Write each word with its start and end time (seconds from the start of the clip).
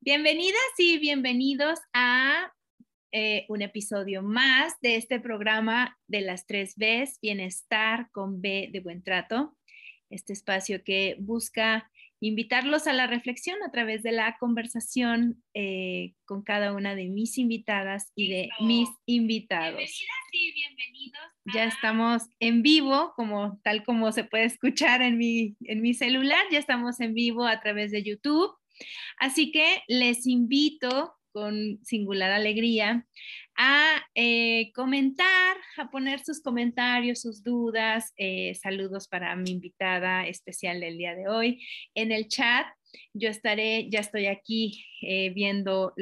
Bienvenidas 0.00 0.62
y 0.78 0.96
bienvenidos 0.98 1.80
a 1.92 2.52
eh, 3.10 3.46
un 3.48 3.62
episodio 3.62 4.22
más 4.22 4.74
de 4.80 4.94
este 4.94 5.18
programa 5.18 5.98
de 6.06 6.20
las 6.20 6.46
tres 6.46 6.74
Bs, 6.76 7.18
Bienestar 7.20 8.08
con 8.12 8.40
B 8.40 8.70
de 8.72 8.78
Buen 8.78 9.02
Trato, 9.02 9.56
este 10.08 10.32
espacio 10.32 10.84
que 10.84 11.16
busca 11.18 11.90
invitarlos 12.20 12.86
a 12.86 12.92
la 12.92 13.08
reflexión 13.08 13.60
a 13.64 13.72
través 13.72 14.04
de 14.04 14.12
la 14.12 14.36
conversación 14.38 15.42
eh, 15.52 16.14
con 16.24 16.42
cada 16.42 16.72
una 16.74 16.94
de 16.94 17.08
mis 17.08 17.36
invitadas 17.36 18.12
y 18.14 18.30
de 18.30 18.50
mis 18.60 18.88
invitados. 19.04 19.78
Bienvenidas 19.78 20.28
y 20.32 20.52
bienvenidos. 20.52 21.22
Ya 21.52 21.64
estamos 21.64 22.22
en 22.38 22.62
vivo, 22.62 23.12
como 23.16 23.60
tal 23.64 23.84
como 23.84 24.12
se 24.12 24.22
puede 24.22 24.44
escuchar 24.44 25.02
en 25.02 25.18
mi, 25.18 25.56
en 25.64 25.82
mi 25.82 25.92
celular, 25.92 26.44
ya 26.52 26.60
estamos 26.60 27.00
en 27.00 27.14
vivo 27.14 27.46
a 27.46 27.60
través 27.60 27.90
de 27.90 28.04
YouTube 28.04 28.57
Así 29.18 29.50
que 29.52 29.82
les 29.88 30.26
invito 30.26 31.14
con 31.32 31.78
singular 31.84 32.30
alegría 32.30 33.06
a 33.56 34.04
eh, 34.14 34.70
comentar, 34.72 35.56
a 35.76 35.90
poner 35.90 36.20
sus 36.20 36.40
comentarios, 36.40 37.20
sus 37.20 37.42
dudas, 37.42 38.12
eh, 38.16 38.54
saludos 38.54 39.08
para 39.08 39.34
mi 39.36 39.50
invitada 39.50 40.26
especial 40.26 40.80
del 40.80 40.96
día 40.96 41.14
de 41.14 41.28
hoy 41.28 41.66
en 41.94 42.12
el 42.12 42.28
chat. 42.28 42.66
Yo 43.12 43.28
estaré, 43.28 43.88
ya 43.90 44.00
estoy 44.00 44.26
aquí 44.26 44.84
eh, 45.02 45.30
viendo 45.30 45.92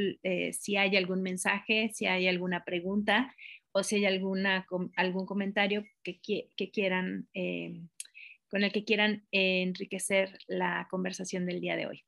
si 0.52 0.76
hay 0.76 0.96
algún 0.96 1.22
mensaje, 1.22 1.90
si 1.92 2.06
hay 2.06 2.28
alguna 2.28 2.64
pregunta 2.64 3.34
o 3.72 3.82
si 3.82 3.96
hay 3.96 4.04
alguna, 4.04 4.66
algún 4.96 5.26
comentario 5.26 5.84
que, 6.04 6.20
que 6.20 6.70
quieran, 6.70 7.28
con 8.48 8.64
el 8.64 8.70
que 8.70 8.84
quieran 8.84 9.26
enriquecer 9.32 10.38
la 10.46 10.86
conversación 10.90 11.44
del 11.46 11.60
día 11.60 11.76
de 11.76 11.86
hoy. 11.86 12.04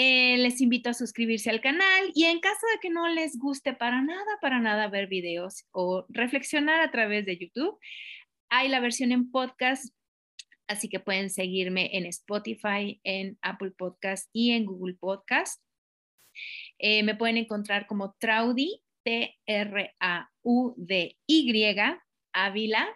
Eh, 0.00 0.36
les 0.38 0.60
invito 0.60 0.90
a 0.90 0.94
suscribirse 0.94 1.50
al 1.50 1.60
canal 1.60 2.12
y 2.14 2.26
en 2.26 2.38
caso 2.38 2.64
de 2.72 2.78
que 2.80 2.88
no 2.88 3.08
les 3.08 3.36
guste 3.36 3.74
para 3.74 4.00
nada, 4.00 4.38
para 4.40 4.60
nada 4.60 4.86
ver 4.86 5.08
videos 5.08 5.64
o 5.72 6.06
reflexionar 6.08 6.80
a 6.80 6.92
través 6.92 7.26
de 7.26 7.36
YouTube, 7.36 7.76
hay 8.48 8.68
la 8.68 8.78
versión 8.78 9.10
en 9.10 9.28
podcast, 9.32 9.92
así 10.68 10.88
que 10.88 11.00
pueden 11.00 11.30
seguirme 11.30 11.96
en 11.96 12.06
Spotify, 12.06 13.00
en 13.02 13.38
Apple 13.42 13.72
Podcast 13.72 14.30
y 14.32 14.52
en 14.52 14.66
Google 14.66 14.94
Podcast. 14.94 15.60
Eh, 16.78 17.02
me 17.02 17.16
pueden 17.16 17.36
encontrar 17.36 17.88
como 17.88 18.14
Traudy, 18.20 18.80
T-R-A-U-D-Y, 19.04 19.34
Ávila, 22.32 22.88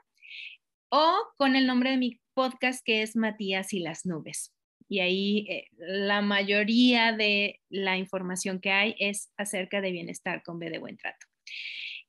o 0.89 1.19
con 1.37 1.57
el 1.57 1.67
nombre 1.67 1.91
de 1.91 1.97
mi 1.97 2.21
podcast 2.35 2.81
que 2.85 3.03
es 3.03 3.17
Matías 3.17 3.73
y 3.73 3.81
las 3.81 4.07
Nubes 4.07 4.52
y 4.93 5.01
ahí 5.01 5.47
eh, 5.49 5.69
la 5.79 6.21
mayoría 6.21 7.13
de 7.13 7.63
la 7.71 7.97
información 7.97 8.61
que 8.61 8.71
hay 8.71 8.95
es 8.99 9.33
acerca 9.39 9.81
de 9.81 9.91
bienestar 9.91 10.43
con 10.43 10.59
B 10.59 10.69
de 10.69 10.79
buen 10.79 10.99
trato. 10.99 11.27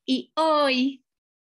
Y 0.04 0.32
hoy 0.36 1.02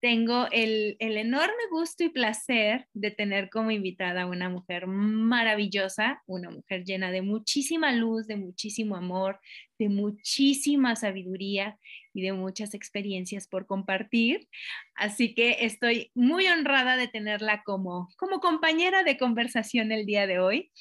tengo 0.00 0.46
el, 0.52 0.96
enorme 1.00 1.52
gusto 1.70 2.02
y 2.02 2.08
placer 2.08 2.86
de 2.94 3.10
tener 3.10 3.50
como 3.50 3.70
invitada 3.70 4.22
a 4.22 4.26
una 4.26 4.48
mujer 4.48 4.86
maravillosa, 4.86 6.22
una 6.26 6.48
mujer 6.48 6.84
llena 6.84 7.10
de 7.10 7.20
muchísima 7.20 7.92
luz, 7.92 8.26
de 8.26 8.36
muchísimo 8.36 8.96
amor, 8.96 9.38
de 9.78 9.90
muchísima 9.90 10.96
sabiduría 10.96 11.78
y 12.18 12.20
de 12.20 12.32
muchas 12.32 12.74
experiencias 12.74 13.46
por 13.46 13.66
compartir. 13.66 14.48
Así 14.96 15.34
que 15.34 15.58
estoy 15.60 16.10
muy 16.14 16.48
honrada 16.48 16.96
de 16.96 17.06
tenerla 17.06 17.62
como, 17.62 18.08
como 18.16 18.40
compañera 18.40 19.04
de 19.04 19.16
conversación 19.16 19.92
el 19.92 20.04
día 20.04 20.26
de 20.26 20.40
hoy. 20.40 20.72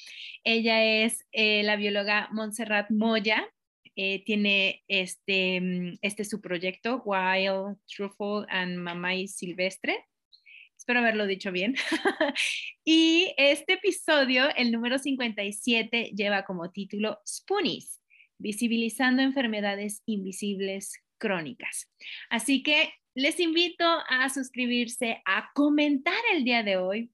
Ella 0.44 0.84
es 0.84 1.28
eh, 1.32 1.62
la 1.62 1.76
bióloga 1.76 2.28
Montserrat 2.32 2.90
Moya. 2.90 3.48
Eh, 3.96 4.24
tiene 4.26 4.84
este, 4.88 5.62
mm, 5.62 6.00
este 6.02 6.26
su 6.26 6.42
proyecto, 6.42 7.04
Wild 7.06 7.78
Truffle 7.86 8.48
and 8.50 8.78
Mamay 8.78 9.28
Silvestre. 9.28 10.08
Espero 10.76 11.02
haberlo 11.02 11.28
dicho 11.28 11.52
bien. 11.52 11.76
y 12.84 13.32
este 13.38 13.74
episodio, 13.74 14.48
el 14.56 14.72
número 14.72 14.98
57, 14.98 16.14
lleva 16.16 16.46
como 16.46 16.72
título 16.72 17.20
Spoonies, 17.28 18.02
visibilizando 18.40 19.22
enfermedades 19.22 20.02
invisibles 20.08 20.94
crónicas. 21.18 21.90
Así 22.30 22.64
que 22.64 22.94
les 23.16 23.40
invito 23.40 23.86
a 23.86 24.30
suscribirse, 24.30 25.22
a 25.26 25.50
comentar 25.54 26.20
el 26.34 26.44
día 26.44 26.64
de 26.64 26.78
hoy. 26.78 27.12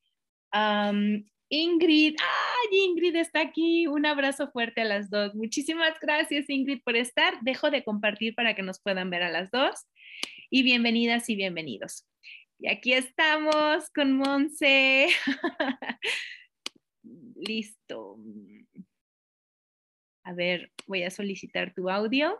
Ingrid, 1.49 2.15
¡ay! 2.19 2.77
Ingrid 2.77 3.15
está 3.15 3.41
aquí. 3.41 3.87
Un 3.87 4.05
abrazo 4.05 4.49
fuerte 4.51 4.81
a 4.81 4.85
las 4.85 5.09
dos. 5.09 5.35
Muchísimas 5.35 5.99
gracias, 5.99 6.49
Ingrid, 6.49 6.81
por 6.83 6.95
estar. 6.95 7.39
Dejo 7.41 7.69
de 7.69 7.83
compartir 7.83 8.35
para 8.35 8.55
que 8.55 8.63
nos 8.63 8.81
puedan 8.81 9.09
ver 9.09 9.23
a 9.23 9.31
las 9.31 9.51
dos. 9.51 9.85
Y 10.49 10.63
bienvenidas 10.63 11.29
y 11.29 11.35
bienvenidos. 11.35 12.05
Y 12.59 12.69
aquí 12.69 12.93
estamos 12.93 13.89
con 13.93 14.13
Monse. 14.13 15.09
Listo. 17.35 18.17
A 20.23 20.33
ver, 20.33 20.71
voy 20.87 21.03
a 21.03 21.11
solicitar 21.11 21.73
tu 21.73 21.89
audio. 21.89 22.37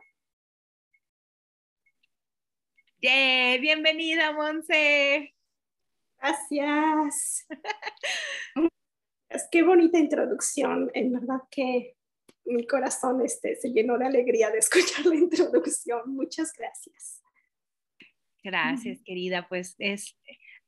Yeah, 3.04 3.58
bienvenida, 3.60 4.32
Monse. 4.32 5.36
Gracias. 6.18 7.46
Qué 9.52 9.62
bonita 9.62 10.00
introducción, 10.00 10.90
en 10.94 11.12
verdad 11.12 11.42
que 11.52 11.98
mi 12.46 12.66
corazón 12.66 13.22
este, 13.26 13.58
se 13.58 13.74
llenó 13.74 13.98
de 13.98 14.06
alegría 14.06 14.52
de 14.52 14.60
escuchar 14.60 15.06
la 15.06 15.16
introducción. 15.16 16.16
Muchas 16.16 16.54
gracias. 16.58 17.22
Gracias, 18.42 19.02
querida. 19.04 19.50
Pues 19.50 19.76
es, 19.80 20.18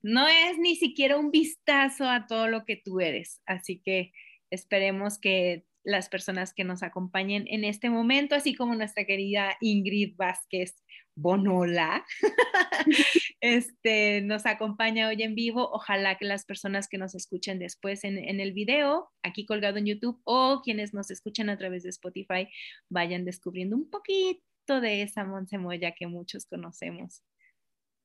no 0.01 0.27
es 0.27 0.57
ni 0.57 0.75
siquiera 0.75 1.17
un 1.17 1.31
vistazo 1.31 2.03
a 2.03 2.27
todo 2.27 2.49
lo 2.49 2.65
que 2.65 2.75
tú 2.75 2.99
eres, 2.99 3.41
así 3.45 3.79
que 3.79 4.11
esperemos 4.49 5.19
que 5.19 5.65
las 5.85 6.09
personas 6.09 6.53
que 6.53 6.65
nos 6.65 6.83
acompañen 6.83 7.45
en 7.47 7.63
este 7.63 7.89
momento, 7.89 8.35
así 8.35 8.55
como 8.55 8.75
nuestra 8.75 9.05
querida 9.05 9.55
Ingrid 9.61 10.17
Vázquez 10.17 10.75
Bonola, 11.15 12.05
este, 13.41 14.21
nos 14.21 14.45
acompaña 14.45 15.07
hoy 15.07 15.23
en 15.23 15.33
vivo. 15.33 15.69
Ojalá 15.71 16.17
que 16.17 16.25
las 16.25 16.45
personas 16.45 16.89
que 16.89 16.97
nos 16.97 17.15
escuchen 17.15 17.57
después 17.57 18.03
en, 18.03 18.17
el 18.17 18.51
video, 18.51 19.09
aquí 19.23 19.45
colgado 19.45 19.77
en 19.77 19.85
YouTube, 19.85 20.21
o 20.25 20.61
quienes 20.61 20.93
nos 20.93 21.11
escuchan 21.11 21.49
a 21.49 21.57
través 21.57 21.83
de 21.83 21.89
Spotify, 21.89 22.49
vayan 22.89 23.23
descubriendo 23.23 23.77
un 23.77 23.89
poquito 23.89 24.81
de 24.81 25.03
esa 25.03 25.23
Monsemoya 25.23 25.93
que 25.93 26.07
muchos 26.07 26.45
conocemos 26.45 27.23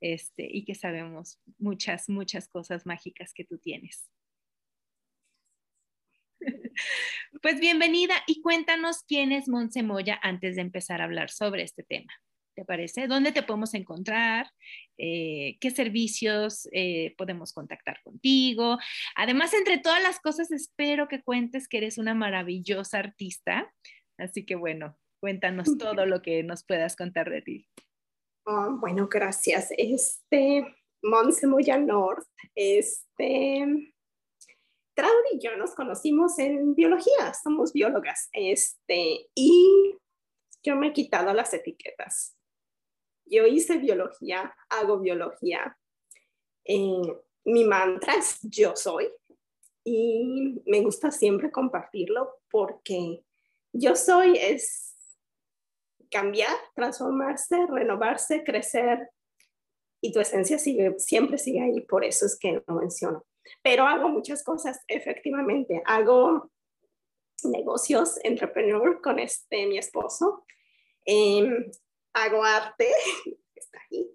este, 0.00 0.48
y 0.48 0.64
que 0.64 0.76
sabemos 0.76 1.40
muchas, 1.58 2.08
muchas 2.08 2.48
cosas 2.48 2.86
mágicas 2.86 3.32
que 3.34 3.44
tú 3.44 3.58
tienes. 3.58 4.08
Pues 7.42 7.60
bienvenida 7.60 8.14
y 8.26 8.40
cuéntanos 8.42 9.04
quién 9.06 9.32
es 9.32 9.48
Monsemoya 9.48 10.18
antes 10.22 10.56
de 10.56 10.62
empezar 10.62 11.00
a 11.00 11.04
hablar 11.04 11.30
sobre 11.30 11.62
este 11.62 11.82
tema. 11.82 12.12
¿Te 12.60 12.66
parece? 12.66 13.06
¿Dónde 13.06 13.32
te 13.32 13.42
podemos 13.42 13.72
encontrar? 13.72 14.46
Eh, 14.98 15.56
¿Qué 15.62 15.70
servicios 15.70 16.68
eh, 16.72 17.14
podemos 17.16 17.54
contactar 17.54 18.02
contigo? 18.02 18.76
Además, 19.16 19.54
entre 19.54 19.78
todas 19.78 20.02
las 20.02 20.20
cosas, 20.20 20.50
espero 20.50 21.08
que 21.08 21.22
cuentes 21.22 21.68
que 21.68 21.78
eres 21.78 21.96
una 21.96 22.12
maravillosa 22.12 22.98
artista. 22.98 23.72
Así 24.18 24.44
que 24.44 24.56
bueno, 24.56 24.98
Cuéntanos 25.20 25.66
todo 25.78 26.06
lo 26.06 26.22
que 26.22 26.42
nos 26.42 26.64
puedas 26.64 26.96
contar 26.96 27.30
de 27.30 27.42
ti. 27.42 27.68
Oh, 28.46 28.76
bueno, 28.78 29.08
gracias. 29.08 29.68
Este, 29.76 30.66
Monse 31.02 31.46
Moya 31.46 31.78
North, 31.78 32.26
este, 32.54 33.94
Traudy 34.94 35.28
y 35.34 35.40
yo 35.42 35.56
nos 35.56 35.74
conocimos 35.74 36.38
en 36.38 36.74
biología, 36.74 37.32
somos 37.42 37.72
biólogas, 37.72 38.28
este, 38.32 39.28
y 39.34 39.96
yo 40.62 40.76
me 40.76 40.88
he 40.88 40.92
quitado 40.92 41.32
las 41.32 41.54
etiquetas. 41.54 42.36
Yo 43.30 43.46
hice 43.46 43.78
biología, 43.78 44.54
hago 44.68 44.98
biología. 44.98 45.78
Eh, 46.64 47.16
mi 47.44 47.64
mantra 47.64 48.14
es 48.14 48.38
yo 48.42 48.76
soy 48.76 49.08
y 49.84 50.60
me 50.66 50.82
gusta 50.82 51.10
siempre 51.10 51.50
compartirlo 51.50 52.40
porque 52.50 53.24
yo 53.72 53.96
soy 53.96 54.36
es 54.36 54.94
cambiar, 56.10 56.54
transformarse, 56.74 57.66
renovarse, 57.66 58.42
crecer 58.44 59.08
y 60.02 60.12
tu 60.12 60.20
esencia 60.20 60.58
sigue, 60.58 60.98
siempre 60.98 61.38
sigue 61.38 61.62
ahí, 61.62 61.80
por 61.82 62.04
eso 62.04 62.26
es 62.26 62.38
que 62.38 62.62
lo 62.66 62.74
menciono. 62.74 63.24
Pero 63.62 63.84
hago 63.86 64.08
muchas 64.08 64.42
cosas, 64.42 64.80
efectivamente. 64.88 65.82
Hago 65.86 66.50
negocios, 67.44 68.18
entrepreneur 68.22 69.00
con 69.00 69.18
este, 69.18 69.66
mi 69.66 69.78
esposo. 69.78 70.44
Em, 71.04 71.70
hago 72.14 72.44
arte, 72.44 72.88
está 73.54 73.78
ahí. 73.90 74.10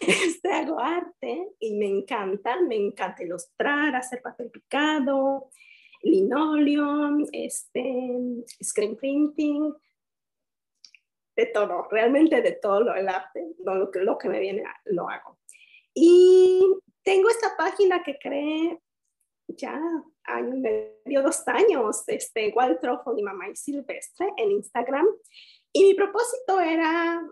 este, 0.00 0.52
hago 0.52 0.78
arte 0.78 1.48
y 1.58 1.76
me 1.76 1.86
encanta, 1.86 2.60
me 2.62 2.76
encanta 2.76 3.22
ilustrar, 3.22 3.94
hacer 3.94 4.22
papel 4.22 4.50
picado, 4.50 5.50
linoleum, 6.02 7.26
este, 7.32 8.44
screen 8.62 8.96
printing, 8.96 9.74
de 11.36 11.46
todo, 11.46 11.88
realmente 11.90 12.42
de 12.42 12.52
todo 12.52 12.80
lo, 12.82 12.94
el 12.94 13.08
arte, 13.08 13.54
lo, 13.64 13.90
lo 13.92 14.18
que 14.18 14.28
me 14.28 14.40
viene, 14.40 14.64
lo 14.86 15.08
hago. 15.08 15.38
Y 15.94 16.62
tengo 17.02 17.28
esta 17.30 17.56
página 17.56 18.02
que 18.02 18.18
creé 18.18 18.80
ya 19.48 19.80
año 20.24 20.56
medio, 20.56 21.22
dos 21.22 21.46
años, 21.48 22.04
este, 22.06 22.52
Wild 22.54 22.78
y 23.16 23.22
Mamá 23.22 23.48
y 23.48 23.56
Silvestre 23.56 24.28
en 24.36 24.52
Instagram. 24.52 25.06
Y 25.72 25.84
mi 25.84 25.94
propósito 25.94 26.60
era 26.60 27.22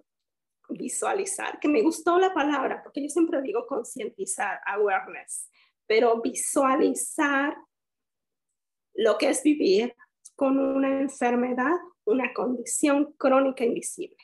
visualizar, 0.69 1.59
que 1.61 1.69
me 1.69 1.83
gustó 1.83 2.19
la 2.19 2.33
palabra, 2.33 2.83
porque 2.83 3.03
yo 3.03 3.09
siempre 3.09 3.43
digo 3.43 3.67
concientizar, 3.67 4.61
awareness, 4.67 5.49
pero 5.87 6.21
visualizar 6.21 7.57
lo 8.95 9.17
que 9.17 9.31
es 9.31 9.43
vivir 9.43 9.95
con 10.37 10.59
una 10.59 11.01
enfermedad, 11.01 11.75
una 12.05 12.33
condición 12.33 13.13
crónica 13.17 13.65
invisible. 13.65 14.17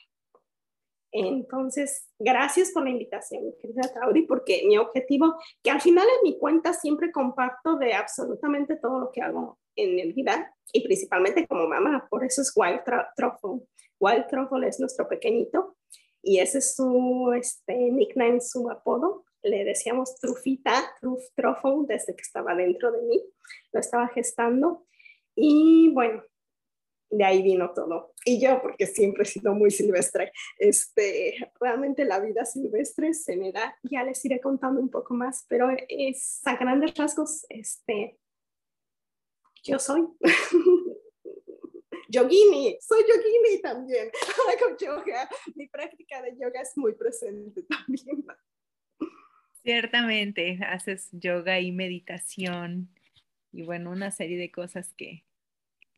Entonces, 1.17 2.09
gracias 2.19 2.71
por 2.71 2.83
la 2.83 2.89
invitación, 2.89 3.53
querida 3.61 3.83
Tauri, 3.93 4.23
porque 4.23 4.63
mi 4.67 4.77
objetivo, 4.77 5.35
que 5.63 5.71
al 5.71 5.79
final 5.79 6.05
en 6.05 6.23
mi 6.29 6.37
cuenta 6.37 6.73
siempre 6.73 7.13
comparto 7.13 7.77
de 7.77 7.93
absolutamente 7.93 8.75
todo 8.75 8.99
lo 8.99 9.11
que 9.13 9.21
hago 9.21 9.57
en 9.77 9.95
mi 9.95 10.11
vida 10.11 10.53
y 10.73 10.83
principalmente 10.83 11.47
como 11.47 11.69
mamá, 11.69 12.05
por 12.09 12.25
eso 12.25 12.41
es 12.41 12.51
Wild 12.53 12.81
Truffle. 13.15 13.65
Wild 13.97 14.27
Truffle 14.27 14.67
es 14.67 14.77
nuestro 14.81 15.07
pequeñito 15.07 15.77
y 16.21 16.39
ese 16.39 16.57
es 16.57 16.75
su 16.75 17.31
este, 17.33 17.73
nickname, 17.91 18.41
su 18.41 18.69
apodo. 18.69 19.23
Le 19.41 19.63
decíamos 19.63 20.17
Trufita, 20.19 20.83
Truf 20.99 21.23
Truffle, 21.33 21.85
desde 21.87 22.13
que 22.13 22.23
estaba 22.23 22.55
dentro 22.55 22.91
de 22.91 23.01
mí, 23.03 23.23
lo 23.71 23.79
estaba 23.79 24.09
gestando. 24.09 24.85
Y 25.33 25.93
bueno, 25.93 26.23
de 27.17 27.23
ahí 27.23 27.41
vino 27.41 27.71
todo. 27.73 28.13
Y 28.25 28.41
yo, 28.41 28.61
porque 28.61 28.85
siempre 28.85 29.23
he 29.23 29.25
sido 29.25 29.53
muy 29.53 29.71
silvestre, 29.71 30.31
este, 30.57 31.51
realmente 31.59 32.05
la 32.05 32.19
vida 32.19 32.45
silvestre 32.45 33.13
se 33.13 33.37
me 33.37 33.51
da, 33.51 33.77
ya 33.83 34.03
les 34.03 34.23
iré 34.25 34.39
contando 34.39 34.81
un 34.81 34.89
poco 34.89 35.13
más, 35.13 35.45
pero 35.47 35.69
es 35.87 36.41
a 36.45 36.55
grandes 36.57 36.93
rasgos, 36.95 37.45
este, 37.49 38.17
yo 39.63 39.79
soy. 39.79 40.07
yogini, 42.09 42.77
soy 42.81 43.01
yogini 43.01 43.61
también. 43.61 44.09
Hago 44.49 44.77
yoga, 44.77 45.29
mi 45.55 45.67
práctica 45.67 46.21
de 46.21 46.33
yoga 46.33 46.61
es 46.61 46.77
muy 46.77 46.93
presente 46.93 47.63
también. 47.63 48.25
Ciertamente, 49.63 50.59
haces 50.61 51.09
yoga 51.11 51.59
y 51.59 51.71
meditación 51.71 52.89
y 53.55 53.63
bueno, 53.63 53.89
una 53.91 54.11
serie 54.11 54.37
de 54.37 54.51
cosas 54.51 54.93
que, 54.95 55.23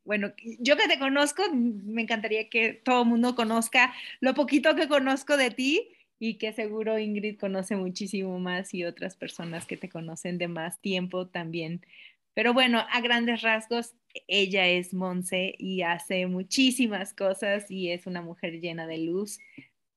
bueno, 0.08 0.32
yo 0.60 0.78
que 0.78 0.88
te 0.88 1.00
conozco, 1.00 1.44
me 1.54 2.02
encantaría 2.02 2.48
que 2.50 2.72
todo 2.72 3.02
el 3.02 3.10
mundo 3.10 3.36
conozca 3.36 3.94
lo 4.22 4.34
poquito 4.34 4.74
que 4.74 4.88
conozco 4.88 5.36
de 5.36 5.52
ti 5.52 5.90
y 6.18 6.36
que 6.36 6.54
seguro 6.54 6.98
Ingrid 6.98 7.38
conoce 7.38 7.76
muchísimo 7.76 8.40
más 8.40 8.74
y 8.74 8.86
otras 8.86 9.18
personas 9.18 9.66
que 9.66 9.76
te 9.76 9.90
conocen 9.90 10.38
de 10.38 10.48
más 10.48 10.80
tiempo 10.80 11.28
también. 11.28 11.86
Pero 12.34 12.54
bueno, 12.54 12.86
a 12.90 13.02
grandes 13.02 13.42
rasgos, 13.42 13.96
ella 14.30 14.66
es 14.66 14.94
Monse 14.94 15.56
y 15.60 15.82
hace 15.82 16.26
muchísimas 16.26 17.14
cosas 17.14 17.70
y 17.70 17.92
es 17.92 18.08
una 18.08 18.22
mujer 18.22 18.62
llena 18.62 18.88
de 18.88 19.00
luz. 19.00 19.40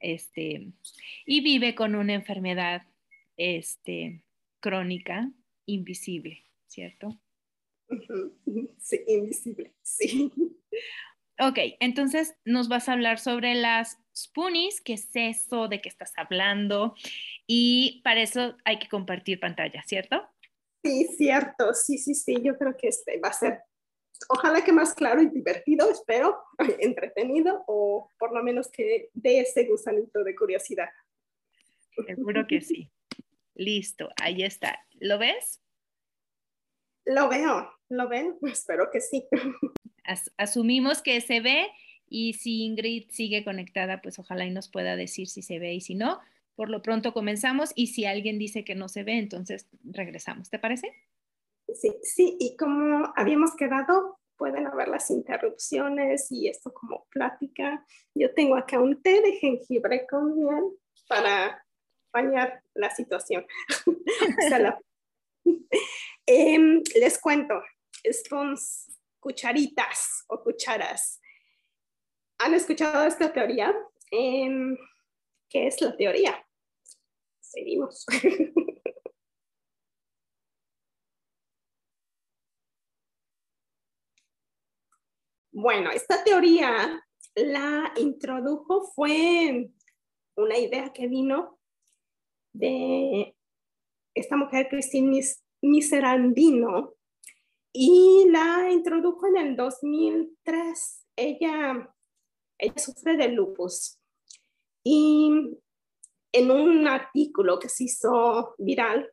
Este, 0.01 0.67
y 1.25 1.41
vive 1.41 1.77
con 1.77 1.95
una 1.95 2.15
enfermedad 2.15 2.83
este, 3.37 4.23
crónica, 4.59 5.31
invisible, 5.67 6.43
¿cierto? 6.67 7.17
Sí, 8.79 9.01
invisible, 9.07 9.75
sí. 9.83 10.33
Ok, 11.39 11.59
entonces 11.81 12.35
nos 12.45 12.69
vas 12.69 12.89
a 12.89 12.93
hablar 12.93 13.19
sobre 13.19 13.55
las 13.55 13.99
spoonies, 14.17 14.81
qué 14.81 14.95
es 14.95 15.09
eso, 15.15 15.69
de 15.69 15.81
qué 15.81 15.89
estás 15.89 16.13
hablando, 16.17 16.95
y 17.47 18.01
para 18.05 18.23
eso 18.23 18.57
hay 18.65 18.79
que 18.79 18.89
compartir 18.89 19.41
pantalla, 19.41 19.83
¿cierto? 19.87 20.23
Sí, 20.83 21.07
cierto, 21.17 21.75
sí, 21.75 21.99
sí, 21.99 22.15
sí, 22.15 22.37
yo 22.43 22.57
creo 22.57 22.77
que 22.77 22.89
este 22.89 23.19
va 23.21 23.29
a 23.29 23.33
ser, 23.33 23.61
ojalá 24.29 24.63
que 24.65 24.73
más 24.73 24.95
claro 24.95 25.23
y 25.23 25.29
divertido, 25.29 25.91
espero, 25.91 26.43
entretenido, 26.81 27.65
o 27.67 28.11
por 28.19 28.35
lo 28.35 28.43
menos 28.43 28.69
que 28.69 29.11
dé 29.15 29.41
ese 29.41 29.65
gusanito 29.65 30.23
de 30.25 30.35
curiosidad. 30.35 30.89
Seguro 32.07 32.47
que 32.47 32.61
sí. 32.61 32.91
Listo, 33.55 34.11
ahí 34.23 34.43
está. 34.43 34.87
¿Lo 35.01 35.19
ves? 35.19 35.61
Lo 37.05 37.29
veo, 37.29 37.71
¿lo 37.89 38.09
ven? 38.09 38.37
Espero 38.43 38.91
que 38.91 39.01
sí. 39.01 39.27
asumimos 40.37 41.03
que 41.03 41.21
se 41.21 41.41
ve 41.41 41.69
y 42.09 42.35
si 42.35 42.65
Ingrid 42.65 43.11
sigue 43.11 43.45
conectada, 43.45 44.03
pues 44.03 44.19
ojalá 44.19 44.45
y 44.45 44.51
nos 44.51 44.69
pueda 44.69 44.97
decir 44.97 45.29
si 45.29 45.43
se 45.43 45.59
ve 45.59 45.75
y 45.75 45.81
si 45.81 45.95
no. 45.95 46.21
Por 46.57 46.69
lo 46.69 46.83
pronto 46.83 47.15
comenzamos 47.15 47.73
y 47.75 47.87
si 47.89 48.05
alguien 48.05 48.39
dice 48.39 48.65
que 48.65 48.75
no 48.75 48.89
se 48.89 49.05
ve, 49.05 49.19
entonces 49.19 49.69
regresamos. 49.85 50.51
¿Te 50.51 50.59
parece? 50.59 50.93
Sí, 51.73 51.95
sí, 52.03 52.37
y 52.41 52.57
como 52.57 53.13
habíamos 53.17 53.55
quedado, 53.55 54.19
pueden 54.37 54.67
haber 54.67 54.89
las 54.89 55.11
interrupciones 55.11 56.31
y 56.33 56.49
esto 56.49 56.75
como 56.75 57.07
plática. 57.11 57.87
Yo 58.15 58.35
tengo 58.35 58.57
acá 58.57 58.81
un 58.81 59.01
té 59.01 59.21
de 59.21 59.33
jengibre 59.35 60.07
con 60.09 60.37
miel 60.37 60.65
para 61.09 61.65
bañar 62.13 62.63
la 62.75 62.91
situación. 62.91 63.47
o 63.87 64.49
sea, 64.49 64.59
la 64.59 64.81
Em, 66.33 66.81
les 66.95 67.19
cuento, 67.19 67.61
spoons, 68.09 68.87
cucharitas 69.19 70.25
o 70.29 70.41
cucharas. 70.41 71.21
¿Han 72.39 72.55
escuchado 72.55 73.05
esta 73.05 73.33
teoría? 73.33 73.75
Em, 74.13 74.77
¿Qué 75.49 75.67
es 75.67 75.81
la 75.81 75.97
teoría? 75.97 76.47
Seguimos. 77.41 78.07
bueno, 85.51 85.91
esta 85.91 86.23
teoría 86.23 87.05
la 87.35 87.93
introdujo, 87.97 88.85
fue 88.95 89.73
una 90.37 90.59
idea 90.59 90.93
que 90.93 91.09
vino 91.09 91.59
de 92.53 93.35
esta 94.15 94.37
mujer, 94.37 94.69
Christine 94.69 95.21
Miserandino, 95.63 96.95
y 97.73 98.27
la 98.31 98.71
introdujo 98.71 99.27
en 99.27 99.37
el 99.37 99.57
2003. 99.57 101.07
Ella, 101.17 101.95
ella 102.59 102.79
sufre 102.79 103.17
de 103.17 103.29
lupus. 103.29 103.99
Y 104.83 105.59
en 106.33 106.51
un 106.51 106.89
artículo 106.89 107.59
que 107.59 107.69
se 107.69 107.85
hizo 107.85 108.55
viral, 108.59 109.13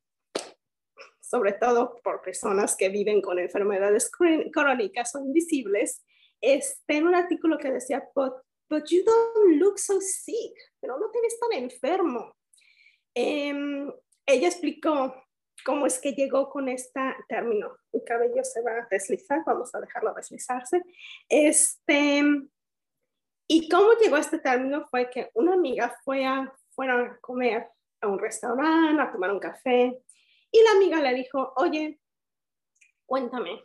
sobre 1.20 1.54
todo 1.54 1.96
por 2.04 2.22
personas 2.22 2.76
que 2.76 2.90
viven 2.90 3.22
con 3.22 3.38
enfermedades 3.38 4.10
crónicas 4.52 5.16
o 5.16 5.20
invisibles, 5.20 6.04
este, 6.40 6.98
en 6.98 7.08
un 7.08 7.16
artículo 7.16 7.58
que 7.58 7.72
decía, 7.72 8.04
but, 8.16 8.34
you 8.90 9.04
don't 9.04 9.58
look 9.58 9.78
so 9.78 10.00
sick, 10.00 10.54
pero 10.80 10.98
no 10.98 11.10
te 11.12 11.20
ves 11.22 11.38
tan 11.40 11.54
enfermo. 11.54 12.36
Eh, 13.14 13.54
ella 14.26 14.48
explicó 14.48 15.27
cómo 15.68 15.86
es 15.86 16.00
que 16.00 16.14
llegó 16.14 16.50
con 16.50 16.70
este 16.70 17.02
término. 17.28 17.76
Mi 17.92 18.02
cabello 18.06 18.42
se 18.42 18.62
va 18.62 18.72
a 18.72 18.88
deslizar, 18.90 19.44
vamos 19.46 19.76
a 19.76 19.82
dejarlo 19.82 20.14
deslizarse. 20.14 20.82
Este, 21.28 22.24
Y 23.50 23.68
cómo 23.68 23.92
llegó 24.02 24.16
este 24.16 24.40
término 24.40 24.88
fue 24.88 25.10
que 25.10 25.30
una 25.34 25.56
amiga 25.56 25.94
fue 26.06 26.26
a, 26.26 26.54
fueron 26.70 27.08
a 27.08 27.20
comer 27.20 27.68
a 28.00 28.08
un 28.08 28.18
restaurante, 28.18 29.02
a 29.02 29.12
tomar 29.12 29.30
un 29.30 29.40
café, 29.40 30.02
y 30.52 30.64
la 30.64 30.72
amiga 30.72 31.02
le 31.02 31.14
dijo, 31.16 31.52
oye, 31.58 32.00
cuéntame, 33.06 33.62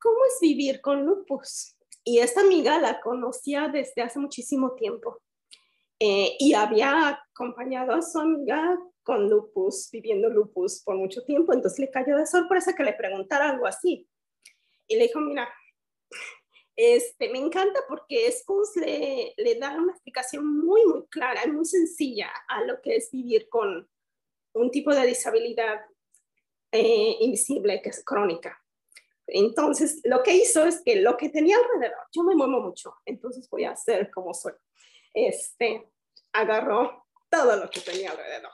¿cómo 0.00 0.24
es 0.26 0.40
vivir 0.40 0.80
con 0.80 1.06
lupus? 1.06 1.76
Y 2.02 2.18
esta 2.18 2.40
amiga 2.40 2.80
la 2.80 3.00
conocía 3.00 3.68
desde 3.68 4.02
hace 4.02 4.18
muchísimo 4.18 4.74
tiempo 4.74 5.20
eh, 6.00 6.36
y 6.40 6.54
había 6.54 7.08
acompañado 7.10 7.92
a 7.92 8.02
su 8.02 8.18
amiga 8.18 8.76
con 9.08 9.26
lupus, 9.26 9.88
viviendo 9.90 10.28
lupus 10.28 10.82
por 10.84 10.94
mucho 10.94 11.24
tiempo, 11.24 11.54
entonces 11.54 11.78
le 11.78 11.90
cayó 11.90 12.14
de 12.18 12.26
sorpresa 12.26 12.74
que 12.74 12.82
le 12.82 12.92
preguntara 12.92 13.48
algo 13.48 13.66
así. 13.66 14.06
Y 14.86 14.96
le 14.96 15.04
dijo, 15.04 15.18
mira, 15.18 15.48
este, 16.76 17.30
me 17.30 17.38
encanta 17.38 17.80
porque 17.88 18.30
Spons 18.30 18.76
le, 18.76 19.32
le 19.34 19.54
da 19.54 19.74
una 19.78 19.92
explicación 19.92 20.58
muy, 20.58 20.84
muy 20.84 21.06
clara, 21.06 21.40
muy 21.46 21.64
sencilla 21.64 22.30
a 22.48 22.64
lo 22.64 22.82
que 22.82 22.96
es 22.96 23.10
vivir 23.10 23.48
con 23.48 23.88
un 24.52 24.70
tipo 24.70 24.94
de 24.94 25.06
disabilidad 25.06 25.80
eh, 26.70 27.16
invisible 27.20 27.80
que 27.80 27.88
es 27.88 28.04
crónica. 28.04 28.62
Entonces, 29.26 30.02
lo 30.04 30.22
que 30.22 30.36
hizo 30.36 30.66
es 30.66 30.82
que 30.84 30.96
lo 30.96 31.16
que 31.16 31.30
tenía 31.30 31.56
alrededor, 31.56 32.04
yo 32.12 32.24
me 32.24 32.34
muevo 32.34 32.60
mucho, 32.60 32.94
entonces 33.06 33.48
voy 33.48 33.64
a 33.64 33.70
hacer 33.70 34.10
como 34.10 34.34
soy. 34.34 34.52
Este, 35.14 35.90
agarró 36.30 37.06
todo 37.30 37.56
lo 37.56 37.70
que 37.70 37.80
tenía 37.80 38.10
alrededor, 38.10 38.52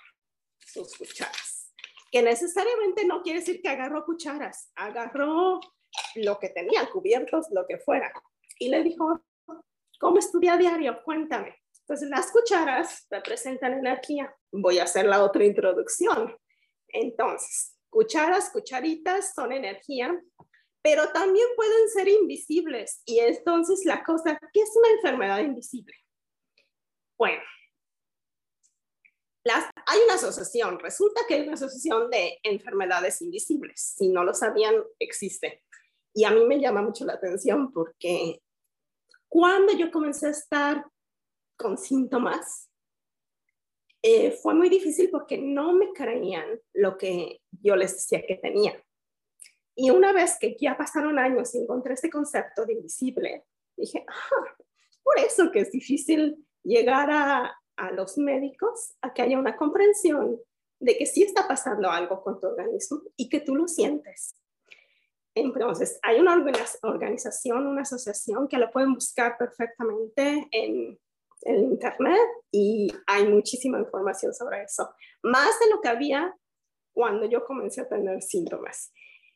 sus 0.74 0.96
cucharas. 0.96 1.72
Que 2.10 2.22
necesariamente 2.22 3.04
no 3.06 3.22
quiere 3.22 3.40
decir 3.40 3.60
que 3.62 3.68
agarró 3.68 4.04
cucharas, 4.04 4.70
agarró 4.74 5.60
lo 6.16 6.38
que 6.38 6.48
tenía, 6.48 6.88
cubiertos, 6.90 7.46
lo 7.50 7.66
que 7.66 7.78
fuera. 7.78 8.12
Y 8.58 8.68
le 8.68 8.82
dijo, 8.82 9.20
¿cómo 9.98 10.18
estudia 10.18 10.56
diario? 10.56 11.02
Cuéntame. 11.04 11.56
Entonces, 11.80 12.08
las 12.08 12.30
cucharas 12.30 13.06
representan 13.10 13.74
energía. 13.74 14.34
Voy 14.52 14.78
a 14.78 14.84
hacer 14.84 15.06
la 15.06 15.22
otra 15.22 15.44
introducción. 15.44 16.36
Entonces, 16.88 17.76
cucharas, 17.90 18.50
cucharitas 18.50 19.34
son 19.34 19.52
energía, 19.52 20.18
pero 20.82 21.10
también 21.12 21.46
pueden 21.56 21.88
ser 21.88 22.08
invisibles. 22.08 23.02
Y 23.04 23.18
entonces 23.20 23.84
la 23.84 24.04
cosa, 24.04 24.38
¿qué 24.52 24.60
es 24.60 24.72
una 24.76 24.90
enfermedad 24.90 25.38
invisible? 25.40 25.94
Bueno, 27.16 27.42
las, 29.44 29.64
hay 29.86 30.00
una 30.04 30.14
asociación, 30.14 30.78
resulta 30.78 31.20
que 31.28 31.34
hay 31.34 31.42
una 31.42 31.54
asociación 31.54 32.10
de 32.10 32.38
enfermedades 32.42 33.20
invisibles. 33.20 33.94
Si 33.96 34.08
no 34.08 34.24
lo 34.24 34.32
sabían, 34.32 34.74
existe. 34.98 35.62
Y 36.14 36.24
a 36.24 36.30
mí 36.30 36.44
me 36.46 36.60
llama 36.60 36.80
mucho 36.80 37.04
la 37.04 37.14
atención 37.14 37.72
porque 37.72 38.40
cuando 39.28 39.72
yo 39.74 39.90
comencé 39.90 40.28
a 40.28 40.30
estar 40.30 40.86
con 41.56 41.76
síntomas, 41.76 42.70
eh, 44.02 44.30
fue 44.30 44.54
muy 44.54 44.68
difícil 44.68 45.10
porque 45.10 45.38
no 45.38 45.72
me 45.72 45.92
creían 45.92 46.60
lo 46.72 46.96
que 46.96 47.40
yo 47.50 47.76
les 47.76 47.94
decía 47.94 48.24
que 48.26 48.36
tenía. 48.36 48.82
Y 49.74 49.90
una 49.90 50.12
vez 50.12 50.38
que 50.38 50.56
ya 50.58 50.76
pasaron 50.76 51.18
años 51.18 51.54
y 51.54 51.58
encontré 51.58 51.94
este 51.94 52.10
concepto 52.10 52.64
de 52.64 52.74
invisible, 52.74 53.44
dije, 53.76 54.04
ah, 54.08 54.56
por 55.02 55.18
eso 55.18 55.50
que 55.50 55.60
es 55.60 55.72
difícil 55.72 56.46
llegar 56.62 57.10
a, 57.10 57.58
a 57.76 57.90
los 57.90 58.18
médicos 58.18 58.94
a 59.02 59.12
que 59.12 59.22
haya 59.22 59.38
una 59.38 59.56
comprensión 59.56 60.40
de 60.80 60.96
que 60.96 61.06
sí 61.06 61.22
está 61.22 61.48
pasando 61.48 61.90
algo 61.90 62.22
con 62.22 62.40
tu 62.40 62.46
organismo 62.46 63.02
y 63.16 63.28
que 63.28 63.40
tú 63.40 63.54
lo 63.54 63.68
sientes. 63.68 64.34
Entonces, 65.34 65.98
hay 66.02 66.20
una 66.20 66.34
organización, 66.82 67.66
una 67.66 67.82
asociación 67.82 68.46
que 68.46 68.58
lo 68.58 68.70
pueden 68.70 68.94
buscar 68.94 69.36
perfectamente 69.36 70.48
en, 70.52 70.98
el 71.44 71.62
Internet 71.64 72.26
y 72.50 72.90
hay 73.06 73.28
muchísima 73.28 73.78
información 73.78 74.32
sobre 74.32 74.62
eso, 74.62 74.94
más 75.22 75.58
de 75.60 75.70
lo 75.70 75.80
que 75.80 75.88
había 75.88 76.34
cuando 76.94 77.26
yo 77.26 77.44
comencé 77.44 77.82
a 77.82 77.88
tener 77.88 78.22
síntomas. 78.22 78.92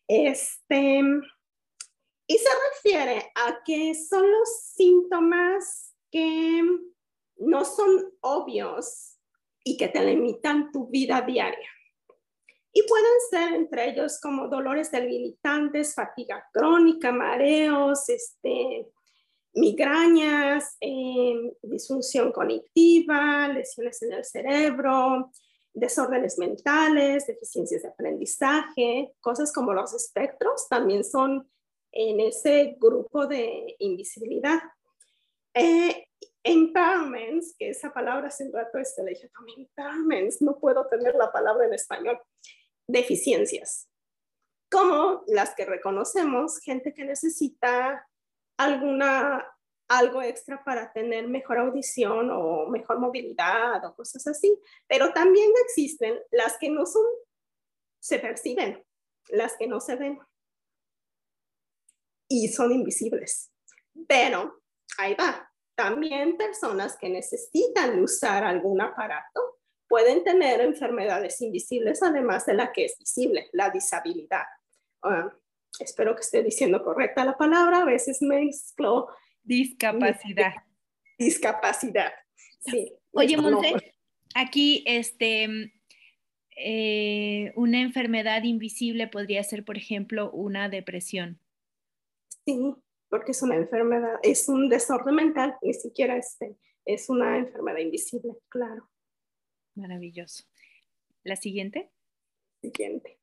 Este, 0.07 1.02
y 2.26 2.38
se 2.38 2.49
refiere 2.73 3.30
a 3.35 3.59
que 3.64 3.95
son 3.95 4.30
los 4.30 4.49
síntomas 4.75 5.95
que 6.11 6.62
no 7.38 7.64
son 7.64 8.12
obvios 8.21 9.18
y 9.64 9.76
que 9.76 9.88
te 9.88 10.04
limitan 10.04 10.71
tu 10.73 10.88
vida 10.88 11.21
diaria. 11.23 11.68
Y 12.73 12.83
pueden 12.87 13.12
ser 13.30 13.54
entre 13.54 13.90
ellos 13.90 14.21
como 14.21 14.49
dolores 14.49 14.90
debilitantes, 14.90 15.95
fatiga 15.95 16.49
crónica, 16.52 17.11
mareos, 17.12 18.09
este, 18.09 18.87
migrañas, 19.54 20.76
em, 20.80 21.52
disfunción 21.62 22.30
cognitiva, 22.33 23.49
lesiones 23.49 24.02
en 24.02 24.12
el 24.12 24.25
cerebro, 24.25 25.30
desórdenes 25.73 26.38
mentales, 26.38 27.26
deficiencias 27.26 27.83
de 27.83 27.88
aprendizaje, 27.88 29.12
cosas 29.21 29.52
como 29.52 29.73
los 29.73 29.95
espectros 29.95 30.68
también 30.68 31.04
son 31.04 31.50
en 31.92 32.21
ese 32.21 32.76
grupo 32.78 33.26
de 33.26 33.76
invisibilidad. 33.78 34.61
Eh, 35.54 36.08
empowerments, 36.45 37.54
que 37.59 37.71
esa 37.71 37.92
palabra 37.92 38.28
hace 38.28 38.45
un 38.45 38.52
rato 38.52 38.78
este, 38.78 39.02
le 39.02 39.11
dije, 39.11 39.30
empowerments, 39.57 40.40
no 40.42 40.59
puedo 40.59 40.87
tener 40.87 41.14
la 41.14 41.33
palabra 41.33 41.66
en 41.66 41.75
español, 41.75 42.21
deficiencias, 42.87 43.88
como 44.71 45.23
las 45.26 45.54
que 45.54 45.64
reconocemos, 45.64 46.59
gente 46.61 46.95
que 46.95 47.04
necesita 47.04 48.09
alguna, 48.59 49.47
algo 49.88 50.23
extra 50.23 50.62
para 50.64 50.92
tener 50.92 51.28
mejor 51.28 51.59
audición 51.59 52.30
o 52.30 52.66
mejor 52.66 52.99
movilidad 52.99 53.85
o 53.85 53.95
cosas 53.95 54.26
así, 54.26 54.59
pero 54.87 55.12
también 55.12 55.50
existen 55.64 56.18
las 56.30 56.59
que 56.59 56.71
no 56.71 56.87
son, 56.87 57.04
se 58.00 58.18
perciben, 58.18 58.85
las 59.28 59.57
que 59.57 59.66
no 59.66 59.80
se 59.80 59.97
ven. 59.97 60.18
Y 62.30 62.49
son 62.49 62.73
invisibles. 62.73 63.50
Pero 64.07 64.61
ahí 64.99 65.14
va, 65.14 65.48
también 65.79 66.37
personas 66.37 66.97
que 66.99 67.09
necesitan 67.09 68.03
usar 68.03 68.43
algún 68.43 68.81
aparato 68.81 69.41
pueden 69.87 70.25
tener 70.25 70.61
enfermedades 70.61 71.41
invisibles, 71.41 72.03
además 72.03 72.47
de 72.47 72.55
la 72.55 72.73
que 72.73 72.87
es 72.87 72.99
visible, 72.99 73.49
la 73.53 73.71
disabilidad. 73.71 74.43
Ah, 75.05 75.33
espero 75.79 76.17
que 76.17 76.23
esté 76.23 76.43
diciendo 76.43 76.83
correcta 76.83 77.25
la 77.25 77.39
palabra, 77.39 77.83
a 77.83 77.85
veces 77.85 78.21
mezclo. 78.21 79.07
Discapacidad. 79.45 80.53
Discapacidad, 81.17 82.13
sí. 82.59 82.93
Oye, 83.13 83.37
Monse, 83.37 83.95
aquí 84.35 84.83
este, 84.85 85.73
eh, 86.57 87.53
una 87.55 87.81
enfermedad 87.81 88.43
invisible 88.43 89.07
podría 89.07 89.45
ser, 89.45 89.65
por 89.65 89.77
ejemplo, 89.77 90.33
una 90.33 90.69
depresión. 90.69 91.41
Sí, 92.45 92.75
porque 93.09 93.33
es 93.33 93.43
una 93.43 93.57
enfermedad, 93.57 94.19
es 94.23 94.49
un 94.49 94.69
desorden 94.69 95.15
mental, 95.15 95.57
ni 95.62 95.75
siquiera 95.75 96.17
este, 96.17 96.57
es 96.85 97.09
una 97.09 97.38
enfermedad 97.38 97.79
invisible, 97.79 98.35
claro. 98.49 98.91
Maravilloso. 99.75 100.45
¿La 101.23 101.37
siguiente? 101.37 101.93
Siguiente. 102.61 103.19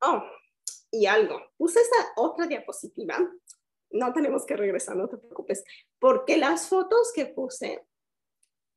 Oh, 0.00 0.22
y 0.90 1.06
algo. 1.06 1.40
Puse 1.56 1.80
esa 1.80 2.12
otra 2.16 2.46
diapositiva. 2.46 3.18
No 3.90 4.12
tenemos 4.12 4.44
que 4.46 4.56
regresar, 4.56 4.96
no 4.96 5.08
te 5.08 5.16
preocupes, 5.16 5.64
porque 5.98 6.36
las 6.36 6.68
fotos 6.68 7.12
que 7.14 7.26
puse, 7.26 7.86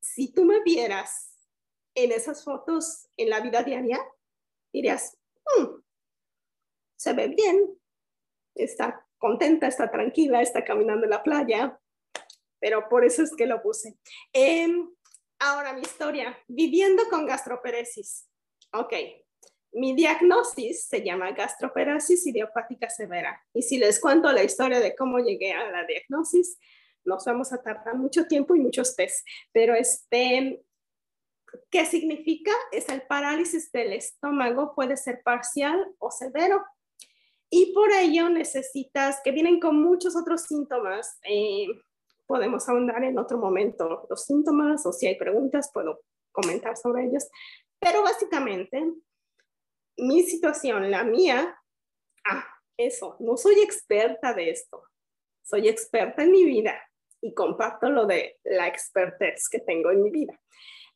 si 0.01 0.31
tú 0.31 0.45
me 0.45 0.62
vieras 0.63 1.36
en 1.95 2.12
esas 2.12 2.43
fotos 2.43 3.09
en 3.17 3.29
la 3.29 3.41
vida 3.41 3.63
diaria, 3.63 4.00
dirías, 4.71 5.18
hmm, 5.46 5.81
se 6.98 7.13
ve 7.13 7.27
bien, 7.29 7.77
está 8.55 9.05
contenta, 9.17 9.67
está 9.67 9.91
tranquila, 9.91 10.41
está 10.41 10.63
caminando 10.63 11.05
en 11.05 11.12
la 11.12 11.24
playa, 11.24 11.79
pero 12.60 12.89
por 12.89 13.05
eso 13.05 13.24
es 13.24 13.36
que 13.36 13.46
lo 13.46 13.62
puse. 13.62 13.98
Em, 14.34 14.89
ahora 15.39 15.74
mi 15.74 15.81
historia, 15.81 16.38
viviendo 16.48 17.08
con 17.10 17.25
gastroperesis. 17.25 18.27
Ok, 18.74 18.93
mi 19.72 19.96
diagnosis 19.96 20.86
se 20.86 21.03
llama 21.03 21.31
gastroperesis 21.31 22.25
idiopática 22.27 22.89
severa. 22.89 23.41
Y 23.53 23.62
si 23.62 23.77
les 23.77 24.00
cuento 24.00 24.31
la 24.31 24.43
historia 24.43 24.79
de 24.79 24.96
cómo 24.96 25.19
llegué 25.19 25.53
a 25.53 25.69
la 25.69 25.86
diagnosis, 25.86 26.58
nos 27.05 27.25
vamos 27.25 27.53
a 27.53 27.62
tardar 27.62 27.96
mucho 27.96 28.25
tiempo 28.25 28.55
y 28.55 28.60
muchos 28.60 28.96
test. 28.96 29.25
Pero 29.51 29.75
este, 29.75 30.63
¿qué 31.70 31.86
significa? 31.86 32.51
Es 32.72 32.89
el 32.89 33.01
parálisis 33.03 33.72
del 33.72 33.94
estómago, 33.94 34.74
puede 34.75 34.98
ser 34.98 35.22
parcial 35.24 35.94
o 36.00 36.12
severo. 36.12 36.63
Y 37.50 37.74
por 37.74 37.91
ello 37.91 38.29
necesitas, 38.29 39.22
que 39.24 39.32
vienen 39.32 39.60
con 39.60 39.82
muchos 39.82 40.15
otros 40.15 40.44
síntomas, 40.44 41.18
eh, 41.24 41.68
podemos 42.27 42.70
ahondar 42.70 43.03
en 43.03 43.18
otro 43.18 43.39
momento 43.39 44.06
los 44.08 44.24
síntomas 44.25 44.86
o 44.86 44.94
si 44.94 45.08
hay 45.08 45.15
preguntas 45.15 45.72
puedo 45.74 46.01
comentar 46.32 46.77
sobre 46.77 47.06
ellos. 47.06 47.27
Pero 47.79 48.03
básicamente, 48.03 48.84
mi 49.98 50.22
situación, 50.24 50.91
la 50.91 51.03
mía, 51.03 51.60
ah, 52.25 52.46
eso, 52.77 53.15
no 53.20 53.36
soy 53.36 53.60
experta 53.62 54.34
de 54.34 54.51
esto, 54.51 54.84
soy 55.44 55.68
experta 55.68 56.24
en 56.24 56.32
mi 56.32 56.46
vida 56.46 56.79
y 57.20 57.34
comparto 57.34 57.89
lo 57.89 58.06
de 58.06 58.38
la 58.44 58.68
expertez 58.68 59.50
que 59.50 59.60
tengo 59.60 59.89
en 59.91 60.03
mi 60.03 60.12
vida. 60.12 60.39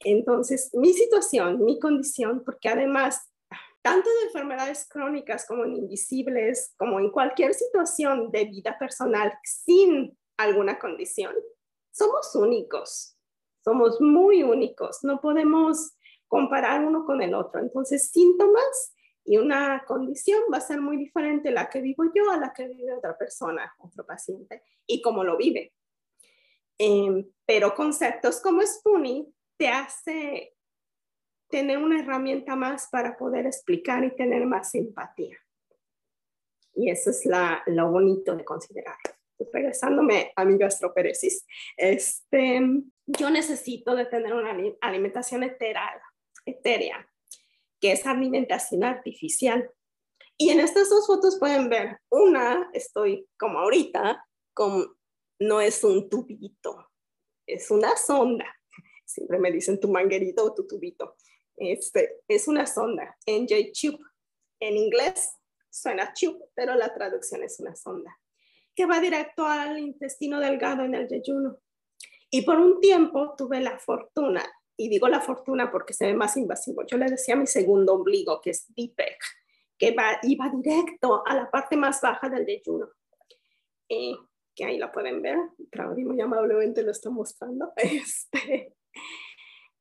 Entonces, 0.04 0.70
mi 0.74 0.94
situación, 0.94 1.64
mi 1.64 1.80
condición, 1.80 2.44
porque 2.44 2.70
además, 2.70 3.32
tanto 3.82 4.10
de 4.10 4.28
enfermedades 4.28 4.88
crónicas 4.90 5.46
como 5.46 5.66
en 5.66 5.76
invisibles, 5.76 6.74
como 6.78 7.00
en 7.00 7.10
cualquier 7.10 7.54
situación 7.54 8.32
de 8.32 8.46
vida 8.46 8.78
personal 8.78 9.34
sin 9.44 10.18
alguna 10.38 10.80
condición, 10.80 11.34
somos 11.92 12.36
únicos, 12.36 13.18
somos 13.64 14.02
muy 14.02 14.44
únicos, 14.44 15.00
no 15.04 15.22
podemos 15.22 15.94
comparar 16.28 16.84
uno 16.84 17.06
con 17.06 17.22
el 17.22 17.34
otro. 17.34 17.62
Entonces, 17.62 18.10
síntomas 18.10 18.94
y 19.26 19.38
una 19.38 19.84
condición 19.86 20.42
va 20.52 20.58
a 20.58 20.62
ser 20.62 20.82
muy 20.82 20.98
diferente 20.98 21.52
la 21.52 21.70
que 21.70 21.82
vivo 21.82 22.04
yo 22.14 22.30
a 22.32 22.38
la 22.38 22.52
que 22.54 22.68
vive 22.68 22.94
otra 22.94 23.18
persona, 23.18 23.74
otro 23.78 24.06
paciente, 24.06 24.64
y 24.86 25.02
cómo 25.02 25.24
lo 25.24 25.38
vive. 25.38 25.74
Em, 26.78 27.30
pero 27.46 27.76
conceptos 27.76 28.42
como 28.42 28.62
Spoonie 28.62 29.33
te 29.58 29.68
hace 29.68 30.56
tener 31.50 31.78
una 31.78 32.00
herramienta 32.00 32.56
más 32.56 32.88
para 32.92 33.16
poder 33.18 33.46
explicar 33.46 34.04
y 34.04 34.16
tener 34.16 34.46
más 34.46 34.74
empatía. 34.76 35.38
Y 36.74 36.90
eso 36.90 37.12
es 37.12 37.26
la, 37.26 37.62
lo 37.68 37.92
bonito 37.92 38.36
de 38.36 38.44
considerar. 38.44 38.98
Regresándome 39.52 40.32
a 40.36 40.46
mi 40.46 40.58
gastroperesis, 40.58 41.46
este, 41.78 42.62
yo 43.06 43.30
necesito 43.30 43.96
de 43.96 44.06
tener 44.06 44.34
una 44.34 44.56
alimentación 44.82 45.44
etérea, 45.44 46.02
etérea 46.46 47.08
que 47.84 47.92
es 47.92 48.06
alimentación 48.08 48.86
artificial. 48.86 49.70
Y 50.38 50.52
en 50.52 50.62
estas 50.62 50.90
dos 50.90 51.06
fotos 51.06 51.38
pueden 51.38 51.68
ver, 51.68 52.00
una, 52.10 52.70
estoy 52.72 53.28
como 53.38 53.60
ahorita, 53.60 54.26
con, 54.54 54.98
no 55.40 55.60
es 55.60 55.84
un 55.84 56.10
tubito, 56.10 56.90
es 57.46 57.70
una 57.70 57.98
sonda. 57.98 58.46
Siempre 59.06 59.40
me 59.40 59.52
dicen 59.52 59.80
tu 59.80 59.90
manguerito 59.90 60.44
o 60.44 60.54
tu 60.54 60.68
tubito. 60.68 61.16
Este, 61.56 62.22
es 62.28 62.48
una 62.48 62.66
sonda, 62.66 63.18
NJ 63.26 63.72
Tube. 63.74 64.00
En 64.60 64.78
inglés 64.78 65.34
suena 65.70 66.14
tube, 66.14 66.40
pero 66.54 66.76
la 66.76 66.94
traducción 66.94 67.44
es 67.44 67.60
una 67.60 67.76
sonda, 67.76 68.18
que 68.76 68.86
va 68.86 69.00
directo 69.00 69.46
al 69.46 69.80
intestino 69.80 70.40
delgado 70.40 70.84
en 70.84 70.96
el 70.96 71.08
yeyuno. 71.08 71.60
Y 72.30 72.44
por 72.44 72.60
un 72.60 72.80
tiempo 72.80 73.36
tuve 73.38 73.60
la 73.60 73.78
fortuna 73.78 74.44
y 74.78 74.90
digo 74.90 75.08
la 75.08 75.22
fortuna 75.22 75.72
porque 75.72 75.94
se 75.94 76.08
ve 76.08 76.14
más 76.14 76.38
invasivo. 76.38 76.86
Yo 76.86 76.98
le 76.98 77.06
decía 77.06 77.36
a 77.36 77.38
mi 77.38 77.48
segundo 77.48 77.94
ombligo, 77.94 78.40
que 78.42 78.52
es 78.52 78.74
DIPEC, 78.74 79.18
que 79.78 79.92
va, 79.92 80.18
iba 80.24 80.50
directo 80.50 81.24
a 81.26 81.36
la 81.36 81.52
parte 81.52 81.76
más 81.76 82.02
baja 82.02 82.30
del 82.30 82.46
yeyuno. 82.46 82.90
Eh, 83.90 84.16
que 84.56 84.66
ahí 84.66 84.78
la 84.78 84.92
pueden 84.92 85.22
ver, 85.22 85.38
Claudia 85.72 86.06
muy 86.06 86.22
amablemente 86.22 86.84
lo 86.84 86.92
está 86.92 87.10
mostrando. 87.10 87.74
Este, 87.78 88.76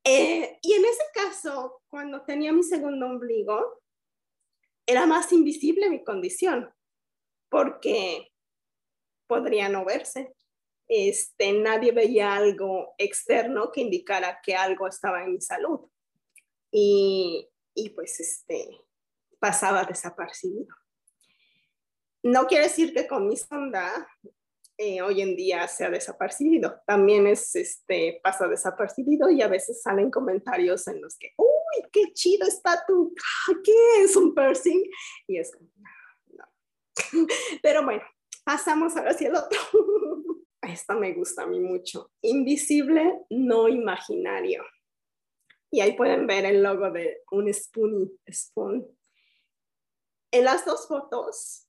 eh, 0.03 0.57
y 0.61 0.73
en 0.73 0.85
ese 0.85 1.03
caso, 1.13 1.81
cuando 1.87 2.23
tenía 2.23 2.51
mi 2.51 2.63
segundo 2.63 3.05
ombligo, 3.05 3.81
era 4.85 5.05
más 5.05 5.31
invisible 5.31 5.89
mi 5.89 6.03
condición, 6.03 6.73
porque 7.49 8.31
podría 9.27 9.69
no 9.69 9.85
verse, 9.85 10.33
este, 10.87 11.53
nadie 11.53 11.91
veía 11.91 12.35
algo 12.35 12.93
externo 12.97 13.71
que 13.71 13.81
indicara 13.81 14.39
que 14.43 14.55
algo 14.55 14.87
estaba 14.87 15.23
en 15.23 15.33
mi 15.33 15.41
salud. 15.41 15.89
Y, 16.71 17.49
y 17.73 17.89
pues 17.91 18.19
este, 18.19 18.81
pasaba 19.39 19.85
desapercibido. 19.85 20.75
No 22.23 22.47
quiere 22.47 22.65
decir 22.65 22.93
que 22.93 23.07
con 23.07 23.27
mi 23.27 23.37
sonda 23.37 24.07
eh, 24.77 25.01
hoy 25.01 25.21
en 25.21 25.35
día 25.35 25.67
se 25.67 25.85
ha 25.85 25.89
desapercibido. 25.89 26.81
También 26.85 27.27
es, 27.27 27.55
este, 27.55 28.19
pasa 28.23 28.47
desapercibido 28.47 29.29
y 29.29 29.41
a 29.41 29.47
veces 29.47 29.81
salen 29.81 30.09
comentarios 30.09 30.87
en 30.87 31.01
los 31.01 31.17
que, 31.17 31.33
uy, 31.37 31.89
qué 31.91 32.11
chido 32.13 32.47
está 32.47 32.83
tu, 32.85 33.13
¿qué 33.63 34.03
es 34.03 34.15
un 34.15 34.33
piercing? 34.33 34.83
Y 35.27 35.37
es 35.37 35.51
no. 36.27 36.45
Pero 37.61 37.83
bueno, 37.83 38.03
pasamos 38.43 38.95
ahora 38.95 39.11
hacia 39.11 39.29
el 39.29 39.35
otro. 39.35 39.59
esta 40.61 40.95
me 40.95 41.13
gusta 41.13 41.43
a 41.43 41.47
mí 41.47 41.59
mucho. 41.59 42.11
Invisible, 42.21 43.25
no 43.29 43.67
imaginario. 43.67 44.63
Y 45.71 45.81
ahí 45.81 45.95
pueden 45.95 46.27
ver 46.27 46.45
el 46.45 46.61
logo 46.61 46.91
de 46.91 47.21
un 47.31 47.51
spoon, 47.53 48.11
spoon. 48.31 48.87
En 50.31 50.45
las 50.45 50.65
dos 50.65 50.87
fotos 50.87 51.67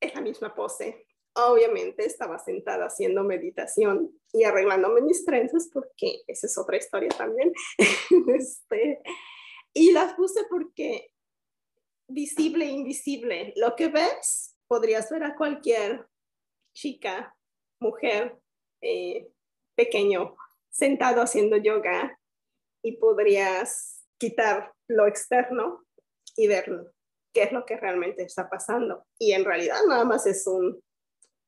es 0.00 0.14
la 0.14 0.20
misma 0.20 0.54
pose. 0.54 1.03
Obviamente 1.36 2.06
estaba 2.06 2.38
sentada 2.38 2.86
haciendo 2.86 3.24
meditación 3.24 4.10
y 4.32 4.44
arreglándome 4.44 5.00
mis 5.00 5.24
trenzas 5.24 5.68
porque 5.72 6.22
esa 6.28 6.46
es 6.46 6.56
otra 6.56 6.76
historia 6.76 7.10
también. 7.10 7.52
este, 8.28 9.02
y 9.72 9.92
las 9.92 10.14
puse 10.14 10.42
porque 10.48 11.10
visible 12.08 12.66
e 12.66 12.70
invisible, 12.70 13.52
lo 13.56 13.74
que 13.74 13.88
ves 13.88 14.56
podrías 14.68 15.10
ver 15.10 15.24
a 15.24 15.34
cualquier 15.36 16.06
chica 16.74 17.36
mujer 17.80 18.38
eh, 18.80 19.28
pequeño 19.76 20.36
sentado 20.70 21.22
haciendo 21.22 21.56
yoga 21.56 22.18
y 22.82 22.96
podrías 22.96 24.04
quitar 24.18 24.72
lo 24.88 25.06
externo 25.06 25.84
y 26.36 26.48
ver 26.48 26.92
qué 27.32 27.44
es 27.44 27.52
lo 27.52 27.64
que 27.64 27.76
realmente 27.76 28.22
está 28.22 28.48
pasando. 28.48 29.06
Y 29.18 29.32
en 29.32 29.44
realidad 29.44 29.78
nada 29.88 30.04
más 30.04 30.26
es 30.26 30.46
un, 30.46 30.82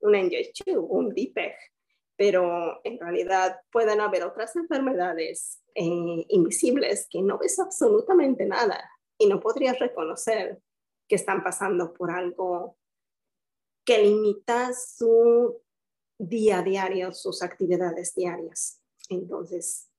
un 0.01 0.15
un 0.89 1.09
DIPEG, 1.13 1.55
pero 2.15 2.81
en 2.83 2.99
realidad 2.99 3.59
pueden 3.71 4.01
haber 4.01 4.23
otras 4.23 4.55
enfermedades 4.55 5.61
eh, 5.75 6.25
invisibles 6.29 7.07
que 7.09 7.21
no 7.21 7.37
ves 7.37 7.59
absolutamente 7.59 8.45
nada 8.45 8.89
y 9.17 9.27
no 9.27 9.39
podrías 9.39 9.79
reconocer 9.79 10.59
que 11.07 11.15
están 11.15 11.43
pasando 11.43 11.93
por 11.93 12.11
algo 12.11 12.77
que 13.85 13.99
limita 13.99 14.73
su 14.73 15.61
día 16.17 16.59
a 16.59 16.63
diario 16.63 17.13
sus 17.13 17.41
actividades 17.41 18.13
diarias. 18.15 18.81
Entonces, 19.09 19.89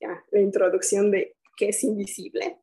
ya 0.00 0.24
la 0.30 0.40
introducción 0.40 1.10
de 1.10 1.36
qué 1.56 1.70
es 1.70 1.82
invisible. 1.82 2.60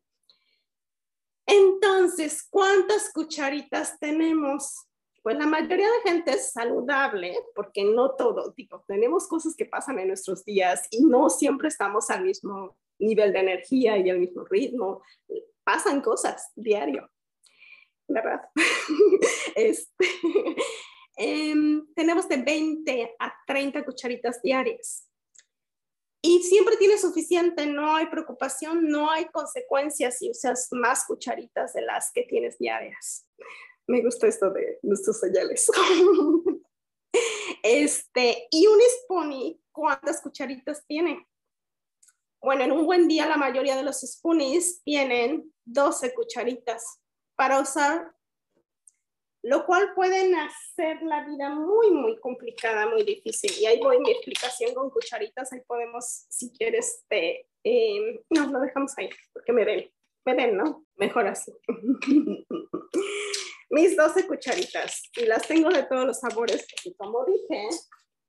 Entonces, 1.46 2.44
¿cuántas 2.50 3.12
cucharitas 3.12 3.98
tenemos? 4.00 4.86
Pues 5.24 5.38
la 5.38 5.48
mayoría 5.48 5.88
de 5.88 6.10
gente 6.12 6.32
es 6.34 6.52
saludable, 6.52 7.36
porque 7.56 7.84
no 7.84 8.12
todo, 8.16 8.54
digo, 8.56 8.84
tenemos 8.88 9.28
cosas 9.28 9.56
que 9.56 9.66
pasan 9.66 9.98
en 9.98 10.10
nuestros 10.10 10.46
días 10.46 10.88
y 10.92 11.04
no 11.04 11.30
siempre 11.30 11.70
estamos 11.70 12.12
al 12.12 12.26
mismo 12.26 12.78
nivel 13.00 13.34
de 13.34 13.40
energía 13.40 13.98
y 13.98 14.10
al 14.10 14.20
mismo 14.20 14.44
ritmo. 14.44 15.02
Pasan 15.64 16.02
cosas 16.02 16.52
diario, 16.56 17.10
¿verdad? 18.08 18.42
este, 19.56 20.06
Em, 21.16 21.86
tenemos 21.94 22.28
de 22.28 22.38
20 22.38 23.16
a 23.20 23.34
30 23.46 23.86
cucharitas 23.86 24.42
diarias. 24.42 25.08
Y 26.22 26.42
siempre 26.44 26.78
tienes 26.78 27.02
suficiente, 27.02 27.66
no 27.66 27.96
hay 27.96 28.08
preocupación, 28.08 28.88
no 28.88 29.12
hay 29.12 29.26
consecuencias 29.26 30.20
si 30.20 30.32
usas 30.32 30.70
más 30.72 31.06
cucharitas 31.06 31.74
de 31.74 31.82
las 31.82 32.12
que 32.14 32.24
tienes 32.24 32.58
diarias. 32.58 33.28
Me 33.88 34.02
gusta 34.02 34.28
esto 34.28 34.50
de 34.52 34.80
nuestros 34.84 35.20
señales. 35.20 35.70
este, 37.64 38.48
y 38.50 38.68
un 38.68 38.80
Spoonie, 39.04 39.60
¿cuántas 39.72 40.22
cucharitas 40.22 40.86
tiene? 40.86 41.28
Bueno, 42.42 42.64
en 42.64 42.72
un 42.72 42.86
buen 42.86 43.08
día 43.08 43.26
la 43.26 43.38
mayoría 43.38 43.76
de 43.76 43.84
los 43.84 44.02
Spoonies 44.02 44.82
tienen 44.84 45.54
12 45.66 46.14
cucharitas 46.14 47.00
para 47.36 47.60
usar 47.60 48.14
lo 49.44 49.66
cual 49.66 49.94
pueden 49.94 50.36
hacer 50.36 51.02
la 51.04 51.26
vida 51.26 51.50
muy, 51.50 51.92
muy 51.92 52.18
complicada, 52.20 52.88
muy 52.88 53.04
difícil. 53.04 53.52
Y 53.60 53.66
ahí 53.66 53.80
voy 53.80 54.00
mi 54.00 54.12
explicación 54.12 54.74
con 54.74 54.90
cucharitas, 54.90 55.52
ahí 55.52 55.60
podemos, 55.68 56.26
si 56.30 56.50
quieres, 56.52 57.04
te, 57.10 57.50
em, 57.64 58.22
no, 58.30 58.48
lo 58.48 58.62
dejamos 58.62 58.94
ahí, 58.98 59.10
porque 59.34 59.52
me 59.52 59.66
ven, 59.66 59.92
me 60.26 60.34
ven, 60.34 60.56
¿no? 60.56 60.86
Mejor 60.96 61.28
así. 61.28 61.52
Mis 63.74 63.98
12 63.98 64.28
cucharitas, 64.28 65.10
y 65.16 65.26
las 65.26 65.48
tengo 65.48 65.68
de 65.70 65.82
todos 65.82 66.06
los 66.06 66.20
sabores, 66.20 66.68
porque 66.70 66.96
como 66.96 67.26
dije, 67.26 67.70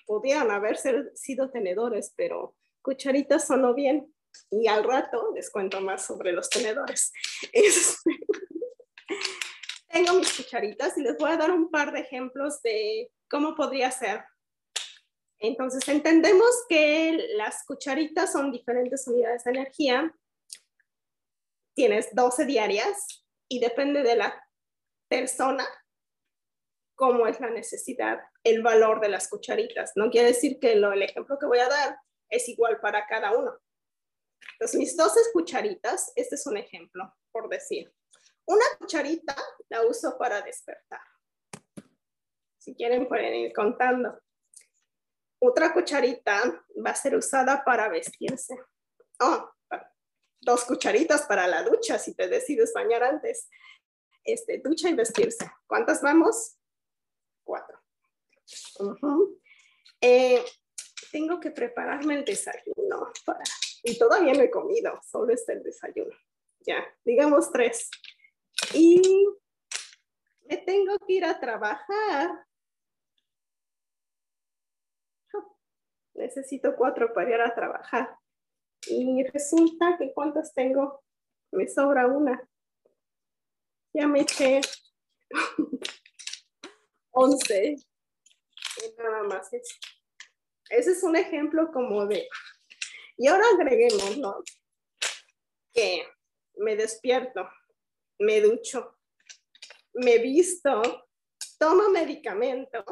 podían 0.06 0.50
haber 0.50 0.78
sido 0.78 1.50
tenedores, 1.50 2.14
pero 2.16 2.56
cucharitas 2.80 3.46
sonó 3.46 3.74
bien. 3.74 4.10
Y 4.50 4.68
al 4.68 4.84
rato 4.84 5.32
les 5.34 5.50
cuento 5.50 5.82
más 5.82 6.06
sobre 6.06 6.32
los 6.32 6.48
tenedores. 6.48 7.12
Este, 7.52 8.10
tengo 9.88 10.14
mis 10.14 10.32
cucharitas 10.34 10.96
y 10.96 11.02
les 11.02 11.18
voy 11.18 11.30
a 11.30 11.36
dar 11.36 11.50
un 11.50 11.70
par 11.70 11.92
de 11.92 12.00
ejemplos 12.00 12.62
de 12.62 13.12
cómo 13.28 13.54
podría 13.54 13.90
ser. 13.90 14.24
Entonces, 15.40 15.86
entendemos 15.88 16.48
que 16.70 17.28
las 17.36 17.66
cucharitas 17.66 18.32
son 18.32 18.50
diferentes 18.50 19.06
unidades 19.06 19.44
de 19.44 19.50
energía. 19.50 20.16
Tienes 21.74 22.14
12 22.14 22.46
diarias 22.46 23.26
y 23.46 23.60
depende 23.60 24.02
de 24.02 24.16
la 24.16 24.43
persona 25.08 25.66
cómo 26.94 27.26
es 27.26 27.40
la 27.40 27.50
necesidad, 27.50 28.20
el 28.44 28.62
valor 28.62 29.00
de 29.00 29.08
las 29.08 29.28
cucharitas. 29.28 29.92
No 29.96 30.10
quiere 30.10 30.28
decir 30.28 30.58
que 30.60 30.76
lo, 30.76 30.92
el 30.92 31.02
ejemplo 31.02 31.38
que 31.38 31.46
voy 31.46 31.58
a 31.58 31.68
dar 31.68 31.98
es 32.28 32.48
igual 32.48 32.80
para 32.80 33.06
cada 33.06 33.36
uno. 33.36 33.58
Entonces, 34.52 34.78
mis 34.78 34.96
12 34.96 35.20
cucharitas, 35.32 36.12
este 36.16 36.36
es 36.36 36.46
un 36.46 36.56
ejemplo, 36.56 37.14
por 37.32 37.48
decir. 37.48 37.92
Una 38.46 38.64
cucharita 38.78 39.34
la 39.70 39.82
uso 39.82 40.16
para 40.18 40.42
despertar. 40.42 41.00
Si 42.58 42.74
quieren, 42.74 43.08
pueden 43.08 43.34
ir 43.34 43.52
contando. 43.52 44.20
Otra 45.40 45.72
cucharita 45.72 46.64
va 46.84 46.90
a 46.90 46.94
ser 46.94 47.16
usada 47.16 47.64
para 47.64 47.88
vestirse. 47.88 48.54
Oh, 49.20 49.50
dos 50.40 50.64
cucharitas 50.64 51.22
para 51.22 51.46
la 51.46 51.62
ducha, 51.62 51.98
si 51.98 52.14
te 52.14 52.28
decides 52.28 52.72
bañar 52.74 53.02
antes. 53.02 53.48
Este, 54.24 54.58
ducha 54.58 54.88
y 54.88 54.94
vestirse. 54.94 55.50
¿Cuántas 55.66 56.00
vamos? 56.02 56.56
Cuatro. 57.44 57.78
Eh, 60.00 60.42
tengo 61.12 61.38
que 61.40 61.50
prepararme 61.50 62.14
el 62.14 62.24
desayuno. 62.24 63.12
Y 63.82 63.98
todavía 63.98 64.32
no 64.32 64.40
he 64.40 64.50
comido, 64.50 64.98
solo 65.02 65.32
está 65.32 65.52
el 65.52 65.62
desayuno. 65.62 66.14
Ya, 66.60 66.84
digamos 67.04 67.52
tres. 67.52 67.90
Y 68.72 69.28
me 70.48 70.56
tengo 70.58 70.98
que 71.06 71.12
ir 71.12 71.24
a 71.24 71.38
trabajar. 71.38 72.46
Necesito 76.14 76.74
cuatro 76.76 77.12
para 77.12 77.30
ir 77.30 77.40
a 77.40 77.54
trabajar. 77.54 78.16
Y 78.86 79.24
resulta 79.24 79.96
que 79.98 80.12
¿cuántas 80.12 80.54
tengo? 80.54 81.02
Me 81.50 81.68
sobra 81.68 82.06
una. 82.06 82.48
Ya 83.94 84.08
me 84.08 84.22
eché 84.22 84.60
11. 87.12 87.76
Y 87.76 88.96
nada 88.98 89.22
más 89.22 89.52
es. 89.52 89.78
Ese 90.68 90.92
es 90.92 91.02
un 91.04 91.14
ejemplo 91.14 91.70
como 91.72 92.04
de. 92.06 92.28
Y 93.16 93.28
ahora 93.28 93.44
agreguemos, 93.54 94.18
¿no? 94.18 94.42
Que 95.72 96.08
me 96.56 96.74
despierto, 96.74 97.48
me 98.18 98.40
ducho, 98.40 98.98
me 99.92 100.18
visto, 100.18 101.06
tomo 101.58 101.88
medicamento. 101.90 102.84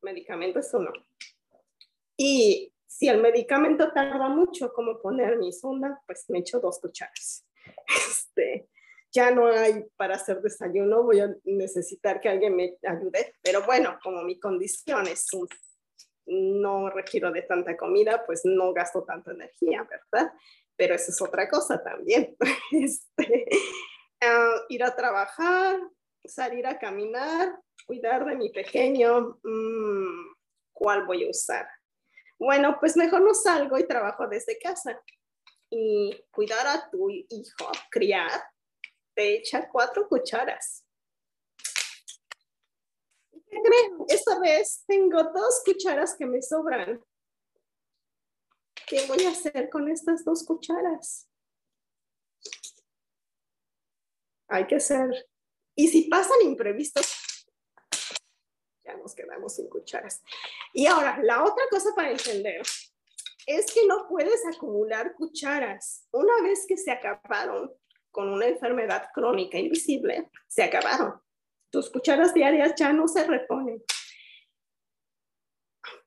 Medicamento 0.00 0.60
es 0.60 0.72
uno. 0.72 0.92
Y 2.16 2.72
si 2.86 3.08
el 3.08 3.20
medicamento 3.20 3.92
tarda 3.92 4.28
mucho, 4.30 4.72
como 4.72 4.98
poner 4.98 5.36
mi 5.36 5.52
sonda, 5.52 6.02
pues 6.06 6.24
me 6.30 6.38
echo 6.38 6.58
dos 6.58 6.80
cucharas. 6.80 7.46
Este, 7.86 8.68
ya 9.14 9.30
no 9.30 9.46
hay 9.46 9.86
para 9.96 10.16
hacer 10.16 10.42
desayuno, 10.42 11.04
voy 11.04 11.20
a 11.20 11.34
necesitar 11.44 12.20
que 12.20 12.28
alguien 12.28 12.56
me 12.56 12.76
ayude, 12.82 13.36
pero 13.42 13.64
bueno, 13.64 13.96
como 14.02 14.22
mi 14.22 14.40
condición 14.40 15.06
es 15.06 15.28
no 16.26 16.90
requiero 16.90 17.30
de 17.30 17.42
tanta 17.42 17.76
comida, 17.76 18.24
pues 18.26 18.42
no 18.44 18.72
gasto 18.72 19.04
tanta 19.04 19.30
energía, 19.30 19.86
¿verdad? 19.88 20.32
Pero 20.76 20.94
eso 20.94 21.12
es 21.12 21.22
otra 21.22 21.48
cosa 21.48 21.82
también. 21.82 22.36
Este, 22.72 23.46
ah, 24.20 24.62
ir 24.68 24.82
a 24.82 24.96
trabajar, 24.96 25.78
salir 26.24 26.66
a 26.66 26.78
caminar, 26.78 27.56
cuidar 27.86 28.24
de 28.24 28.34
mi 28.34 28.50
pequeño, 28.50 29.38
mm, 29.44 30.34
¿cuál 30.72 31.06
voy 31.06 31.24
a 31.24 31.30
usar? 31.30 31.68
Bueno, 32.38 32.78
pues 32.80 32.96
mejor 32.96 33.20
no 33.20 33.34
salgo 33.34 33.78
y 33.78 33.86
trabajo 33.86 34.26
desde 34.26 34.58
casa. 34.58 35.00
Y 35.70 36.24
cuidar 36.30 36.66
a 36.66 36.90
tu 36.90 37.10
hijo, 37.10 37.70
criar, 37.90 38.30
te 39.14 39.36
echa 39.36 39.68
cuatro 39.70 40.08
cucharas. 40.08 40.84
Esta 44.08 44.38
vez 44.40 44.84
tengo 44.86 45.22
dos 45.22 45.62
cucharas 45.64 46.16
que 46.16 46.26
me 46.26 46.42
sobran. 46.42 47.02
¿Qué 48.86 49.06
voy 49.06 49.24
a 49.24 49.30
hacer 49.30 49.70
con 49.70 49.88
estas 49.88 50.24
dos 50.24 50.44
cucharas? 50.44 51.28
Hay 54.48 54.66
que 54.66 54.76
hacer. 54.76 55.28
Y 55.74 55.88
si 55.88 56.08
pasan 56.08 56.42
imprevistos, 56.42 57.46
ya 58.84 58.96
nos 58.96 59.14
quedamos 59.14 59.54
sin 59.54 59.68
cucharas. 59.68 60.22
Y 60.72 60.86
ahora, 60.86 61.18
la 61.22 61.44
otra 61.44 61.64
cosa 61.70 61.94
para 61.94 62.10
entender 62.10 62.62
es 63.46 63.72
que 63.72 63.86
no 63.86 64.06
puedes 64.08 64.44
acumular 64.46 65.14
cucharas. 65.14 66.06
Una 66.12 66.42
vez 66.42 66.66
que 66.66 66.76
se 66.76 66.90
acabaron 66.90 67.72
con 68.14 68.32
una 68.32 68.46
enfermedad 68.46 69.08
crónica 69.12 69.58
invisible, 69.58 70.30
se 70.46 70.62
acabaron. 70.62 71.20
Tus 71.70 71.90
cucharas 71.90 72.32
diarias 72.32 72.72
ya 72.76 72.94
no 72.94 73.06
se 73.08 73.24
reponen. 73.24 73.82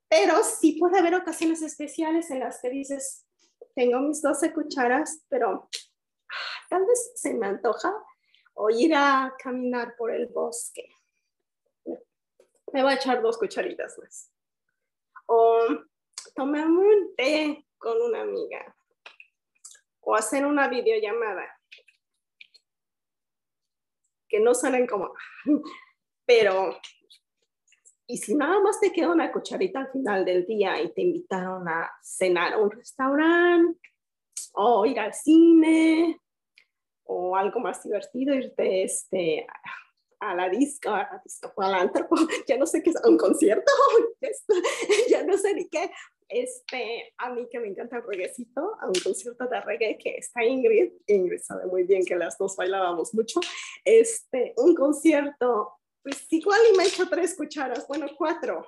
Pero 0.10 0.42
sí 0.44 0.80
puede 0.80 0.98
haber 0.98 1.14
ocasiones 1.14 1.62
especiales 1.62 2.32
en 2.32 2.40
las 2.40 2.60
que 2.62 2.70
dices, 2.70 3.28
tengo 3.76 4.00
mis 4.00 4.24
12 4.24 4.54
cucharas, 4.54 5.26
pero 5.30 5.70
ah, 6.30 6.66
tal 6.70 6.86
vez 6.86 7.12
se 7.16 7.34
me 7.36 7.46
antoja 7.46 7.94
o 8.54 8.72
ir 8.72 8.96
a 8.96 9.36
caminar 9.38 9.96
por 9.98 10.12
el 10.12 10.28
bosque 10.28 10.90
me 12.74 12.84
voy 12.84 12.92
a 12.92 12.96
echar 12.96 13.22
dos 13.22 13.38
cucharitas 13.38 13.98
más. 13.98 14.32
O 15.28 15.60
tomar 16.36 16.68
un 16.68 17.16
té 17.16 17.66
con 17.78 18.02
una 18.02 18.22
amiga. 18.22 18.76
O 20.02 20.16
hacer 20.16 20.46
una 20.46 20.68
videollamada. 20.68 21.57
Que 24.28 24.40
no 24.40 24.54
salen 24.54 24.88
como, 24.88 25.14
pero, 26.26 26.78
y 28.06 28.18
si 28.18 28.36
nada 28.36 28.60
más 28.62 28.80
te 28.80 28.92
queda 28.92 29.12
una 29.12 29.32
cucharita 29.32 29.82
al 29.82 29.92
final 29.92 30.26
del 30.26 30.46
día 30.46 30.82
y 30.82 30.94
te 30.94 31.02
invitaron 31.02 31.68
a 31.68 31.90
cenar 32.02 32.54
a 32.54 32.58
un 32.58 32.72
restaurante, 32.72 33.80
o 34.54 34.86
ir 34.86 35.00
al 35.00 35.14
cine, 35.14 36.20
o 37.04 37.36
algo 37.36 37.60
más 37.60 37.84
divertido, 37.84 38.36
irte 38.36 38.84
este, 38.84 39.48
a 40.20 40.36
la 40.36 40.50
disco, 40.50 40.90
a 40.90 41.04
la 41.04 41.22
disco, 41.24 41.52
al 41.58 41.74
antro, 41.74 42.08
ya 42.48 42.58
no 42.58 42.66
sé 42.66 42.82
qué 42.82 42.92
es, 42.92 42.96
a 42.98 43.08
un 43.08 43.18
concierto, 43.18 43.72
ya 45.10 45.24
no 45.24 45.38
sé 45.38 45.54
ni 45.54 45.68
qué. 45.70 45.92
Este, 46.30 47.14
a 47.20 47.30
mí 47.30 47.48
que 47.50 47.60
me 47.60 47.70
encanta 47.70 47.98
el 47.98 48.04
reguecito, 48.04 48.76
a 48.82 48.88
un 48.88 49.00
concierto 49.02 49.48
de 49.48 49.62
reggae 49.62 49.98
que 49.98 50.18
está 50.18 50.44
Ingrid, 50.44 50.92
Ingrid 51.08 51.40
sabe 51.40 51.68
muy 51.68 51.84
bien 51.84 52.04
que 52.04 52.18
las 52.18 52.38
dos 52.38 52.58
bailábamos 52.58 53.14
mucho, 53.14 53.40
este, 53.86 54.54
un 54.58 54.76
concierto, 54.76 55.80
pues 56.04 56.26
igual 56.32 56.60
y 56.74 56.78
me 56.78 56.84
echo 56.84 57.08
tres 57.08 57.34
cucharas, 57.36 57.88
bueno, 57.88 58.08
cuatro, 58.18 58.68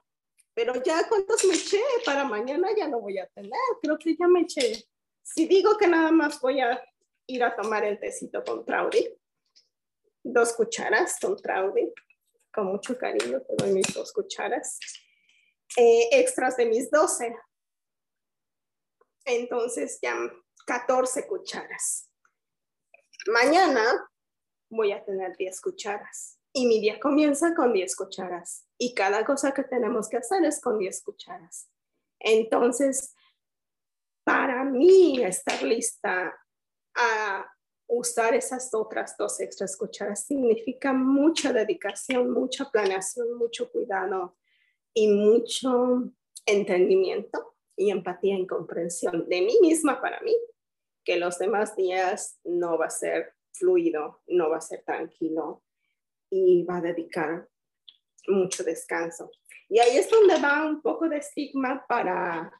pero 0.54 0.74
ya 0.82 1.06
cuántos 1.10 1.44
me 1.44 1.54
eché, 1.54 1.82
para 2.06 2.24
mañana 2.24 2.70
ya 2.78 2.88
no 2.88 3.02
voy 3.02 3.18
a 3.18 3.28
tener, 3.28 3.52
creo 3.82 3.98
que 3.98 4.16
ya 4.16 4.28
me 4.28 4.42
eché. 4.42 4.86
Si 5.22 5.46
digo 5.46 5.78
que 5.78 5.88
nada 5.88 6.12
más 6.12 6.40
voy 6.40 6.62
a 6.62 6.82
ir 7.28 7.44
a 7.44 7.56
tomar 7.56 7.84
el 7.84 8.00
tecito 8.00 8.44
con 8.44 8.66
Traudy, 8.66 9.08
dos 10.24 10.54
cucharas 10.54 11.18
con 11.20 11.36
Traudy, 11.36 11.94
con 12.54 12.68
mucho 12.68 12.98
cariño 12.98 13.42
te 13.42 13.56
doy 13.58 13.74
mis 13.74 13.94
dos 13.94 14.12
cucharas, 14.12 14.80
eh, 15.78 16.10
extras 16.12 16.58
de 16.58 16.66
mis 16.66 16.90
12. 16.90 17.36
Entonces 19.26 20.00
ya 20.02 20.16
14 20.66 21.28
cucharas. 21.28 22.10
Mañana 23.28 24.10
voy 24.70 24.92
a 24.92 25.04
tener 25.04 25.36
10 25.38 25.62
cucharas 25.62 26.40
y 26.54 26.66
mi 26.66 26.80
día 26.80 27.00
comienza 27.00 27.54
con 27.54 27.74
10 27.74 27.96
cucharas 27.96 28.66
y 28.78 28.94
cada 28.96 29.26
cosa 29.26 29.54
que 29.54 29.64
tenemos 29.64 30.10
que 30.10 30.18
hacer 30.18 30.44
es 30.46 30.62
con 30.62 30.80
10 30.80 31.04
cucharas. 31.04 31.70
Entonces, 32.20 33.16
para 34.24 34.64
mí 34.64 35.24
estar 35.24 35.62
lista 35.64 36.36
a 36.96 37.52
usar 37.89 38.36
esas 38.36 38.71
otras 38.73 39.17
dos 39.17 39.39
extras 39.41 39.75
cucharas 39.75 40.23
significa 40.23 40.93
mucha 40.93 41.52
dedicación, 41.52 42.30
mucha 42.30 42.69
planeación, 42.69 43.34
mucho 43.34 43.71
cuidado 43.71 44.38
y 44.93 45.08
mucho 45.08 46.12
entendimiento 46.45 47.56
y 47.75 47.89
empatía 47.89 48.38
y 48.38 48.45
comprensión 48.45 49.28
de 49.28 49.41
mí 49.41 49.58
misma 49.62 49.99
para 49.99 50.21
mí, 50.21 50.36
que 51.04 51.17
los 51.17 51.39
demás 51.39 51.75
días 51.75 52.39
no 52.43 52.78
va 52.78 52.86
a 52.86 52.91
ser 52.91 53.34
fluido, 53.54 54.21
no 54.28 54.49
va 54.49 54.58
a 54.58 54.62
ser 54.62 54.84
tranquilo 54.84 55.63
y 56.30 56.63
va 56.63 56.78
a 56.78 56.82
dedicar 56.82 57.49
mucho 58.28 58.63
descanso. 58.63 59.32
Y 59.67 59.80
ahí 59.80 59.97
es 59.97 60.10
donde 60.12 60.39
va 60.39 60.65
un 60.65 60.82
poco 60.82 61.10
de 61.10 61.17
estigma 61.17 61.86
para 61.88 62.54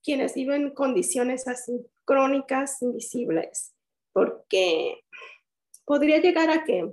quienes 0.00 0.34
viven 0.34 0.70
condiciones 0.70 1.48
así 1.48 1.84
crónicas, 2.04 2.80
invisibles, 2.82 3.75
porque 4.16 5.04
podría 5.84 6.18
llegar 6.22 6.48
a 6.48 6.64
que 6.64 6.90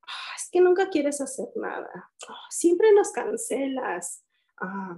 ah, 0.00 0.34
es 0.38 0.48
que 0.50 0.58
nunca 0.62 0.88
quieres 0.88 1.20
hacer 1.20 1.48
nada, 1.54 2.10
ah, 2.28 2.46
siempre 2.48 2.90
nos 2.92 3.12
cancelas. 3.12 4.24
Ah, 4.58 4.96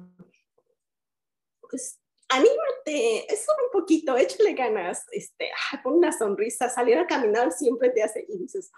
pues 1.62 1.98
anímate, 2.28 3.32
es 3.32 3.44
solo 3.44 3.58
un 3.66 3.80
poquito, 3.80 4.16
échale 4.16 4.54
ganas, 4.54 5.04
este, 5.10 5.50
pon 5.82 5.94
una 5.94 6.12
sonrisa, 6.12 6.68
salir 6.68 6.96
a 6.96 7.08
caminar 7.08 7.50
siempre 7.50 7.90
te 7.90 8.04
hace, 8.04 8.24
y 8.28 8.38
dices, 8.38 8.70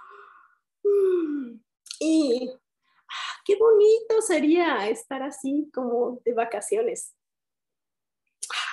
mm", 0.84 1.52
y 2.00 2.50
qué 3.44 3.56
bonito 3.56 4.22
sería 4.22 4.88
estar 4.88 5.22
así 5.22 5.70
como 5.74 6.18
de 6.24 6.32
vacaciones. 6.32 7.14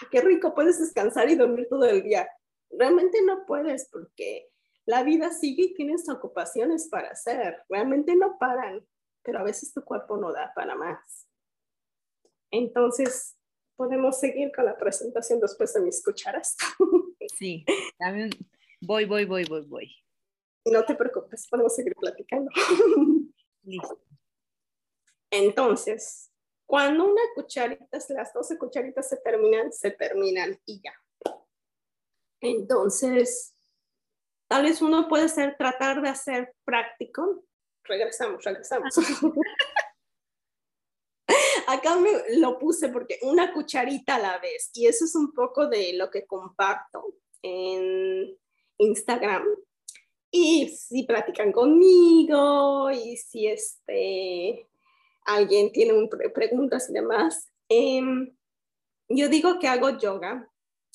Qué 0.10 0.22
rico, 0.22 0.54
puedes 0.54 0.80
descansar 0.80 1.30
y 1.30 1.36
dormir 1.36 1.68
todo 1.70 1.84
el 1.84 2.04
día. 2.04 2.30
Realmente 2.78 3.22
no 3.22 3.46
puedes 3.46 3.90
porque 3.90 4.50
la 4.86 5.04
vida 5.04 5.32
sigue 5.32 5.64
y 5.64 5.74
tienes 5.74 6.10
ocupaciones 6.10 6.88
para 6.90 7.10
hacer. 7.10 7.64
Realmente 7.70 8.16
no 8.16 8.38
paran, 8.38 8.86
pero 9.22 9.40
a 9.40 9.44
veces 9.44 9.74
tu 9.74 9.84
cuerpo 9.84 10.18
no 10.18 10.32
da 10.34 10.52
para 10.54 10.76
más. 10.76 11.28
Entonces, 12.52 13.38
podemos 13.76 14.20
seguir 14.20 14.52
con 14.56 14.66
la 14.66 14.78
presentación 14.78 15.40
después 15.40 15.74
de 15.74 15.82
mis 15.82 16.04
cucharas. 16.04 16.56
Sí, 17.38 17.66
también 17.98 18.30
voy, 18.82 19.06
voy, 19.06 19.24
voy, 19.24 19.46
voy, 19.46 19.66
voy. 19.66 19.96
No 20.66 20.84
te 20.84 20.94
preocupes, 20.94 21.48
podemos 21.48 21.74
seguir 21.74 21.96
platicando. 21.96 22.52
Listo. 23.64 24.02
Entonces, 25.32 26.32
cuando 26.66 27.06
una 27.06 27.22
cucharita, 27.34 27.98
las 28.10 28.34
12 28.34 28.58
cucharitas 28.58 29.08
se 29.08 29.18
terminan, 29.18 29.72
se 29.72 29.92
terminan 29.92 30.60
y 30.66 30.82
ya. 30.82 30.94
Entonces, 32.44 33.56
tal 34.50 34.64
vez 34.64 34.82
uno 34.82 35.08
puede 35.08 35.30
ser 35.30 35.56
tratar 35.58 36.02
de 36.02 36.10
hacer 36.10 36.54
práctico. 36.66 37.46
Regresamos, 37.86 38.44
regresamos. 38.44 38.94
Acá 41.68 41.96
me 41.96 42.12
lo 42.36 42.60
puse 42.60 42.90
porque 42.90 43.18
una 43.22 43.54
cucharita 43.54 44.16
a 44.16 44.20
la 44.20 44.40
vez 44.40 44.72
y 44.74 44.88
eso 44.88 45.06
es 45.06 45.16
un 45.16 45.32
poco 45.32 45.68
de 45.68 45.94
lo 45.94 46.12
que 46.12 46.26
comparto 46.26 47.16
en 47.42 48.38
Instagram. 48.78 49.46
Y 50.30 50.68
si 50.68 51.04
platican 51.04 51.54
conmigo 51.54 52.92
y 52.92 53.16
si 53.16 53.48
este, 53.48 54.68
alguien 55.26 55.72
tiene 55.72 55.94
preguntas 56.34 56.90
y 56.90 56.94
demás, 56.94 57.50
em, 57.70 58.36
yo 59.08 59.30
digo 59.30 59.60
que 59.60 59.70
hago 59.70 59.98
yoga. 59.98 60.50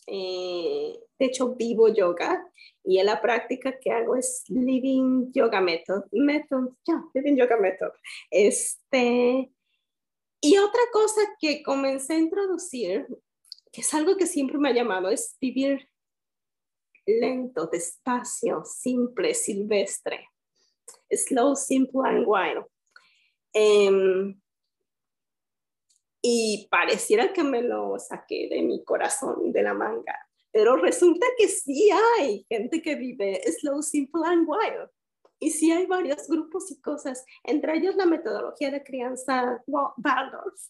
Eh, 0.07 1.08
de 1.19 1.27
hecho, 1.27 1.55
vivo 1.57 1.89
yoga 1.89 2.49
y 2.85 2.99
en 2.99 3.07
la 3.07 3.21
práctica 3.21 3.79
que 3.79 3.91
hago 3.91 4.17
es 4.17 4.45
Living 4.49 5.33
Yoga 5.33 5.61
Method. 5.61 6.05
Method, 6.13 6.75
ya, 6.87 7.03
Living 7.13 7.37
Yoga 7.37 7.57
Method. 7.57 7.91
Este, 8.31 9.51
y 10.41 10.59
otra 10.59 10.81
cosa 10.93 11.21
que 11.41 11.63
comencé 11.63 12.15
a 12.15 12.19
introducir, 12.19 13.07
que 13.73 13.81
es 13.81 13.93
algo 13.95 14.17
que 14.17 14.27
siempre 14.27 14.59
me 14.59 14.69
ha 14.69 14.75
llamado, 14.75 15.11
es 15.11 15.37
vivir 15.41 15.89
lento, 17.05 17.67
despacio, 17.67 18.63
simple, 18.65 19.35
silvestre. 19.35 20.29
Slow, 21.11 21.57
simple 21.57 22.03
and 22.05 22.25
wild. 22.27 22.65
Em, 23.53 24.41
y 26.23 26.69
pareciera 26.71 27.33
que 27.33 27.43
me 27.43 27.63
lo 27.63 27.99
saqué 27.99 28.49
de 28.49 28.63
mi 28.63 28.85
corazón, 28.85 29.53
de 29.53 29.63
la 29.63 29.75
manga. 29.75 30.28
Pero 30.59 30.75
resulta 30.75 31.25
que 31.37 31.47
sí 31.47 31.89
hay 31.93 32.45
gente 32.49 32.83
que 32.83 32.97
vive 32.97 33.41
slow, 33.61 33.81
simple 33.81 34.23
and 34.27 34.45
wild. 34.45 34.91
Y 35.39 35.51
sí 35.51 35.71
hay 35.71 35.87
varios 35.87 36.27
grupos 36.27 36.69
y 36.73 36.81
cosas, 36.81 37.25
entre 37.45 37.77
ellos 37.77 37.95
la 37.95 38.07
metodología 38.07 38.73
de 38.73 38.83
crianza 38.83 39.63
Waldorf. 39.69 40.61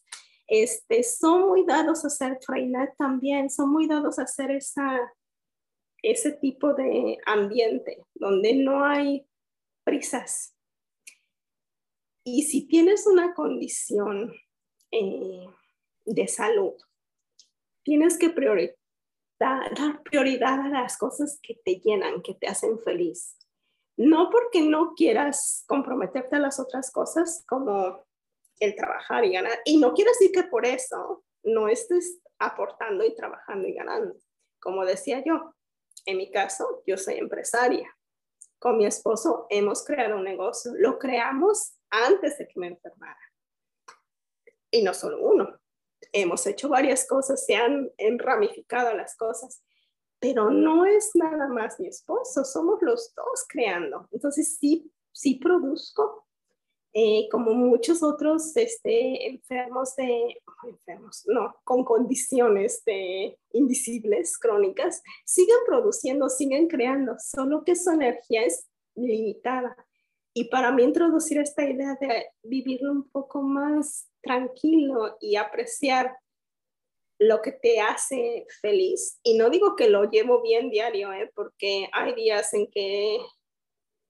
Este, 0.46 1.02
son 1.02 1.48
muy 1.48 1.64
dados 1.64 2.04
a 2.04 2.08
hacer 2.08 2.38
trainer 2.38 2.92
también, 2.98 3.48
son 3.48 3.70
muy 3.70 3.86
dados 3.86 4.18
a 4.18 4.24
hacer 4.24 4.50
esa, 4.50 5.10
ese 6.02 6.32
tipo 6.32 6.74
de 6.74 7.16
ambiente 7.24 8.04
donde 8.12 8.56
no 8.56 8.84
hay 8.84 9.26
prisas. 9.84 10.54
Y 12.24 12.42
si 12.42 12.68
tienes 12.68 13.06
una 13.06 13.32
condición 13.32 14.34
eh, 14.90 15.46
de 16.04 16.28
salud, 16.28 16.74
tienes 17.84 18.18
que 18.18 18.28
dar 19.38 20.02
prioridad 20.02 20.60
a 20.60 20.68
las 20.68 20.98
cosas 20.98 21.38
que 21.42 21.54
te 21.64 21.80
llenan, 21.80 22.22
que 22.22 22.34
te 22.34 22.48
hacen 22.48 22.78
feliz 22.80 23.38
no 23.98 24.30
porque 24.30 24.62
no 24.62 24.94
quieras 24.94 25.64
comprometerte 25.66 26.36
a 26.36 26.38
las 26.38 26.60
otras 26.60 26.92
cosas 26.92 27.44
como 27.48 28.06
el 28.60 28.76
trabajar 28.76 29.24
y 29.24 29.32
ganar. 29.32 29.58
Y 29.64 29.78
no 29.78 29.92
quiero 29.92 30.12
decir 30.12 30.30
que 30.30 30.44
por 30.44 30.64
eso 30.64 31.24
no 31.42 31.68
estés 31.68 32.20
aportando 32.38 33.04
y 33.04 33.14
trabajando 33.14 33.66
y 33.66 33.74
ganando. 33.74 34.14
Como 34.60 34.84
decía 34.84 35.22
yo, 35.26 35.52
en 36.06 36.16
mi 36.16 36.30
caso, 36.30 36.84
yo 36.86 36.96
soy 36.96 37.16
empresaria. 37.16 37.92
Con 38.60 38.78
mi 38.78 38.86
esposo 38.86 39.46
hemos 39.50 39.84
creado 39.84 40.16
un 40.16 40.24
negocio. 40.24 40.72
Lo 40.76 40.96
creamos 40.96 41.74
antes 41.90 42.38
de 42.38 42.46
que 42.46 42.60
me 42.60 42.68
enfermara. 42.68 43.18
Y 44.70 44.82
no 44.84 44.94
solo 44.94 45.20
uno. 45.20 45.57
Hemos 46.12 46.46
hecho 46.46 46.68
varias 46.68 47.06
cosas, 47.06 47.44
se 47.44 47.56
han 47.56 47.90
ramificado 48.18 48.94
las 48.94 49.16
cosas 49.16 49.62
pero 50.20 50.50
no 50.50 50.84
es 50.84 51.10
nada 51.14 51.48
más 51.48 51.78
mi 51.78 51.88
esposo, 51.88 52.44
somos 52.44 52.82
los 52.82 53.12
dos 53.14 53.44
creando. 53.48 54.08
Entonces 54.10 54.56
sí, 54.58 54.90
sí 55.12 55.36
produzco, 55.36 56.26
eh, 56.92 57.28
como 57.30 57.52
muchos 57.52 58.02
otros 58.02 58.56
este, 58.56 59.28
enfermos 59.28 59.94
de, 59.96 60.40
enfermos, 60.66 61.22
no, 61.26 61.54
con 61.62 61.84
condiciones 61.84 62.82
de 62.84 63.38
invisibles, 63.52 64.38
crónicas, 64.38 65.02
siguen 65.24 65.58
produciendo, 65.66 66.28
siguen 66.28 66.66
creando, 66.66 67.14
solo 67.18 67.62
que 67.64 67.76
su 67.76 67.90
energía 67.90 68.42
es 68.44 68.66
limitada. 68.94 69.76
Y 70.38 70.44
para 70.44 70.70
mí 70.70 70.84
introducir 70.84 71.38
esta 71.38 71.68
idea 71.68 71.98
de 72.00 72.28
vivirlo 72.44 72.92
un 72.92 73.10
poco 73.10 73.42
más 73.42 74.08
tranquilo 74.22 75.16
y 75.20 75.34
apreciar 75.34 76.16
lo 77.18 77.42
que 77.42 77.50
te 77.50 77.80
hace 77.80 78.46
feliz. 78.60 79.18
Y 79.24 79.36
no 79.36 79.50
digo 79.50 79.74
que 79.74 79.90
lo 79.90 80.08
llevo 80.08 80.40
bien 80.40 80.70
diario, 80.70 81.12
¿eh? 81.12 81.28
porque 81.34 81.88
hay 81.92 82.14
días 82.14 82.54
en 82.54 82.70
que 82.70 83.18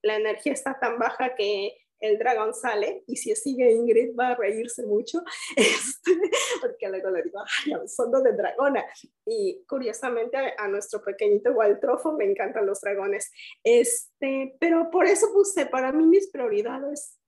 la 0.02 0.16
energía 0.16 0.52
está 0.52 0.78
tan 0.78 0.98
baja 0.98 1.34
que 1.34 1.78
el 2.00 2.18
dragón 2.18 2.54
sale 2.54 3.04
y 3.06 3.16
si 3.16 3.34
sigue 3.34 3.72
Ingrid 3.72 4.14
va 4.18 4.28
a 4.28 4.34
reírse 4.36 4.86
mucho, 4.86 5.22
este, 5.56 6.12
porque 6.60 6.88
luego 6.88 7.10
le 7.10 7.22
digo, 7.22 7.40
ay, 7.40 7.88
son 7.88 8.10
de 8.10 8.32
dragona. 8.32 8.84
Y 9.26 9.64
curiosamente 9.68 10.36
a, 10.36 10.68
nuestro 10.68 11.02
pequeñito 11.02 11.52
Waltrofo 11.52 12.12
me 12.12 12.24
encantan 12.24 12.66
los 12.66 12.80
dragones. 12.80 13.30
Este, 13.64 14.56
pero 14.60 14.90
por 14.90 15.06
eso 15.06 15.32
puse 15.32 15.66
para 15.66 15.92
mí 15.92 16.06
mis 16.06 16.28
prioridades. 16.30 17.18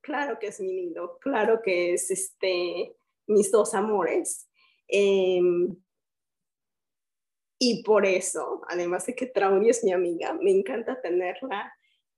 Claro 0.00 0.38
que 0.38 0.48
es 0.48 0.60
mi 0.60 0.72
lindo, 0.74 1.18
claro 1.20 1.62
que 1.62 1.94
es 1.94 2.10
este, 2.10 2.94
mis 3.26 3.50
dos 3.50 3.72
amores, 3.72 4.48
Em, 4.88 5.76
y 7.58 7.82
por 7.82 8.04
eso, 8.04 8.62
además 8.68 9.06
de 9.06 9.14
que 9.14 9.26
Trauri 9.26 9.70
es 9.70 9.84
mi 9.84 9.92
amiga, 9.92 10.34
me 10.34 10.50
encanta 10.50 11.00
tenerla 11.00 11.72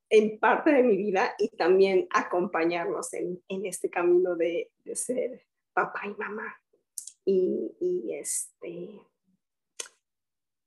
en 0.09 0.39
parte 0.39 0.71
de 0.71 0.83
mi 0.83 0.95
vida 0.97 1.35
y 1.37 1.49
también 1.49 2.07
acompañarnos 2.11 3.13
en, 3.13 3.43
en 3.47 3.65
este 3.65 3.89
camino 3.89 4.35
de, 4.35 4.71
de, 4.83 4.95
ser 4.95 5.45
papá 5.73 6.01
y 6.05 6.13
mamá. 6.15 6.55
Y, 7.25 7.75
y, 7.79 8.13
este, 8.13 9.01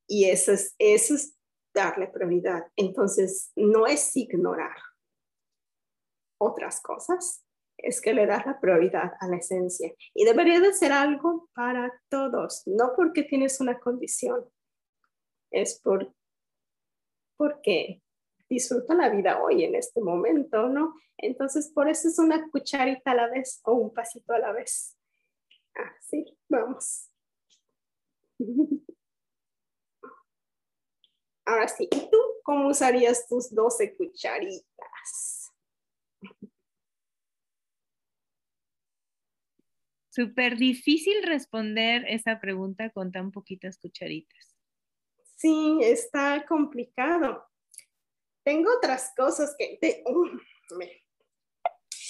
y 0.07 0.25
eso 0.27 0.53
es, 0.53 0.75
eso 0.79 1.15
es 1.15 1.39
darle 1.75 2.09
prioridad. 2.09 2.71
Entonces, 2.77 3.51
no 3.57 3.87
es 3.87 4.15
ignorar 4.17 4.77
otras 6.39 6.81
cosas, 6.81 7.45
es 7.77 8.01
que 8.01 8.13
le 8.13 8.27
das 8.27 8.45
la 8.47 8.61
prioridad 8.61 9.13
a 9.21 9.29
la 9.29 9.37
esencia. 9.37 9.93
Y 10.15 10.25
debería 10.25 10.61
de 10.61 10.73
ser 10.73 10.93
algo 10.93 11.49
para 11.55 11.93
todos, 12.09 12.63
no 12.67 12.93
porque 12.95 13.23
tienes 13.23 13.61
una 13.61 13.79
condición, 13.79 14.45
es 15.51 15.81
por, 15.81 16.13
porque 17.37 18.03
disfruta 18.51 18.95
la 18.95 19.09
vida 19.09 19.41
hoy, 19.41 19.65
en 19.65 19.77
este 19.77 20.01
momento, 20.01 20.69
¿no? 20.69 20.95
Entonces, 21.17 21.71
por 21.73 21.89
eso 21.89 22.09
es 22.09 22.19
una 22.19 22.51
cucharita 22.51 23.13
a 23.13 23.15
la 23.15 23.29
vez 23.29 23.61
o 23.65 23.75
un 23.75 23.95
pasito 23.95 24.33
a 24.35 24.41
la 24.41 24.53
vez. 24.53 24.99
Así, 25.75 26.25
ah, 26.29 26.35
vamos. 26.49 27.09
Ahora 31.47 31.69
sí, 31.69 31.89
¿y 31.91 32.11
tú 32.11 32.19
cómo 32.43 32.69
usarías 32.69 33.29
tus 33.29 33.55
12 33.55 33.97
cucharitas? 33.97 35.53
Súper 40.11 40.57
difícil 40.57 41.23
responder 41.23 42.05
esa 42.09 42.41
pregunta 42.41 42.91
con 42.91 43.13
tan 43.13 43.31
poquitas 43.31 43.79
cucharitas. 43.79 44.57
Sí, 45.37 45.79
está 45.83 46.45
complicado. 46.47 47.50
Tengo 48.43 48.71
otras 48.77 49.13
cosas 49.17 49.55
que... 49.59 49.79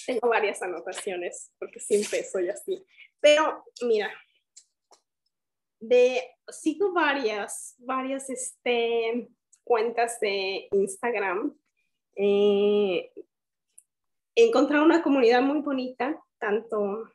Tengo 0.06 0.28
varias 0.28 0.62
anotaciones 0.62 1.52
porque 1.58 1.78
siempre 1.78 2.24
soy 2.24 2.48
así. 2.48 2.84
Pero 3.20 3.64
mira, 3.82 4.10
sigo 6.48 6.92
varias, 6.92 7.74
varias 7.78 8.28
este, 8.30 9.28
cuentas 9.64 10.18
de 10.20 10.68
Instagram. 10.72 11.56
Eh, 12.16 13.12
he 14.34 14.46
encontrado 14.46 14.84
una 14.84 15.02
comunidad 15.02 15.42
muy 15.42 15.60
bonita, 15.60 16.20
tanto 16.38 17.10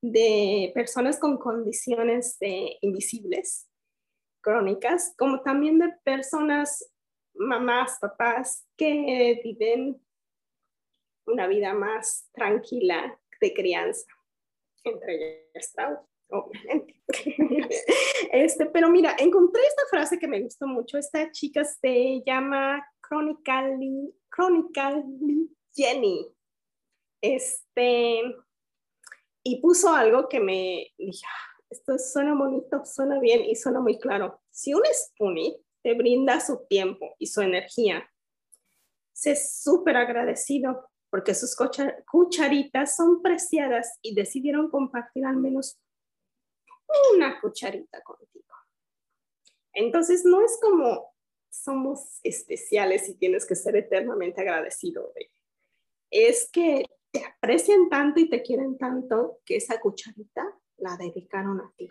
de 0.00 0.70
personas 0.74 1.18
con 1.18 1.38
condiciones 1.38 2.36
invisibles 2.80 3.68
crónicas, 4.40 5.14
como 5.16 5.42
también 5.42 5.78
de 5.78 5.92
personas, 6.04 6.90
mamás, 7.38 7.98
papás, 8.00 8.66
que 8.76 9.40
viven 9.42 10.00
una 11.26 11.46
vida 11.46 11.74
más 11.74 12.28
tranquila 12.32 13.18
de 13.40 13.54
crianza, 13.54 14.06
entre 14.84 15.50
ellas 15.54 15.74
obviamente. 16.30 16.94
Este, 18.30 18.66
pero 18.66 18.90
mira, 18.90 19.16
encontré 19.18 19.62
esta 19.62 19.82
frase 19.90 20.18
que 20.18 20.28
me 20.28 20.42
gustó 20.42 20.66
mucho. 20.66 20.98
Esta 20.98 21.30
chica 21.30 21.64
se 21.64 22.22
llama 22.26 22.86
Chronically, 23.00 24.14
Chronically 24.30 25.50
Jenny. 25.74 26.26
Este, 27.22 28.22
y 29.42 29.60
puso 29.62 29.94
algo 29.94 30.28
que 30.28 30.40
me 30.40 30.92
dije, 30.98 31.24
ah, 31.26 31.62
esto 31.70 31.98
suena 31.98 32.34
bonito, 32.34 32.84
suena 32.84 33.18
bien 33.18 33.44
y 33.44 33.56
suena 33.56 33.80
muy 33.80 33.98
claro. 33.98 34.40
Si 34.50 34.74
un 34.74 34.82
Spoonie 34.92 35.56
brinda 35.94 36.40
su 36.40 36.66
tiempo 36.68 37.14
y 37.18 37.26
su 37.26 37.40
energía, 37.40 38.08
sé 39.12 39.36
súper 39.36 39.96
agradecido 39.96 40.88
porque 41.10 41.34
sus 41.34 41.56
cucharitas 42.10 42.96
son 42.96 43.22
preciadas 43.22 43.98
y 44.02 44.14
decidieron 44.14 44.70
compartir 44.70 45.24
al 45.24 45.36
menos 45.36 45.80
una 47.14 47.40
cucharita 47.40 48.02
contigo. 48.02 48.54
Entonces, 49.72 50.24
no 50.24 50.44
es 50.44 50.58
como 50.60 51.14
somos 51.50 52.20
especiales 52.22 53.08
y 53.08 53.14
tienes 53.16 53.46
que 53.46 53.54
ser 53.54 53.76
eternamente 53.76 54.40
agradecido. 54.40 55.12
Es 56.10 56.50
que 56.50 56.84
te 57.10 57.24
aprecian 57.24 57.88
tanto 57.88 58.20
y 58.20 58.28
te 58.28 58.42
quieren 58.42 58.76
tanto 58.76 59.40
que 59.44 59.56
esa 59.56 59.80
cucharita 59.80 60.44
la 60.76 60.96
dedicaron 60.96 61.60
a 61.60 61.72
ti. 61.76 61.90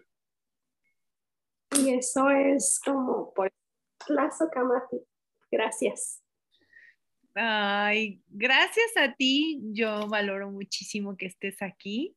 Y 1.77 1.93
eso 1.93 2.29
es 2.29 2.79
como 2.83 3.33
por 3.33 3.51
plazo, 4.08 4.50
Kamati. 4.52 4.98
Gracias. 5.52 6.24
Ay, 7.36 8.22
gracias 8.28 8.98
a 8.98 9.13
ti. 9.13 9.60
Yo 9.74 10.08
valoro 10.08 10.52
muchísimo 10.52 11.15
que 11.17 11.28
estés 11.28 11.62
aquí, 11.62 12.15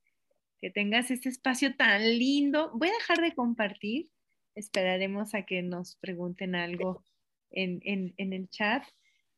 que 0.61 0.71
tengas 0.71 1.11
este 1.11 1.29
espacio 1.29 1.77
tan 1.77 2.03
lindo. 2.03 2.71
Voy 2.75 2.89
a 2.89 2.95
dejar 2.95 3.21
de 3.21 3.35
compartir. 3.35 4.09
Esperaremos 4.55 5.35
a 5.35 5.43
que 5.43 5.63
nos 5.63 5.97
pregunten 5.97 6.55
algo 6.55 7.05
en, 7.51 7.81
en 8.17 8.33
el 8.33 8.49
chat, 8.49 8.85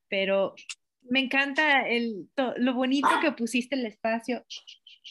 pero 0.08 0.54
me 1.02 1.20
encanta 1.20 1.88
el, 1.88 2.28
lo 2.56 2.74
bonito 2.74 3.08
que 3.20 3.32
pusiste 3.32 3.74
el 3.74 3.86
espacio. 3.86 4.44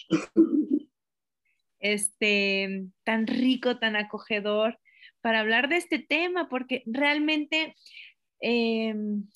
Este, 1.83 2.85
tan 3.03 3.25
rico, 3.25 3.79
tan 3.79 3.95
acogedor 3.95 4.77
para 5.21 5.39
hablar 5.39 5.69
de 5.69 5.77
este 5.77 5.99
tema, 5.99 6.49
porque 6.49 6.83
realmente 6.85 7.75
em, 8.39 9.27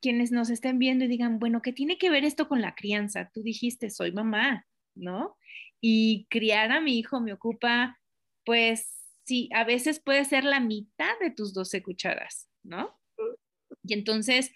quienes 0.00 0.32
nos 0.32 0.50
estén 0.50 0.78
viendo 0.78 1.04
y 1.04 1.08
digan, 1.08 1.38
bueno, 1.38 1.62
¿qué 1.62 1.72
tiene 1.72 1.98
que 1.98 2.10
ver 2.10 2.24
esto 2.24 2.48
con 2.48 2.60
la 2.60 2.74
crianza? 2.74 3.30
Tú 3.32 3.42
dijiste, 3.42 3.90
soy 3.90 4.12
mamá, 4.12 4.66
¿no? 4.94 5.36
Y 5.80 6.26
criar 6.30 6.72
a 6.72 6.80
mi 6.80 6.98
hijo 6.98 7.20
me 7.20 7.32
ocupa, 7.32 7.98
pues 8.44 9.04
sí, 9.24 9.48
a 9.54 9.64
veces 9.64 10.00
puede 10.00 10.24
ser 10.24 10.44
la 10.44 10.60
mitad 10.60 11.18
de 11.20 11.30
tus 11.30 11.54
12 11.54 11.82
cucharas, 11.82 12.48
¿no? 12.62 12.98
Y 13.82 13.94
entonces, 13.94 14.52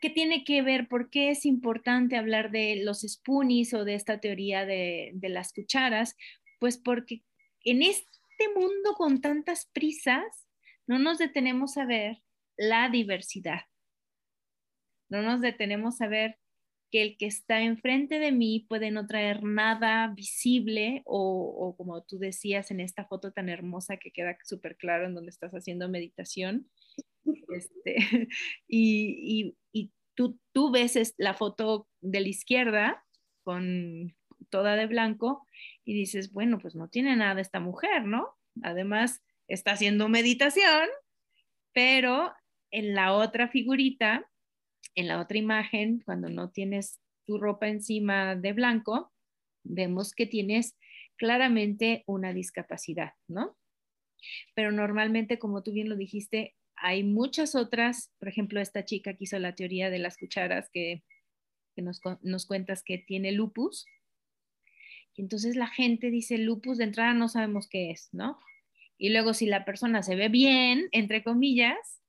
¿qué 0.00 0.10
tiene 0.10 0.44
que 0.44 0.62
ver? 0.62 0.88
¿Por 0.88 1.10
qué 1.10 1.30
es 1.30 1.46
importante 1.46 2.16
hablar 2.16 2.50
de 2.50 2.82
los 2.82 3.02
spoonies 3.02 3.74
o 3.74 3.84
de 3.84 3.94
esta 3.94 4.20
teoría 4.20 4.66
de, 4.66 5.12
las 5.22 5.52
cucharas? 5.52 6.16
Pues 6.58 6.76
porque 6.76 7.22
en 7.64 7.82
este 7.82 8.48
mundo 8.54 8.94
con 8.96 9.20
tantas 9.20 9.66
prisas, 9.72 10.48
no 10.86 10.98
nos 10.98 11.18
detenemos 11.18 11.76
a 11.76 11.84
ver 11.84 12.22
la 12.56 12.88
diversidad. 12.90 13.62
No 15.08 15.22
nos 15.22 15.40
detenemos 15.40 16.00
a 16.00 16.08
ver 16.08 16.38
que 16.92 17.02
el 17.02 17.16
que 17.16 17.26
está 17.26 17.62
enfrente 17.62 18.18
de 18.18 18.32
mí 18.32 18.66
puede 18.68 18.90
no 18.90 19.06
traer 19.06 19.42
nada 19.42 20.08
visible 20.08 21.02
o, 21.06 21.74
como 21.76 22.02
tú 22.02 22.18
decías 22.18 22.70
en 22.70 22.80
esta 22.80 23.06
foto 23.06 23.32
tan 23.32 23.48
hermosa 23.48 23.96
que 23.96 24.12
queda 24.12 24.36
súper 24.44 24.76
claro 24.76 25.06
en 25.06 25.14
donde 25.14 25.30
estás 25.30 25.52
haciendo 25.52 25.88
meditación, 25.88 26.70
este, 27.24 27.96
y, 28.68 29.56
tú, 30.14 30.38
tú 30.52 30.70
ves 30.70 31.14
la 31.16 31.32
foto 31.32 31.88
de 32.02 32.20
la 32.20 32.28
izquierda 32.28 33.02
con 33.42 34.14
toda 34.50 34.76
de 34.76 34.86
blanco 34.86 35.46
y 35.84 35.94
dices, 35.94 36.32
bueno, 36.32 36.58
pues 36.58 36.74
no 36.74 36.88
tiene 36.88 37.16
nada 37.16 37.40
esta 37.40 37.60
mujer, 37.60 38.04
¿no? 38.04 38.36
Además, 38.62 39.22
está 39.48 39.72
haciendo 39.72 40.08
meditación, 40.08 40.88
pero 41.72 42.32
en 42.70 42.94
la 42.94 43.12
otra 43.12 43.48
figurita, 43.48 44.28
en 44.94 45.08
la 45.08 45.20
otra 45.20 45.38
imagen, 45.38 46.02
cuando 46.04 46.28
no 46.28 46.50
tienes 46.50 47.00
tu 47.26 47.38
ropa 47.38 47.68
encima 47.68 48.36
de 48.36 48.52
blanco, 48.52 49.12
vemos 49.64 50.14
que 50.14 50.26
tienes 50.26 50.76
claramente 51.16 52.02
una 52.06 52.32
discapacidad, 52.32 53.12
¿no? 53.28 53.56
Pero 54.54 54.72
normalmente, 54.72 55.38
como 55.38 55.62
tú 55.62 55.72
bien 55.72 55.88
lo 55.88 55.96
dijiste, 55.96 56.54
hay 56.76 57.04
muchas 57.04 57.54
otras, 57.54 58.12
por 58.18 58.28
ejemplo, 58.28 58.60
esta 58.60 58.84
chica 58.84 59.14
que 59.14 59.24
hizo 59.24 59.38
la 59.38 59.54
teoría 59.54 59.90
de 59.90 59.98
las 59.98 60.16
cucharas 60.16 60.68
que, 60.72 61.04
nos, 61.76 62.00
nos, 62.22 62.46
cuentas 62.46 62.82
que 62.82 62.98
tiene 62.98 63.32
lupus. 63.32 63.86
Entonces 65.16 65.56
la 65.56 65.68
gente 65.68 66.10
dice 66.10 66.38
lupus 66.38 66.78
de 66.78 66.84
entrada 66.84 67.14
no 67.14 67.28
sabemos 67.28 67.68
qué 67.68 67.90
es, 67.90 68.08
¿no? 68.12 68.38
Y 68.98 69.10
luego 69.10 69.34
si 69.34 69.46
la 69.46 69.64
persona 69.64 70.02
se 70.02 70.16
ve 70.16 70.28
bien, 70.28 70.88
entre 70.92 71.22
comillas, 71.22 72.00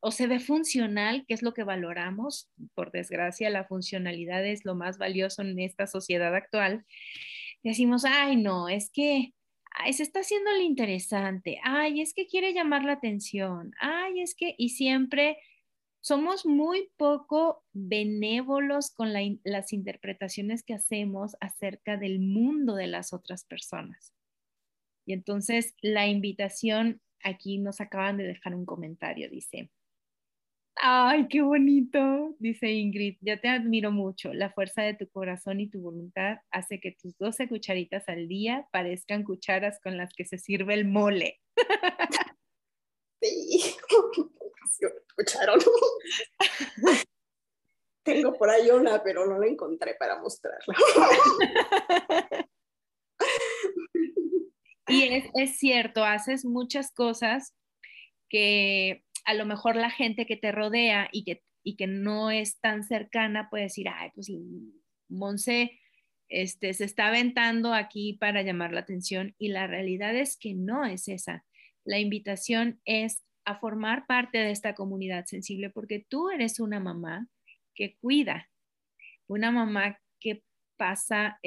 o 0.00 0.10
se 0.10 0.26
ve 0.26 0.40
funcional, 0.40 1.24
que 1.26 1.34
es 1.34 1.42
lo 1.42 1.54
que 1.54 1.64
valoramos, 1.64 2.50
por 2.74 2.90
desgracia 2.90 3.50
la 3.50 3.64
funcionalidad 3.64 4.44
es 4.44 4.64
lo 4.64 4.74
más 4.74 4.98
valioso 4.98 5.42
en 5.42 5.58
esta 5.58 5.86
sociedad 5.86 6.34
actual, 6.34 6.84
decimos, 7.62 8.04
ay 8.04 8.36
no, 8.36 8.68
es 8.68 8.90
que 8.90 9.32
ay, 9.74 9.92
se 9.92 10.02
está 10.02 10.20
haciendo 10.20 10.52
lo 10.52 10.60
interesante, 10.60 11.58
ay, 11.62 12.00
es 12.00 12.14
que 12.14 12.26
quiere 12.26 12.52
llamar 12.52 12.84
la 12.84 12.92
atención, 12.92 13.72
ay, 13.80 14.20
es 14.20 14.34
que, 14.34 14.54
y 14.56 14.70
siempre 14.70 15.38
somos 16.04 16.44
muy 16.44 16.90
poco 16.98 17.64
benévolos 17.72 18.90
con 18.90 19.14
las 19.14 19.72
interpretaciones 19.72 20.62
que 20.62 20.74
hacemos 20.74 21.34
acerca 21.40 21.96
del 21.96 22.20
mundo 22.20 22.74
de 22.74 22.88
las 22.88 23.14
otras 23.14 23.46
personas. 23.46 24.12
Y 25.06 25.14
entonces 25.14 25.74
la 25.80 26.06
invitación, 26.06 27.00
aquí 27.22 27.56
nos 27.56 27.80
acaban 27.80 28.18
de 28.18 28.24
dejar 28.24 28.54
un 28.54 28.66
comentario, 28.66 29.30
dice, 29.30 29.70
Ay, 30.76 31.28
qué 31.28 31.40
bonito, 31.40 32.36
dice 32.38 32.70
Ingrid. 32.70 33.16
Ya 33.22 33.40
te 33.40 33.48
admiro 33.48 33.90
mucho. 33.90 34.34
La 34.34 34.50
fuerza 34.50 34.82
de 34.82 34.92
tu 34.92 35.08
corazón 35.08 35.60
y 35.60 35.70
tu 35.70 35.80
voluntad 35.80 36.38
hace 36.50 36.80
que 36.80 36.92
tus 37.00 37.16
12 37.16 37.48
cucharitas 37.48 38.08
al 38.08 38.28
día 38.28 38.68
parezcan 38.72 39.22
cucharas 39.22 39.80
con 39.80 39.96
las 39.96 40.12
que 40.12 40.26
se 40.26 40.36
sirve 40.36 40.74
el 40.74 40.84
mole. 40.84 41.40
Sí, 43.22 43.74
escucharon. 44.64 45.60
Tengo 48.04 48.34
por 48.34 48.50
ahí 48.50 48.70
una, 48.70 49.02
pero 49.02 49.26
no 49.26 49.38
la 49.38 49.46
encontré 49.46 49.94
para 49.94 50.20
mostrarla. 50.20 50.74
Y 54.86 55.04
es, 55.04 55.24
es 55.34 55.56
cierto, 55.56 56.04
haces 56.04 56.44
muchas 56.44 56.92
cosas 56.92 57.54
que 58.28 59.02
a 59.24 59.34
lo 59.34 59.46
mejor 59.46 59.76
la 59.76 59.90
gente 59.90 60.26
que 60.26 60.36
te 60.36 60.52
rodea 60.52 61.08
y 61.10 61.24
que, 61.24 61.42
y 61.62 61.76
que 61.76 61.86
no 61.86 62.30
es 62.30 62.60
tan 62.60 62.84
cercana 62.84 63.48
puede 63.48 63.64
decir, 63.64 63.88
ay, 63.88 64.10
pues 64.14 64.30
Monse 65.08 65.80
este, 66.28 66.74
se 66.74 66.84
está 66.84 67.08
aventando 67.08 67.72
aquí 67.72 68.14
para 68.14 68.42
llamar 68.42 68.72
la 68.72 68.80
atención 68.80 69.34
y 69.38 69.48
la 69.48 69.66
realidad 69.66 70.14
es 70.14 70.36
que 70.36 70.54
no 70.54 70.84
es 70.84 71.08
esa. 71.08 71.44
La 71.84 71.98
invitación 71.98 72.80
es 72.84 73.22
a 73.44 73.58
formar 73.58 74.06
parte 74.06 74.38
de 74.38 74.50
esta 74.50 74.74
comunidad 74.74 75.26
sensible 75.26 75.70
porque 75.70 76.04
tú 76.08 76.30
eres 76.30 76.60
una 76.60 76.80
mamá 76.80 77.28
que 77.74 77.96
cuida, 77.96 78.48
una 79.26 79.50
mamá 79.50 79.98
que 80.20 80.42
pasa 80.76 81.38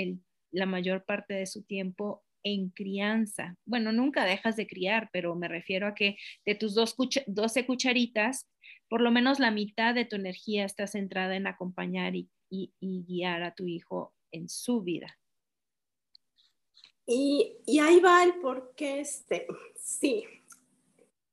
la 0.51 0.65
mayor 0.65 1.05
parte 1.05 1.33
de 1.33 1.45
su 1.45 1.63
tiempo 1.63 2.23
en 2.43 2.69
crianza. 2.69 3.57
Bueno, 3.65 3.91
nunca 3.91 4.25
dejas 4.25 4.55
de 4.55 4.67
criar, 4.67 5.09
pero 5.11 5.35
me 5.35 5.47
refiero 5.47 5.87
a 5.87 5.93
que 5.93 6.17
de 6.45 6.55
tus 6.55 6.75
dos 6.75 6.95
12 7.25 7.65
cucharitas, 7.65 8.47
por 8.89 9.01
lo 9.01 9.11
menos 9.11 9.39
la 9.39 9.51
mitad 9.51 9.93
de 9.93 10.05
tu 10.05 10.15
energía 10.15 10.65
está 10.65 10.87
centrada 10.87 11.35
en 11.35 11.47
acompañar 11.47 12.13
y, 12.15 12.29
guiar 12.79 13.43
a 13.43 13.53
tu 13.53 13.67
hijo 13.67 14.13
en 14.31 14.47
su 14.47 14.81
vida. 14.81 15.19
Y, 17.05 17.57
y 17.65 17.79
ahí 17.79 17.99
va 17.99 18.23
el 18.23 18.35
por 18.35 18.73
qué, 18.75 19.01
este, 19.01 19.47
sí, 19.75 20.25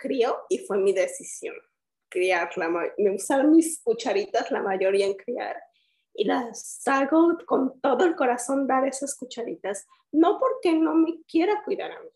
crío 0.04 0.36
y 0.50 0.58
fue 0.58 0.76
mi 0.76 0.92
decisión 0.92 1.54
criar, 2.14 2.50
me 2.96 3.10
usar 3.10 3.44
mis 3.48 3.82
cucharitas 3.82 4.50
la 4.52 4.62
mayoría 4.62 5.06
en 5.06 5.14
criar 5.14 5.60
y 6.14 6.24
las 6.24 6.80
hago 6.86 7.36
con 7.44 7.80
todo 7.80 8.04
el 8.04 8.14
corazón 8.14 8.68
dar 8.68 8.86
esas 8.86 9.16
cucharitas, 9.16 9.84
no 10.12 10.38
porque 10.38 10.72
no 10.72 10.94
me 10.94 11.22
quiera 11.24 11.64
cuidar 11.64 11.90
a 11.90 12.00
mí, 12.00 12.08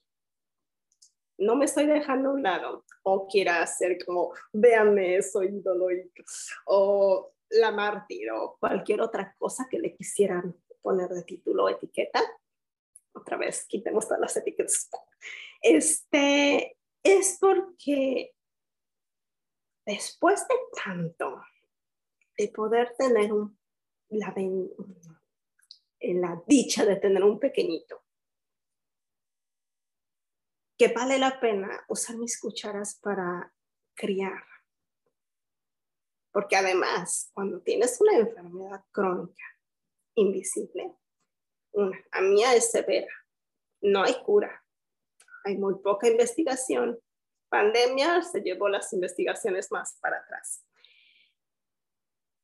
no 1.38 1.56
me 1.56 1.64
estoy 1.64 1.86
dejando 1.86 2.28
a 2.28 2.32
un 2.34 2.42
lado 2.44 2.84
o 3.02 3.26
quiera 3.26 3.60
hacer 3.60 3.98
como, 4.04 4.32
véanme, 4.52 5.20
soy 5.20 5.48
ídolo 5.48 5.88
o 6.66 7.32
la 7.50 7.72
mártir 7.72 8.30
o 8.30 8.56
cualquier 8.60 9.00
otra 9.00 9.34
cosa 9.36 9.66
que 9.68 9.80
le 9.80 9.96
quisieran 9.96 10.54
poner 10.80 11.08
de 11.08 11.24
título 11.24 11.64
o 11.64 11.68
etiqueta. 11.68 12.22
Otra 13.12 13.36
vez, 13.36 13.66
quitemos 13.66 14.06
todas 14.06 14.20
las 14.20 14.36
etiquetas. 14.36 14.88
Este, 15.60 16.77
es 17.02 17.38
porque 17.40 18.34
después 19.86 20.46
de 20.48 20.56
tanto, 20.84 21.42
de 22.36 22.48
poder 22.48 22.94
tener 22.96 23.30
la, 24.10 24.34
la 26.00 26.42
dicha 26.46 26.84
de 26.84 26.96
tener 26.96 27.24
un 27.24 27.38
pequeñito, 27.38 28.04
que 30.78 30.88
vale 30.88 31.18
la 31.18 31.40
pena 31.40 31.84
usar 31.88 32.16
mis 32.16 32.40
cucharas 32.40 32.94
para 33.02 33.52
criar. 33.94 34.44
Porque 36.32 36.54
además, 36.54 37.30
cuando 37.34 37.60
tienes 37.62 38.00
una 38.00 38.16
enfermedad 38.16 38.84
crónica 38.92 39.42
invisible, 40.14 40.94
una, 41.72 41.98
a 42.12 42.20
mí 42.20 42.44
es 42.44 42.70
severa, 42.70 43.12
no 43.80 44.04
hay 44.04 44.22
cura, 44.22 44.64
hay 45.48 45.56
muy 45.56 45.76
poca 45.76 46.08
investigación, 46.08 46.98
pandemia 47.48 48.22
se 48.22 48.40
llevó 48.40 48.68
las 48.68 48.92
investigaciones 48.92 49.72
más 49.72 49.98
para 50.00 50.18
atrás. 50.18 50.64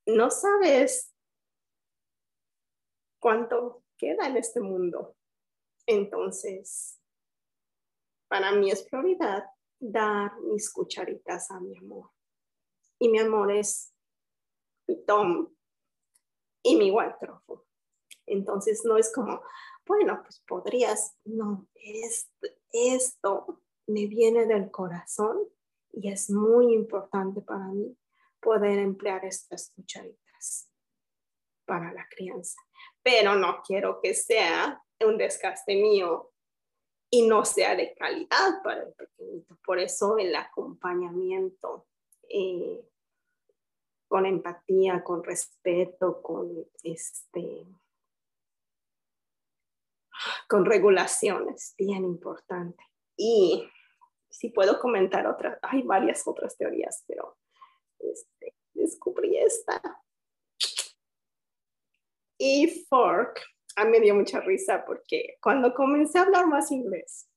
No 0.06 0.30
sabes 0.30 1.14
cuánto 3.20 3.84
queda 3.96 4.26
en 4.26 4.38
este 4.38 4.60
mundo. 4.60 5.16
Entonces, 5.86 6.98
para 8.28 8.52
mí 8.52 8.70
es 8.70 8.82
prioridad 8.84 9.44
dar 9.78 10.38
mis 10.40 10.72
cucharitas 10.72 11.50
a 11.50 11.60
mi 11.60 11.76
amor. 11.76 12.10
Y 12.98 13.08
mi 13.08 13.18
amor 13.18 13.52
es 13.52 13.92
Tom 15.06 15.54
y 16.62 16.76
mi 16.76 16.90
Waltrofo. 16.90 17.66
Entonces, 18.26 18.82
no 18.84 18.96
es 18.96 19.12
como, 19.12 19.42
bueno, 19.86 20.22
pues 20.22 20.42
podrías, 20.46 21.16
no, 21.24 21.68
es 21.74 22.30
esto 22.74 23.62
me 23.86 24.06
viene 24.06 24.46
del 24.46 24.70
corazón 24.70 25.38
y 25.92 26.10
es 26.10 26.28
muy 26.28 26.74
importante 26.74 27.40
para 27.40 27.66
mí 27.68 27.96
poder 28.40 28.78
emplear 28.78 29.24
estas 29.24 29.70
cucharitas 29.70 30.68
para 31.64 31.92
la 31.92 32.06
crianza. 32.08 32.60
Pero 33.02 33.36
no 33.36 33.62
quiero 33.64 34.00
que 34.02 34.12
sea 34.14 34.82
un 35.00 35.16
desgaste 35.16 35.76
mío 35.76 36.32
y 37.10 37.26
no 37.26 37.44
sea 37.44 37.76
de 37.76 37.94
calidad 37.94 38.62
para 38.62 38.82
el 38.82 38.92
pequeñito. 38.94 39.56
Por 39.64 39.78
eso 39.78 40.18
el 40.18 40.34
acompañamiento 40.34 41.86
eh, 42.28 42.84
con 44.08 44.26
empatía, 44.26 45.02
con 45.04 45.22
respeto, 45.22 46.20
con 46.22 46.66
este 46.82 47.66
con 50.48 50.64
regulación 50.64 51.48
es 51.50 51.74
bien 51.76 52.04
importante. 52.04 52.82
Y 53.16 53.68
si 54.30 54.50
puedo 54.50 54.78
comentar 54.80 55.26
otras, 55.26 55.58
hay 55.62 55.82
varias 55.82 56.26
otras 56.26 56.56
teorías, 56.56 57.04
pero 57.06 57.36
este, 57.98 58.54
descubrí 58.72 59.38
esta. 59.38 59.80
Y 62.36 62.84
fork, 62.88 63.40
a 63.76 63.84
mí 63.84 63.92
me 63.92 64.00
dio 64.00 64.14
mucha 64.14 64.40
risa 64.40 64.84
porque 64.84 65.36
cuando 65.40 65.72
comencé 65.72 66.18
a 66.18 66.22
hablar 66.22 66.46
más 66.46 66.70
inglés, 66.72 67.28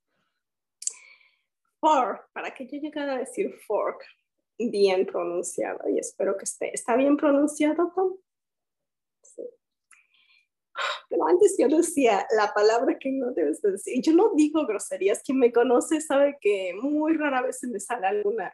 fork, 1.80 2.30
para 2.34 2.54
que 2.54 2.68
yo 2.68 2.80
llegara 2.80 3.16
a 3.16 3.20
decir 3.20 3.54
fork 3.68 4.04
bien 4.58 5.06
pronunciado, 5.06 5.88
y 5.90 6.00
espero 6.00 6.36
que 6.36 6.46
esté, 6.46 6.74
¿está 6.74 6.96
bien 6.96 7.16
pronunciado, 7.16 7.92
Tom? 7.96 8.18
Pero 11.10 11.26
antes 11.28 11.56
yo 11.58 11.68
decía 11.68 12.28
la 12.36 12.54
palabra 12.54 12.98
que 13.00 13.12
no 13.12 13.32
debes 13.32 13.62
decir. 13.62 14.02
Yo 14.02 14.14
no 14.14 14.32
digo 14.36 14.66
groserías. 14.66 15.24
Quien 15.24 15.40
me 15.40 15.52
conoce 15.52 16.02
sabe 16.02 16.38
que 16.42 16.74
muy 16.82 17.16
rara 17.16 17.42
vez 17.42 17.60
se 17.60 17.68
me 17.68 17.80
sale 17.80 18.08
alguna 18.08 18.54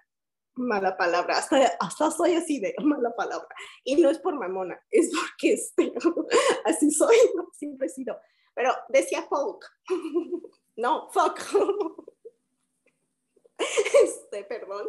mala 0.56 0.96
palabra. 0.96 1.38
Hasta, 1.38 1.66
hasta 1.80 2.12
soy 2.12 2.36
así 2.36 2.60
de 2.60 2.76
mala 2.84 3.16
palabra. 3.16 3.48
Y 3.84 3.96
no 3.96 4.10
es 4.10 4.20
por 4.20 4.36
mamona, 4.36 4.80
es 4.92 5.12
porque 5.12 5.54
este, 5.54 5.94
así 6.66 6.92
soy, 6.92 7.16
siempre 7.54 7.88
he 7.88 7.90
sido. 7.90 8.20
Pero 8.54 8.72
decía 8.90 9.24
folk. 9.24 9.66
No, 10.76 11.08
fuck. 11.12 11.40
Este, 14.04 14.44
perdón. 14.46 14.88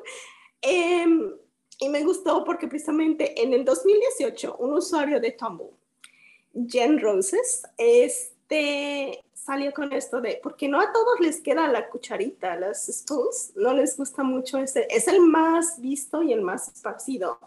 Em, 0.62 1.30
y 1.78 1.88
me 1.90 2.02
gustó 2.02 2.42
porque 2.42 2.66
precisamente 2.66 3.40
en 3.40 3.52
el 3.52 3.66
2018 3.66 4.56
un 4.56 4.72
usuario 4.72 5.20
de 5.20 5.32
Tumblr 5.32 5.76
Jen 6.68 7.00
Roses, 7.00 7.62
este 7.76 9.24
salió 9.34 9.72
con 9.72 9.92
esto 9.92 10.20
de, 10.22 10.40
porque 10.42 10.68
no 10.68 10.80
a 10.80 10.90
todos 10.90 11.20
les 11.20 11.40
queda 11.40 11.68
la 11.68 11.90
cucharita, 11.90 12.56
las 12.56 12.86
spoons, 12.86 13.52
no 13.56 13.74
les 13.74 13.96
gusta 13.96 14.22
mucho 14.22 14.56
ese, 14.58 14.86
es 14.88 15.06
el 15.06 15.20
más 15.20 15.80
visto 15.80 16.22
y 16.22 16.32
el 16.32 16.40
más 16.40 16.68
esparcido. 16.68 17.38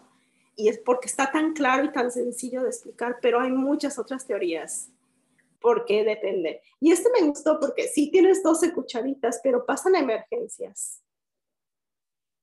Y 0.54 0.68
es 0.68 0.78
porque 0.78 1.06
está 1.08 1.30
tan 1.30 1.54
claro 1.54 1.84
y 1.84 1.92
tan 1.92 2.10
sencillo 2.10 2.62
de 2.62 2.68
explicar, 2.68 3.18
pero 3.20 3.40
hay 3.40 3.50
muchas 3.50 3.98
otras 3.98 4.26
teorías. 4.26 4.90
porque 5.60 6.04
depende? 6.04 6.62
Y 6.78 6.92
este 6.92 7.10
me 7.10 7.26
gustó 7.26 7.58
porque 7.58 7.88
sí 7.88 8.10
tienes 8.12 8.44
12 8.44 8.72
cucharitas, 8.72 9.40
pero 9.42 9.66
pasan 9.66 9.96
emergencias. 9.96 11.02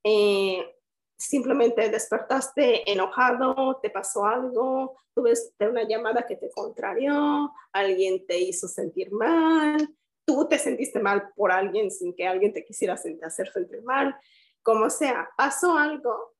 Eh, 0.03 0.75
simplemente 1.17 1.89
despertaste 1.89 2.91
enojado, 2.91 3.79
te 3.81 3.89
pasó 3.89 4.25
algo, 4.25 4.97
tuviste 5.13 5.67
una 5.67 5.83
llamada 5.83 6.25
que 6.25 6.35
te 6.35 6.49
contrarió, 6.49 7.51
alguien 7.71 8.25
te 8.25 8.37
hizo 8.37 8.67
sentir 8.67 9.11
mal, 9.11 9.95
tú 10.25 10.47
te 10.47 10.59
sentiste 10.59 10.99
mal 10.99 11.31
por 11.35 11.51
alguien 11.51 11.89
sin 11.91 12.13
que 12.13 12.27
alguien 12.27 12.53
te 12.53 12.65
quisiera 12.65 12.95
hacer 12.95 13.51
sentir 13.51 13.81
mal, 13.83 14.15
como 14.61 14.89
sea, 14.89 15.29
pasó 15.37 15.77
algo 15.77 16.33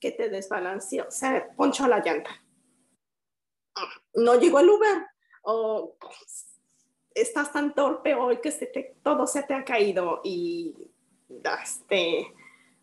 que 0.00 0.12
te 0.12 0.28
desbalanceó, 0.28 1.06
o 1.08 1.10
sea, 1.10 1.50
poncho 1.56 1.86
la 1.86 2.00
llanta. 2.00 2.30
No 4.14 4.34
llegó 4.34 4.60
el 4.60 4.68
Uber 4.68 5.06
o 5.42 5.96
estás 7.14 7.52
tan 7.52 7.74
torpe 7.74 8.14
hoy 8.14 8.40
que 8.40 8.50
se 8.50 8.66
todo 9.02 9.26
se 9.26 9.42
te 9.42 9.54
ha 9.54 9.64
caído 9.64 10.20
y 10.24 10.74
este, 11.62 12.26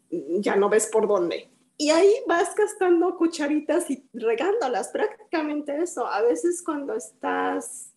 ya 0.10 0.56
no 0.56 0.70
ves 0.70 0.88
por 0.88 1.08
dónde. 1.08 1.50
Y 1.78 1.92
ahí 1.92 2.12
vas 2.28 2.56
gastando 2.56 3.16
cucharitas 3.18 3.90
y 3.92 4.10
regándolas, 4.14 4.90
prácticamente 4.90 5.78
eso. 5.82 6.08
A 6.08 6.22
veces 6.24 6.64
cuando 6.64 6.96
estás, 6.96 7.94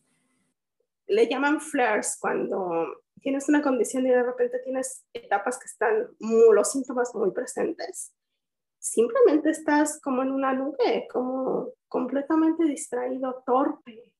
le 1.07 1.27
llaman 1.29 1.61
flares, 1.61 2.19
cuando 2.21 3.03
tienes 3.23 3.49
una 3.49 3.63
condición 3.63 4.07
y 4.07 4.11
de 4.11 4.23
repente 4.23 4.59
tienes 4.59 5.05
etapas 5.13 5.59
que 5.59 5.67
están 5.67 6.09
los 6.19 6.71
síntomas 6.71 7.15
muy 7.15 7.31
presentes. 7.31 8.13
Simplemente 8.79 9.51
estás 9.51 10.01
como 10.01 10.23
en 10.23 10.31
una 10.31 10.53
nube, 10.53 11.07
como 11.11 11.73
completamente 11.89 12.65
distraído, 12.65 13.43
torpe. 13.47 14.13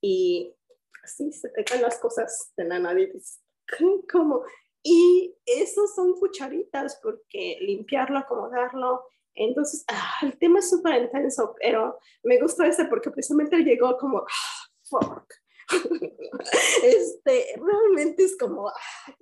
Y 0.00 0.54
así 1.02 1.32
se 1.32 1.48
te 1.50 1.64
caen 1.64 1.82
las 1.82 1.98
cosas 1.98 2.52
de 2.56 2.64
la 2.64 2.78
nariz. 2.78 3.40
Como, 4.10 4.44
y 4.82 5.34
esos 5.44 5.94
son 5.94 6.14
cucharitas 6.18 6.98
porque 7.02 7.58
limpiarlo, 7.60 8.18
acomodarlo. 8.18 9.04
Entonces, 9.34 9.84
ah, 9.88 10.14
el 10.22 10.38
tema 10.38 10.58
es 10.58 10.70
súper 10.70 11.02
intenso, 11.02 11.54
pero 11.60 11.98
me 12.24 12.40
gustó 12.40 12.64
ese 12.64 12.86
porque 12.86 13.10
precisamente 13.10 13.56
llegó 13.58 13.96
como, 13.96 14.18
ah, 14.18 14.68
fuck. 14.84 15.32
este, 16.82 17.54
realmente 17.56 18.24
es 18.24 18.36
como, 18.38 18.68
ah, 18.68 19.12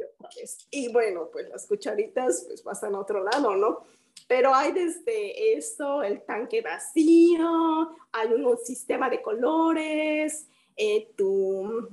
y 0.71 0.93
bueno, 0.93 1.29
pues 1.33 1.49
las 1.49 1.67
cucharitas 1.67 2.45
pues 2.47 2.63
pasan 2.63 2.95
a 2.95 3.01
otro 3.01 3.23
lado, 3.23 3.57
¿no? 3.57 3.83
Pero 4.29 4.55
hay 4.55 4.73
desde 4.73 5.57
eso, 5.57 6.03
el 6.03 6.25
tanque 6.25 6.63
vacío, 6.63 7.91
hay 8.13 8.33
un 8.33 8.59
sistema 8.59 9.09
de 9.11 9.23
colores, 9.23 10.49
eh, 10.77 11.13
tu 11.17 11.89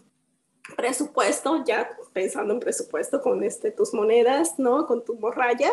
presupuesto, 0.78 1.64
ya 1.66 1.90
pensando 2.14 2.54
en 2.54 2.60
presupuesto 2.60 3.22
con 3.22 3.44
este, 3.44 3.72
tus 3.72 3.94
monedas, 3.94 4.58
¿no? 4.58 4.86
Con 4.86 5.04
tu 5.04 5.16
morralla, 5.16 5.70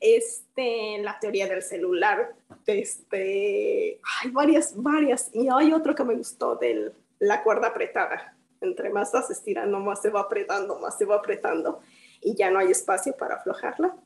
este, 0.00 0.98
la 1.02 1.18
teoría 1.18 1.46
del 1.46 1.62
celular, 1.62 2.34
este, 2.66 4.00
hay 4.22 4.30
varias, 4.30 4.74
varias, 4.74 5.30
y 5.34 5.48
hay 5.48 5.72
otro 5.72 5.94
que 5.94 6.04
me 6.04 6.14
gustó 6.14 6.56
de 6.56 6.92
la 7.18 7.42
cuerda 7.42 7.68
apretada, 7.68 8.36
Entre 8.60 8.90
más 8.90 9.12
vas 9.12 9.30
estirando, 9.30 9.78
más 9.78 10.02
se 10.02 10.10
va 10.10 10.20
apretando, 10.20 10.78
más 10.78 10.96
se 10.96 11.04
va 11.04 11.16
apretando 11.16 11.80
y 12.20 12.34
ya 12.34 12.50
no 12.50 12.58
hay 12.58 12.70
espacio 12.70 13.16
para 13.16 13.36
aflojarla. 13.36 13.96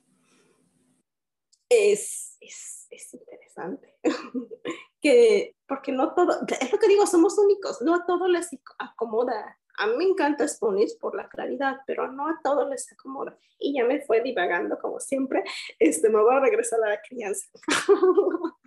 Es, 1.68 2.37
es, 2.41 2.87
es 2.91 3.14
interesante. 3.14 3.97
que, 5.01 5.57
porque 5.66 5.93
no 5.93 6.14
todo, 6.14 6.47
es 6.61 6.72
lo 6.72 6.78
que 6.78 6.89
digo, 6.89 7.07
somos 7.07 7.39
únicos, 7.39 7.82
no 7.82 7.95
a 7.95 8.07
todo 8.07 8.28
les 8.28 8.51
acomoda. 8.78 9.59
A 9.77 9.87
mí 9.87 9.97
me 9.97 10.05
encanta 10.05 10.47
Spoonis 10.47 10.95
por 10.95 11.16
la 11.16 11.29
claridad, 11.29 11.79
pero 11.87 12.11
no 12.11 12.29
a 12.29 12.41
todo 12.43 12.68
les 12.68 12.91
acomoda. 12.93 13.37
Y 13.59 13.75
ya 13.75 13.85
me 13.85 14.01
fue 14.01 14.22
divagando 14.22 14.79
como 14.79 15.01
siempre. 15.01 15.43
Este, 15.79 16.09
me 16.09 16.20
voy 16.20 16.35
a 16.35 16.41
regresar 16.41 16.79
a 16.85 16.91
la 16.91 17.01
crianza. 17.03 17.47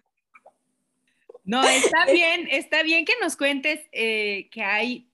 No, 1.47 1.63
está 1.63 2.05
bien, 2.11 2.49
está 2.51 2.83
bien 2.83 3.05
que 3.05 3.13
nos 3.21 3.37
cuentes 3.37 3.79
eh, 3.93 4.49
que 4.51 4.63
hay 4.63 5.09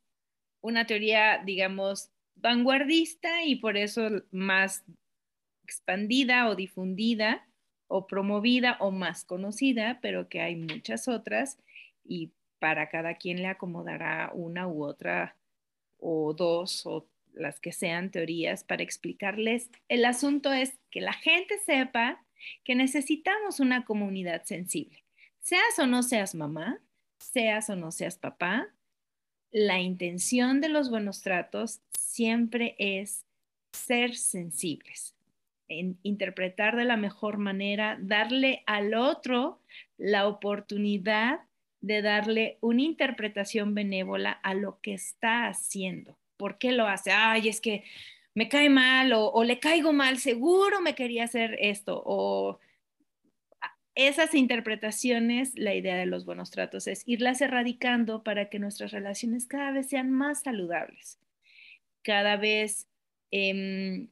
una 0.62 0.88
teoría, 0.88 1.44
digamos, 1.46 2.10
vanguardista 2.36 3.44
y 3.44 3.58
por 3.58 3.78
eso 3.78 4.10
más 4.32 4.84
expandida 5.64 6.50
o 6.50 6.56
difundida 6.56 7.48
o 7.88 8.08
promovida 8.08 8.78
o 8.80 8.89
más 8.89 9.24
conocida, 9.26 10.00
pero 10.02 10.28
que 10.28 10.41
hay 10.41 10.56
muchas 10.56 11.08
otras 11.08 11.60
y 12.04 12.32
para 12.58 12.89
cada 12.89 13.16
quien 13.16 13.38
le 13.38 13.48
acomodará 13.48 14.32
una 14.34 14.68
u 14.68 14.84
otra 14.84 15.36
o 16.04 16.34
dos 16.34 16.86
o 16.86 17.08
las 17.34 17.60
que 17.60 17.72
sean 17.72 18.12
teorías 18.12 18.64
para 18.64 18.84
explicarles. 18.84 19.72
El 19.88 20.06
asunto 20.06 20.51
es 20.51 20.78
que 20.91 21.01
la 21.01 21.14
gente 21.14 21.58
sepa 21.66 22.24
que 22.64 22.76
necesitamos 22.76 23.60
una 23.60 23.86
comunidad 23.86 24.43
sensible. 24.43 25.04
Seas 25.39 25.80
o 25.80 25.88
no 25.88 26.04
seas 26.04 26.36
mamá, 26.36 26.80
seas 27.20 27.70
o 27.70 27.76
no 27.76 27.91
seas 27.91 28.18
papá, 28.18 28.68
la 29.51 29.80
intención 29.80 30.62
de 30.62 30.70
los 30.70 30.89
buenos 30.89 31.22
tratos 31.22 31.82
siempre 31.97 32.76
es 32.80 33.26
ser 33.72 34.16
sensibles, 34.16 35.16
en 35.68 35.99
interpretar 36.04 36.76
de 36.76 36.86
la 36.86 36.97
mejor 36.97 37.38
manera, 37.38 37.97
darle 38.01 38.64
al 38.66 38.93
otro 38.93 39.62
la 39.97 40.28
oportunidad 40.28 41.41
de 41.84 42.01
darle 42.01 42.57
una 42.61 42.81
interpretación 42.81 43.75
benévola 43.75 44.31
a 44.31 44.53
lo 44.53 44.79
que 44.79 44.93
está 44.93 45.47
haciendo. 45.47 46.17
¿Por 46.38 46.57
qué 46.57 46.71
lo 46.71 46.88
hace? 46.88 47.11
Ay, 47.11 47.49
es 47.49 47.59
que 47.59 47.84
me 48.34 48.47
cae 48.47 48.69
mal 48.69 49.11
o, 49.13 49.43
le 49.43 49.59
caigo 49.59 49.91
mal, 49.91 50.17
seguro 50.17 50.79
me 50.79 50.95
quería 50.95 51.25
hacer 51.25 51.57
esto 51.59 52.01
o 52.05 52.59
esas 53.95 54.34
interpretaciones, 54.34 55.51
la 55.59 55.75
idea 55.75 55.97
de 55.97 56.05
los 56.05 56.25
buenos 56.25 56.51
tratos 56.51 56.88
es 56.88 57.03
irlas 57.05 57.41
erradicando 57.41 58.23
para 58.23 58.49
que 58.49 58.59
nuestras 58.59 58.91
relaciones 58.91 59.45
cada 59.45 59.71
vez 59.71 59.89
sean 59.89 60.09
más 60.09 60.41
saludables. 60.41 61.19
Cada 62.01 62.38
vez 62.38 62.88
em, 63.29 64.07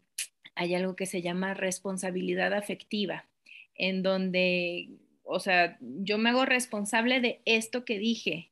hay 0.56 0.76
algo 0.76 0.98
que 0.98 1.06
se 1.06 1.22
llama 1.22 1.54
responsabilidad 1.54 2.54
afectiva, 2.54 3.26
en 3.76 4.04
donde, 4.04 4.90
o 5.24 5.40
sea, 5.40 5.78
yo 5.80 6.18
me 6.18 6.30
hago 6.30 6.46
responsable 6.46 7.22
de 7.22 7.42
esto 7.46 7.86
que 7.86 8.00
dije, 8.00 8.52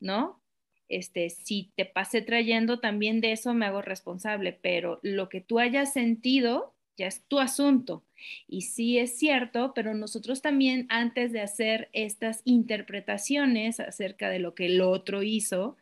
¿no? 0.00 0.40
Este, 0.88 1.30
si 1.30 1.70
te 1.76 1.84
pasé 1.84 2.20
trayendo 2.20 2.80
también 2.80 3.20
de 3.20 3.32
eso 3.32 3.54
me 3.54 3.66
hago 3.66 3.80
responsable, 3.80 4.52
pero 4.52 4.98
lo 5.02 5.28
que 5.28 5.40
tú 5.40 5.60
hayas 5.60 5.92
sentido 5.92 6.74
ya 6.96 7.06
es 7.06 7.22
tu 7.28 7.38
asunto. 7.38 8.04
Y 8.46 8.62
sí 8.62 8.98
es 8.98 9.16
cierto, 9.16 9.72
pero 9.74 9.94
nosotros 9.94 10.42
también 10.42 10.86
antes 10.90 11.32
de 11.32 11.40
hacer 11.40 11.88
estas 11.92 12.42
interpretaciones 12.44 13.80
acerca 13.80 14.28
de 14.28 14.40
lo 14.40 14.54
que 14.54 14.66
el 14.66 14.80
otro 14.82 15.22
hizo, 15.22 15.76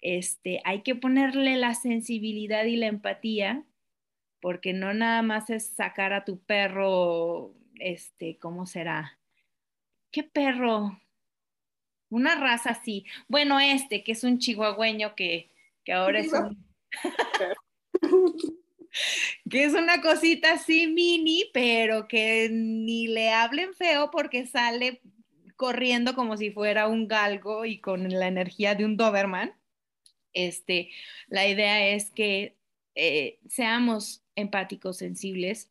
este, 0.00 0.60
hay 0.64 0.82
que 0.82 0.94
ponerle 0.94 1.56
la 1.56 1.74
sensibilidad 1.74 2.64
y 2.64 2.76
la 2.76 2.86
empatía, 2.86 3.64
porque 4.40 4.72
no 4.72 4.94
nada 4.94 5.22
más 5.22 5.50
es 5.50 5.66
sacar 5.66 6.12
a 6.12 6.24
tu 6.24 6.38
perro, 6.38 7.52
este, 7.80 8.38
¿cómo 8.38 8.66
será? 8.66 9.18
¿Qué 10.16 10.22
perro? 10.22 10.98
Una 12.08 12.36
raza 12.36 12.70
así. 12.70 13.04
Bueno, 13.28 13.60
este, 13.60 14.02
que 14.02 14.12
es 14.12 14.24
un 14.24 14.38
chihuahueño 14.38 15.14
que, 15.14 15.50
que 15.84 15.92
ahora 15.92 16.20
es 16.20 16.32
un... 16.32 16.56
que 19.50 19.64
es 19.64 19.74
una 19.74 20.00
cosita 20.00 20.54
así 20.54 20.86
mini, 20.86 21.50
pero 21.52 22.08
que 22.08 22.48
ni 22.50 23.08
le 23.08 23.28
hablen 23.28 23.74
feo 23.74 24.10
porque 24.10 24.46
sale 24.46 25.02
corriendo 25.54 26.14
como 26.14 26.38
si 26.38 26.50
fuera 26.50 26.88
un 26.88 27.08
galgo 27.08 27.66
y 27.66 27.78
con 27.78 28.08
la 28.08 28.26
energía 28.26 28.74
de 28.74 28.86
un 28.86 28.96
Doberman. 28.96 29.52
Este, 30.32 30.88
la 31.28 31.46
idea 31.46 31.88
es 31.88 32.10
que 32.10 32.56
eh, 32.94 33.38
seamos 33.50 34.24
empáticos, 34.34 34.96
sensibles 34.96 35.68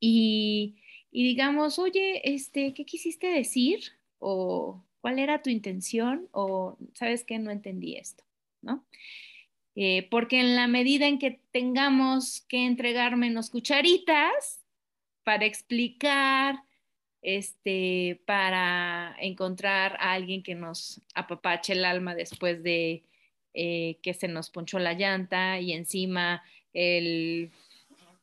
y, 0.00 0.82
y, 1.10 1.24
digamos, 1.24 1.78
oye, 1.78 2.20
este, 2.34 2.74
¿qué 2.74 2.84
quisiste 2.84 3.28
decir? 3.28 3.80
O 4.18 4.82
cuál 5.00 5.18
era 5.18 5.42
tu 5.42 5.50
intención 5.50 6.28
o 6.32 6.76
sabes 6.94 7.24
que 7.24 7.38
no 7.38 7.50
entendí 7.50 7.96
esto, 7.96 8.24
¿no? 8.62 8.84
Eh, 9.74 10.08
porque 10.10 10.40
en 10.40 10.56
la 10.56 10.66
medida 10.66 11.06
en 11.06 11.18
que 11.18 11.40
tengamos 11.52 12.40
que 12.48 12.66
entregar 12.66 13.16
menos 13.16 13.48
cucharitas 13.48 14.60
para 15.22 15.46
explicar, 15.46 16.64
este, 17.22 18.20
para 18.26 19.14
encontrar 19.20 19.96
a 20.00 20.14
alguien 20.14 20.42
que 20.42 20.54
nos 20.54 21.00
apapache 21.14 21.74
el 21.74 21.84
alma 21.84 22.14
después 22.14 22.62
de 22.62 23.04
eh, 23.54 23.98
que 24.02 24.14
se 24.14 24.26
nos 24.26 24.50
ponchó 24.50 24.78
la 24.78 24.94
llanta 24.94 25.60
y 25.60 25.72
encima 25.72 26.42
el 26.72 27.50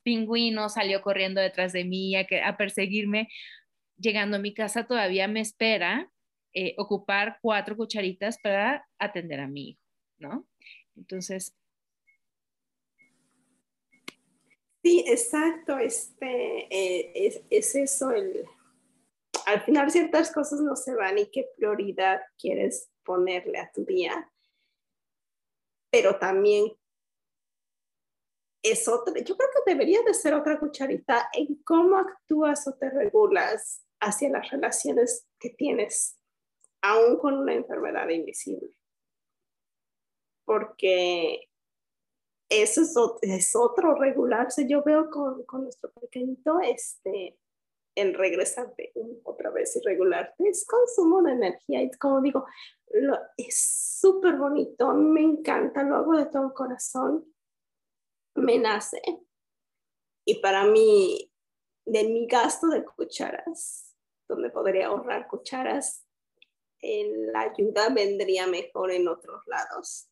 pingüino 0.05 0.69
salió 0.69 1.01
corriendo 1.01 1.41
detrás 1.41 1.73
de 1.73 1.83
mí 1.83 2.15
a, 2.15 2.57
perseguirme. 2.57 3.27
Llegando 3.97 4.37
a 4.37 4.39
mi 4.39 4.53
casa 4.53 4.85
todavía 4.85 5.27
me 5.27 5.41
espera 5.41 6.11
eh, 6.53 6.75
ocupar 6.77 7.39
cuatro 7.41 7.75
cucharitas 7.75 8.37
para 8.39 8.87
atender 8.99 9.39
a 9.39 9.47
mi 9.47 9.69
hijo, 9.69 9.81
¿no? 10.19 10.47
Entonces... 10.95 11.57
Sí, 14.83 15.03
exacto. 15.07 15.79
Este, 15.79 16.67
eh, 16.69 17.43
es, 17.49 17.75
eso, 17.75 18.11
al 19.47 19.61
final 19.61 19.89
ciertas 19.89 20.31
cosas 20.31 20.61
no 20.61 20.75
se 20.75 20.93
van 20.93 21.17
y 21.17 21.25
qué 21.31 21.47
prioridad 21.57 22.21
quieres 22.37 22.91
ponerle 23.03 23.57
a 23.57 23.71
tu 23.71 23.83
día, 23.83 24.31
pero 25.89 26.19
también 26.19 26.71
es 28.71 28.87
otra, 28.87 29.13
yo 29.23 29.37
creo 29.37 29.49
que 29.53 29.71
debería 29.71 30.01
de 30.03 30.13
ser 30.13 30.33
otra 30.33 30.59
cucharita 30.59 31.29
en 31.33 31.55
cómo 31.63 31.97
actúas 31.97 32.67
o 32.67 32.73
te 32.73 32.89
regulas 32.89 33.83
hacia 33.99 34.29
las 34.29 34.49
relaciones 34.49 35.27
que 35.39 35.49
tienes, 35.51 36.17
aún 36.81 37.17
con 37.17 37.35
una 37.35 37.53
enfermedad 37.53 38.09
invisible 38.09 38.75
porque 40.45 41.49
eso 42.49 42.81
es, 43.21 43.55
otro 43.55 43.95
regularse. 43.95 44.67
Yo 44.67 44.83
veo 44.83 45.09
con, 45.09 45.43
nuestro 45.63 45.91
pequeñito 45.93 46.59
este, 46.61 47.37
el 47.95 48.13
regresarte 48.13 48.93
otra 49.23 49.49
vez 49.49 49.75
y 49.75 49.81
regularte. 49.81 50.47
Es 50.47 50.65
consumo 50.65 51.21
de 51.23 51.33
energía 51.33 51.81
y 51.81 51.91
como 51.91 52.21
digo, 52.21 52.45
es 53.35 53.97
súper 53.99 54.37
bonito, 54.37 54.93
me 54.93 55.21
encanta, 55.21 55.83
lo 55.83 55.95
hago 55.95 56.15
de 56.15 56.27
todo 56.27 56.53
corazón, 56.53 57.25
me 58.35 58.57
nace. 58.57 59.01
Y 60.25 60.39
para 60.39 60.65
mí, 60.65 61.31
de 61.85 62.03
mi 62.03 62.27
gasto 62.27 62.67
de 62.67 62.83
cucharas, 62.83 63.95
donde 64.27 64.49
podría 64.49 64.87
ahorrar 64.87 65.27
cucharas, 65.27 66.05
la 66.81 67.41
ayuda 67.41 67.89
vendría 67.89 68.47
mejor 68.47 68.91
en 68.91 69.07
otros 69.07 69.41
lados 69.47 70.09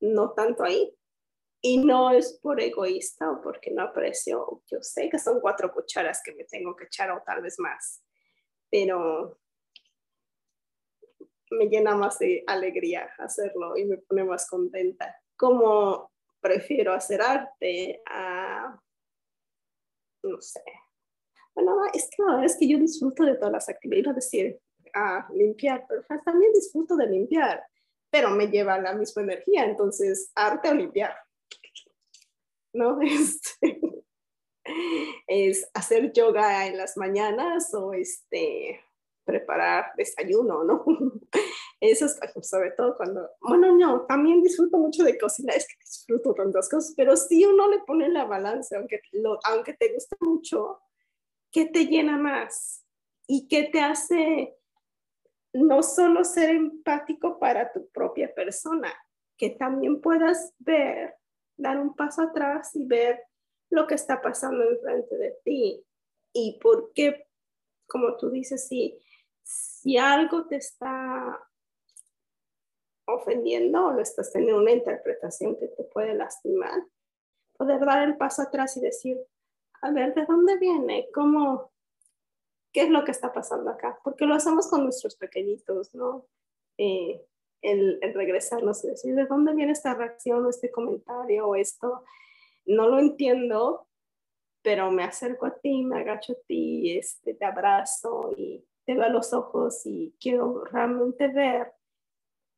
no 0.00 0.32
tanto 0.32 0.64
ahí. 0.64 0.94
Y 1.62 1.78
no 1.78 2.10
es 2.10 2.38
por 2.42 2.60
egoísta 2.60 3.30
o 3.30 3.40
porque 3.40 3.70
no 3.70 3.82
aprecio, 3.82 4.62
yo 4.66 4.78
sé 4.82 5.08
que 5.08 5.18
son 5.18 5.40
cuatro 5.40 5.72
cucharas 5.72 6.20
que 6.24 6.34
me 6.34 6.44
tengo 6.44 6.76
que 6.76 6.84
echar 6.84 7.10
o 7.10 7.22
tal 7.24 7.42
vez 7.42 7.58
más, 7.58 8.04
pero 8.70 9.40
me 11.50 11.66
llena 11.66 11.96
más 11.96 12.18
de 12.18 12.44
alegría 12.46 13.08
hacerlo 13.18 13.76
y 13.76 13.84
me 13.86 13.98
pone 13.98 14.24
más 14.24 14.48
contenta. 14.48 15.16
Como 15.34 16.12
prefiero 16.46 16.92
hacer 16.92 17.20
arte 17.22 18.02
a, 18.06 18.80
no 20.22 20.40
sé, 20.40 20.62
bueno, 21.54 21.76
es 21.92 22.08
que 22.10 22.22
la 22.22 22.32
verdad 22.32 22.44
es 22.46 22.56
que 22.56 22.68
yo 22.68 22.78
disfruto 22.78 23.24
de 23.24 23.34
todas 23.34 23.52
las 23.52 23.68
actividades, 23.68 24.14
decir, 24.16 24.58
a 24.94 25.28
limpiar, 25.32 25.86
pero 25.88 26.02
también 26.24 26.52
disfruto 26.52 26.96
de 26.96 27.06
limpiar 27.06 27.64
pero 28.10 28.30
me 28.30 28.46
lleva 28.46 28.78
la 28.78 28.94
misma 28.94 29.22
energía, 29.22 29.64
entonces 29.64 30.30
arte 30.34 30.70
o 30.70 30.74
limpiar, 30.74 31.14
¿no? 32.72 32.98
Este, 34.68 35.22
es 35.28 35.70
hacer 35.74 36.12
yoga 36.12 36.66
en 36.66 36.76
las 36.76 36.96
mañanas 36.96 37.72
o 37.72 37.92
este, 37.92 38.80
preparar 39.26 39.92
desayuno, 39.96 40.64
¿no? 40.64 40.84
Eso 41.80 42.06
es 42.06 42.18
sobre 42.48 42.70
todo 42.70 42.96
cuando, 42.96 43.28
bueno, 43.40 43.76
no, 43.76 44.06
también 44.06 44.42
disfruto 44.42 44.78
mucho 44.78 45.04
de 45.04 45.18
cocinar, 45.18 45.56
es 45.56 45.66
que 45.66 45.74
disfruto 45.78 46.32
tantas 46.32 46.70
cosas, 46.70 46.94
pero 46.96 47.16
si 47.16 47.44
uno 47.44 47.68
le 47.68 47.80
pone 47.80 48.08
la 48.08 48.24
balanza, 48.24 48.78
aunque, 48.78 49.02
aunque 49.44 49.74
te 49.74 49.92
gusta 49.92 50.16
mucho, 50.20 50.80
¿qué 51.52 51.66
te 51.66 51.84
llena 51.86 52.16
más? 52.16 52.82
¿Y 53.26 53.46
qué 53.48 53.64
te 53.64 53.80
hace 53.80 54.56
no 55.52 55.82
solo 55.82 56.24
ser 56.24 56.50
empático 56.50 57.38
para 57.38 57.72
tu 57.72 57.88
propia 57.88 58.32
persona, 58.34 58.92
que 59.36 59.50
también 59.50 60.00
puedas 60.00 60.54
ver, 60.58 61.14
dar 61.56 61.78
un 61.78 61.94
paso 61.94 62.22
atrás 62.22 62.74
y 62.74 62.84
ver 62.84 63.22
lo 63.70 63.86
que 63.86 63.94
está 63.94 64.20
pasando 64.20 64.64
enfrente 64.64 65.16
de 65.16 65.34
ti 65.44 65.84
y 66.32 66.58
por 66.60 66.92
qué, 66.92 67.26
como 67.86 68.16
tú 68.16 68.30
dices, 68.30 68.68
si, 68.68 68.98
si 69.46 69.96
algo 69.96 70.46
te 70.46 70.56
está 70.56 71.40
ofendiendo 73.06 73.86
o 73.86 73.92
lo 73.92 74.02
estás 74.02 74.32
teniendo 74.32 74.60
una 74.60 74.72
interpretación 74.72 75.56
que 75.56 75.68
te 75.68 75.84
puede 75.84 76.14
lastimar, 76.14 76.82
poder 77.56 77.84
dar 77.84 78.02
el 78.02 78.16
paso 78.16 78.42
atrás 78.42 78.76
y 78.76 78.80
decir, 78.80 79.16
a 79.82 79.92
ver, 79.92 80.14
¿de 80.14 80.26
dónde 80.26 80.58
viene? 80.58 81.08
¿Cómo? 81.14 81.70
¿Qué 82.72 82.82
es 82.82 82.90
lo 82.90 83.04
que 83.04 83.12
está 83.12 83.32
pasando 83.32 83.70
acá? 83.70 83.96
Porque 84.02 84.26
lo 84.26 84.34
hacemos 84.34 84.68
con 84.68 84.82
nuestros 84.82 85.14
pequeñitos, 85.14 85.94
¿no? 85.94 86.26
Eh, 86.76 87.24
el, 87.62 88.00
el, 88.02 88.14
regresarnos 88.14 88.84
y 88.84 88.88
decir, 88.88 89.14
¿de 89.14 89.26
dónde 89.26 89.54
viene 89.54 89.72
esta 89.72 89.94
reacción 89.94 90.44
o 90.44 90.50
este 90.50 90.72
comentario 90.72 91.46
o 91.46 91.54
esto? 91.54 92.02
No 92.64 92.88
lo 92.88 92.98
entiendo, 92.98 93.86
pero 94.62 94.90
me 94.90 95.04
acerco 95.04 95.46
a 95.46 95.56
ti, 95.56 95.84
me 95.84 96.00
agacho 96.00 96.32
a 96.32 96.46
ti, 96.48 96.98
este, 96.98 97.34
te 97.34 97.44
abrazo 97.44 98.34
y 98.36 98.66
te 98.86 98.94
los 98.94 99.32
ojos 99.32 99.84
y 99.84 100.14
quiero 100.20 100.64
realmente 100.64 101.28
ver, 101.28 101.72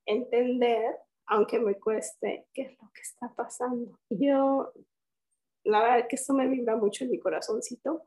entender, 0.04 0.94
aunque 1.26 1.58
me 1.58 1.78
cueste, 1.80 2.46
qué 2.52 2.62
es 2.62 2.78
lo 2.80 2.90
que 2.92 3.00
está 3.00 3.34
pasando. 3.34 3.98
Yo, 4.10 4.72
la 5.64 5.82
verdad 5.82 6.06
que 6.08 6.16
eso 6.16 6.34
me 6.34 6.46
vibra 6.46 6.76
mucho 6.76 7.04
en 7.04 7.10
mi 7.10 7.18
corazoncito, 7.18 8.06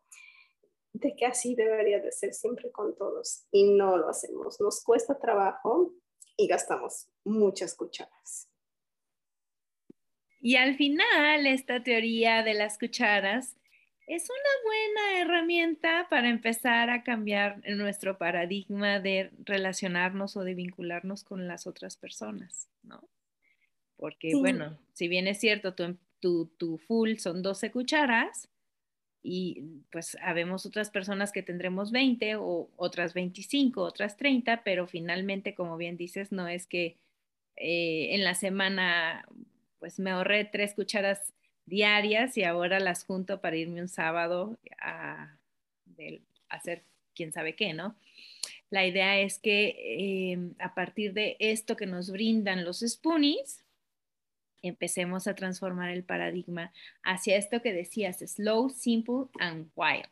de 0.94 1.16
que 1.16 1.26
así 1.26 1.56
debería 1.56 2.00
de 2.00 2.12
ser 2.12 2.34
siempre 2.34 2.72
con 2.72 2.96
todos 2.96 3.48
y 3.52 3.72
no 3.74 3.98
lo 3.98 4.10
hacemos. 4.10 4.62
Nos 4.62 4.84
cuesta 4.84 5.18
trabajo 5.18 5.94
y 6.38 6.48
gastamos 6.48 7.10
muchas 7.24 7.76
cucharas. 7.76 8.48
Y 10.40 10.58
al 10.58 10.76
final, 10.76 11.46
esta 11.48 11.84
teoría 11.84 12.44
de 12.44 12.54
las 12.54 12.78
cucharas 12.78 13.56
es 14.08 14.28
una 14.30 14.40
buena 14.64 15.22
herramienta 15.22 16.08
para 16.10 16.30
empezar 16.30 16.90
a 16.90 17.04
cambiar 17.04 17.62
nuestro 17.70 18.18
paradigma 18.18 19.00
de 19.00 19.32
relacionarnos 19.46 20.36
o 20.38 20.44
de 20.44 20.54
vincularnos 20.54 21.24
con 21.24 21.48
las 21.48 21.68
otras 21.68 21.98
personas, 21.98 22.68
¿no? 22.84 23.08
Porque, 23.96 24.36
bueno, 24.36 24.80
si 24.94 25.08
bien 25.08 25.28
es 25.28 25.40
cierto, 25.40 25.76
tu, 25.76 25.98
tu, 26.20 26.48
tu, 26.58 26.78
full 26.78 27.18
son 27.18 27.44
12 27.44 27.72
cucharas 27.72 28.50
y 29.22 29.62
pues 29.92 30.18
habemos 30.22 30.66
otras 30.66 30.90
personas 30.90 31.32
que 31.32 31.44
tendremos 31.44 31.92
20 31.92 32.38
o 32.38 32.72
otras 32.78 33.14
25, 33.14 33.82
otras 33.82 34.18
30, 34.18 34.64
pero 34.64 34.88
finalmente, 34.88 35.54
como 35.54 35.78
bien 35.78 35.98
dices, 35.98 36.32
no 36.32 36.48
es 36.48 36.66
que 36.66 36.98
eh, 37.58 38.16
en 38.16 38.24
la 38.24 38.34
semana 38.34 39.26
pues 39.78 40.00
me 40.00 40.12
ahorré 40.12 40.46
tres 40.46 40.74
cucharas 40.74 41.34
diarias 41.72 42.38
y 42.38 42.44
ahora 42.44 42.80
las 42.80 43.06
junto 43.06 43.40
para 43.40 43.56
irme 43.56 43.82
un 43.82 43.88
sábado 43.88 44.60
a, 44.80 45.38
hacer 46.50 46.84
quién 47.16 47.32
sabe 47.32 47.56
qué, 47.56 47.74
¿no? 47.74 47.96
La 48.70 48.86
idea 48.86 49.20
es 49.20 49.40
que 49.40 49.70
eh, 49.78 50.38
a 50.60 50.76
partir 50.76 51.14
de 51.14 51.38
esto 51.40 51.76
que 51.76 51.86
nos 51.86 52.12
brindan 52.12 52.66
los 52.66 52.80
spoonies, 52.80 53.64
empecemos 54.62 55.28
a 55.28 55.36
transformar 55.36 55.92
el 55.92 56.04
paradigma 56.04 56.74
hacia 57.04 57.38
esto 57.38 57.62
que 57.62 57.74
decías, 57.74 58.20
slow, 58.20 58.70
simple 58.70 59.28
and 59.40 59.72
wild. 59.76 60.10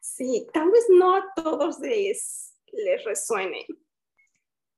Sí, 0.00 0.46
tal 0.52 0.70
vez 0.70 0.84
no 0.90 1.16
a 1.16 1.24
todos 1.34 1.80
les, 1.80 2.54
les 2.72 3.04
resuene, 3.04 3.66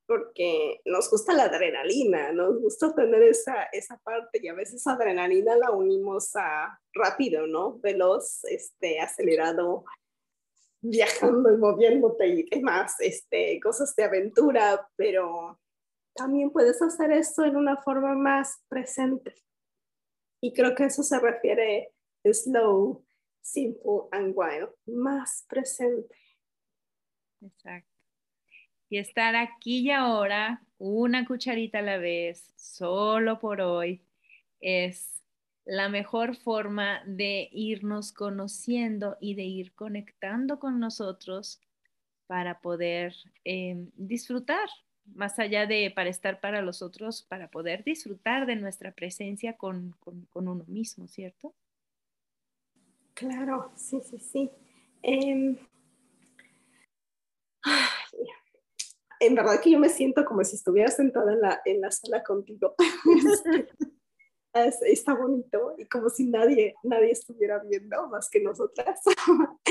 porque 0.07 0.79
nos 0.85 1.09
gusta 1.11 1.33
la 1.33 1.43
adrenalina, 1.43 2.31
nos 2.31 2.61
gusta 2.61 2.95
tener 2.95 3.21
esa, 3.23 3.63
esa 3.73 3.97
parte 3.97 4.39
y 4.41 4.47
a 4.47 4.53
veces 4.53 4.87
adrenalina 4.87 5.57
la 5.57 5.71
unimos 5.71 6.33
a 6.35 6.79
rápido, 6.93 7.45
¿no? 7.45 7.77
Veloz, 7.79 8.45
este, 8.45 9.01
acelerado, 9.01 9.83
viajando 10.81 11.51
y 11.51 11.57
moviéndote 11.57 12.27
y 12.27 12.43
demás, 12.49 12.95
este, 12.99 13.59
cosas 13.59 13.93
de 13.95 14.05
aventura, 14.05 14.89
pero 14.95 15.59
también 16.15 16.51
puedes 16.51 16.81
hacer 16.81 17.11
esto 17.11 17.43
en 17.43 17.57
una 17.57 17.75
forma 17.83 18.15
más 18.15 18.63
presente. 18.69 19.35
Y 20.41 20.53
creo 20.53 20.73
que 20.73 20.85
eso 20.85 21.03
se 21.03 21.19
refiere 21.19 21.93
slow, 22.23 23.05
simple 23.41 24.07
and 24.11 24.33
wild, 24.35 24.69
más 24.85 25.45
presente. 25.49 26.15
Exacto 27.41 27.96
y 28.89 28.97
estar 28.97 29.35
aquí 29.35 29.79
y 29.79 29.91
ahora, 29.91 30.61
una 30.77 31.25
cucharita 31.25 31.79
a 31.79 31.83
la 31.83 31.97
vez, 31.97 32.53
solo 32.55 33.39
por 33.39 33.61
hoy, 33.61 34.01
es 34.59 35.21
la 35.65 35.89
mejor 35.89 36.35
forma 36.35 37.01
de 37.05 37.49
irnos 37.51 38.13
conociendo 38.13 39.17
y 39.19 39.35
de 39.35 39.43
ir 39.43 39.73
conectando 39.73 40.59
con 40.59 40.79
nosotros 40.79 41.59
para 42.25 42.61
poder 42.61 43.13
em, 43.43 43.89
disfrutar, 43.95 44.69
más 45.15 45.39
allá 45.39 45.65
de 45.65 45.91
para 45.93 46.09
estar 46.09 46.39
para 46.39 46.61
los 46.61 46.81
otros, 46.81 47.23
para 47.23 47.49
poder 47.49 47.83
disfrutar 47.83 48.45
de 48.45 48.55
nuestra 48.55 48.91
presencia 48.93 49.57
con, 49.57 49.95
uno 50.33 50.63
mismo, 50.67 51.07
¿cierto? 51.07 51.53
Claro, 53.13 53.71
sí, 53.75 53.99
sí, 54.01 54.19
sí. 54.19 54.51
Em, 55.01 55.57
en 59.19 59.35
verdad 59.35 59.61
que 59.61 59.71
yo 59.71 59.79
me 59.79 59.89
siento 59.89 60.25
como 60.25 60.43
si 60.43 60.55
estuviera 60.55 60.89
sentada 60.89 61.33
en 61.33 61.41
la, 61.41 61.61
en 61.65 61.81
la 61.81 61.91
sala 61.91 62.23
contigo. 62.23 62.75
Está 64.53 65.13
bonito 65.13 65.75
y 65.77 65.85
como 65.85 66.09
si 66.09 66.25
nadie, 66.29 66.75
nadie 66.81 67.11
estuviera 67.11 67.59
viendo 67.59 68.07
más 68.07 68.29
que 68.29 68.39
nosotras. 68.39 68.99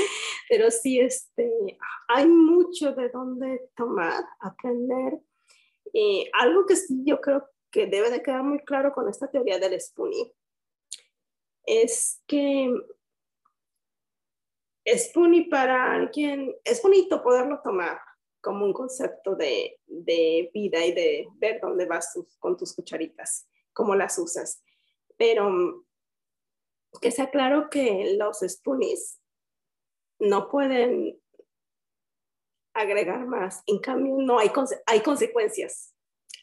Pero 0.49 0.71
sí, 0.71 0.99
este, 0.99 1.77
hay 2.07 2.27
mucho 2.27 2.93
de 2.93 3.09
dónde 3.09 3.69
tomar, 3.75 4.23
aprender. 4.39 5.19
Eh, 5.93 6.29
algo 6.39 6.65
que 6.65 6.77
sí 6.77 7.03
yo 7.05 7.19
creo 7.19 7.49
que 7.69 7.87
debe 7.87 8.09
de 8.09 8.23
quedar 8.23 8.43
muy 8.43 8.59
claro 8.59 8.93
con 8.93 9.09
esta 9.09 9.29
teoría 9.29 9.59
del 9.59 9.79
Spoonie 9.79 10.33
es 11.67 12.23
que 12.27 12.73
Spoonie 14.95 15.49
para 15.49 15.93
alguien, 15.93 16.55
es 16.63 16.81
bonito 16.81 17.21
poderlo 17.21 17.59
tomar, 17.61 17.99
como 18.47 18.63
un 18.63 18.71
concepto 18.71 19.35
de, 19.35 19.77
de 19.87 20.49
vida 20.53 20.85
y 20.85 20.93
de 20.93 21.27
ver 21.35 21.59
dónde 21.59 21.85
vas 21.85 22.17
con 22.39 22.55
tus 22.55 22.73
cucharitas, 22.73 23.45
cómo 23.73 23.93
las 23.93 24.17
usas. 24.17 24.63
Pero 25.17 25.83
que 27.01 27.11
sea 27.11 27.29
claro 27.29 27.69
que 27.69 28.15
los 28.17 28.39
spoonies 28.39 29.19
no 30.19 30.49
pueden 30.49 31.21
agregar 32.73 33.27
más. 33.27 33.63
En 33.65 33.79
cambio, 33.79 34.15
no 34.17 34.39
hay, 34.39 34.49
hay 34.85 35.01
consecuencias. 35.01 35.93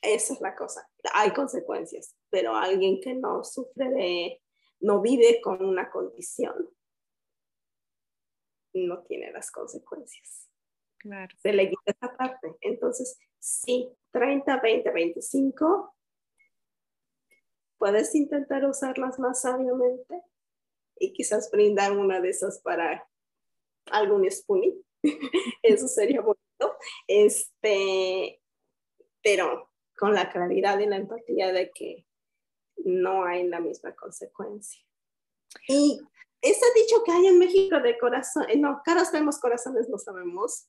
Esa 0.03 0.35
es 0.35 0.41
la 0.43 0.55
cosa. 0.55 0.87
Hay 1.15 1.33
consecuencias. 1.33 2.15
Pero 2.29 2.55
alguien 2.55 3.01
que 3.01 3.15
no 3.15 3.43
sufre 3.45 3.89
de, 3.89 4.43
no 4.81 5.01
vive 5.01 5.41
con 5.41 5.65
una 5.65 5.91
condición, 5.91 6.69
no 8.75 9.03
tiene 9.05 9.33
las 9.33 9.51
consecuencias. 9.51 10.44
Se 11.43 11.53
le 11.53 11.69
quita 11.69 11.83
esa 11.87 12.17
parte. 12.17 12.57
Entonces, 12.61 13.19
sí, 13.39 13.91
30, 14.13 14.61
20, 14.61 14.91
25, 14.91 15.95
puedes 17.79 18.15
intentar 18.15 18.65
usarlas 18.65 19.19
más 19.19 19.43
sabiamente 19.43 20.23
y 20.99 21.13
quizás 21.13 21.51
brindar 21.51 21.93
una 21.93 22.21
de 22.21 22.31
esas 22.31 22.61
para 22.61 23.07
algún 23.87 24.31
spoonie. 24.31 24.75
Eso 25.63 25.89
sería 25.89 26.21
bonito. 26.21 26.79
Este, 27.07 28.41
pero 29.23 29.71
con 29.97 30.15
la 30.15 30.31
claridad 30.31 30.79
y 30.79 30.87
la 30.87 30.97
empatía 30.97 31.53
de 31.53 31.71
que 31.71 32.07
no 32.85 33.25
hay 33.25 33.47
la 33.49 33.61
misma 33.61 33.95
consecuencia. 33.95 34.83
Y 35.69 36.01
ese 36.41 36.67
dicho 36.75 37.03
que 37.05 37.13
hay 37.13 37.27
en 37.27 37.39
México 37.39 37.81
de 37.81 37.99
corazón, 37.99 38.47
eh, 38.49 38.59
no, 38.59 38.83
caras 38.85 39.13
vemos, 39.13 39.39
corazones 39.39 39.89
no 39.89 39.99
sabemos, 39.99 40.69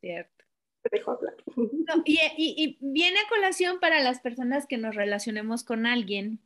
Cierto. 0.00 0.44
y, 2.04 2.78
viene 2.80 3.18
a 3.18 3.28
colación 3.28 3.80
para 3.80 4.00
las 4.00 4.20
personas 4.20 4.66
que 4.66 4.78
nos 4.78 4.94
relacionemos 4.94 5.64
con 5.64 5.86
alguien 5.86 6.38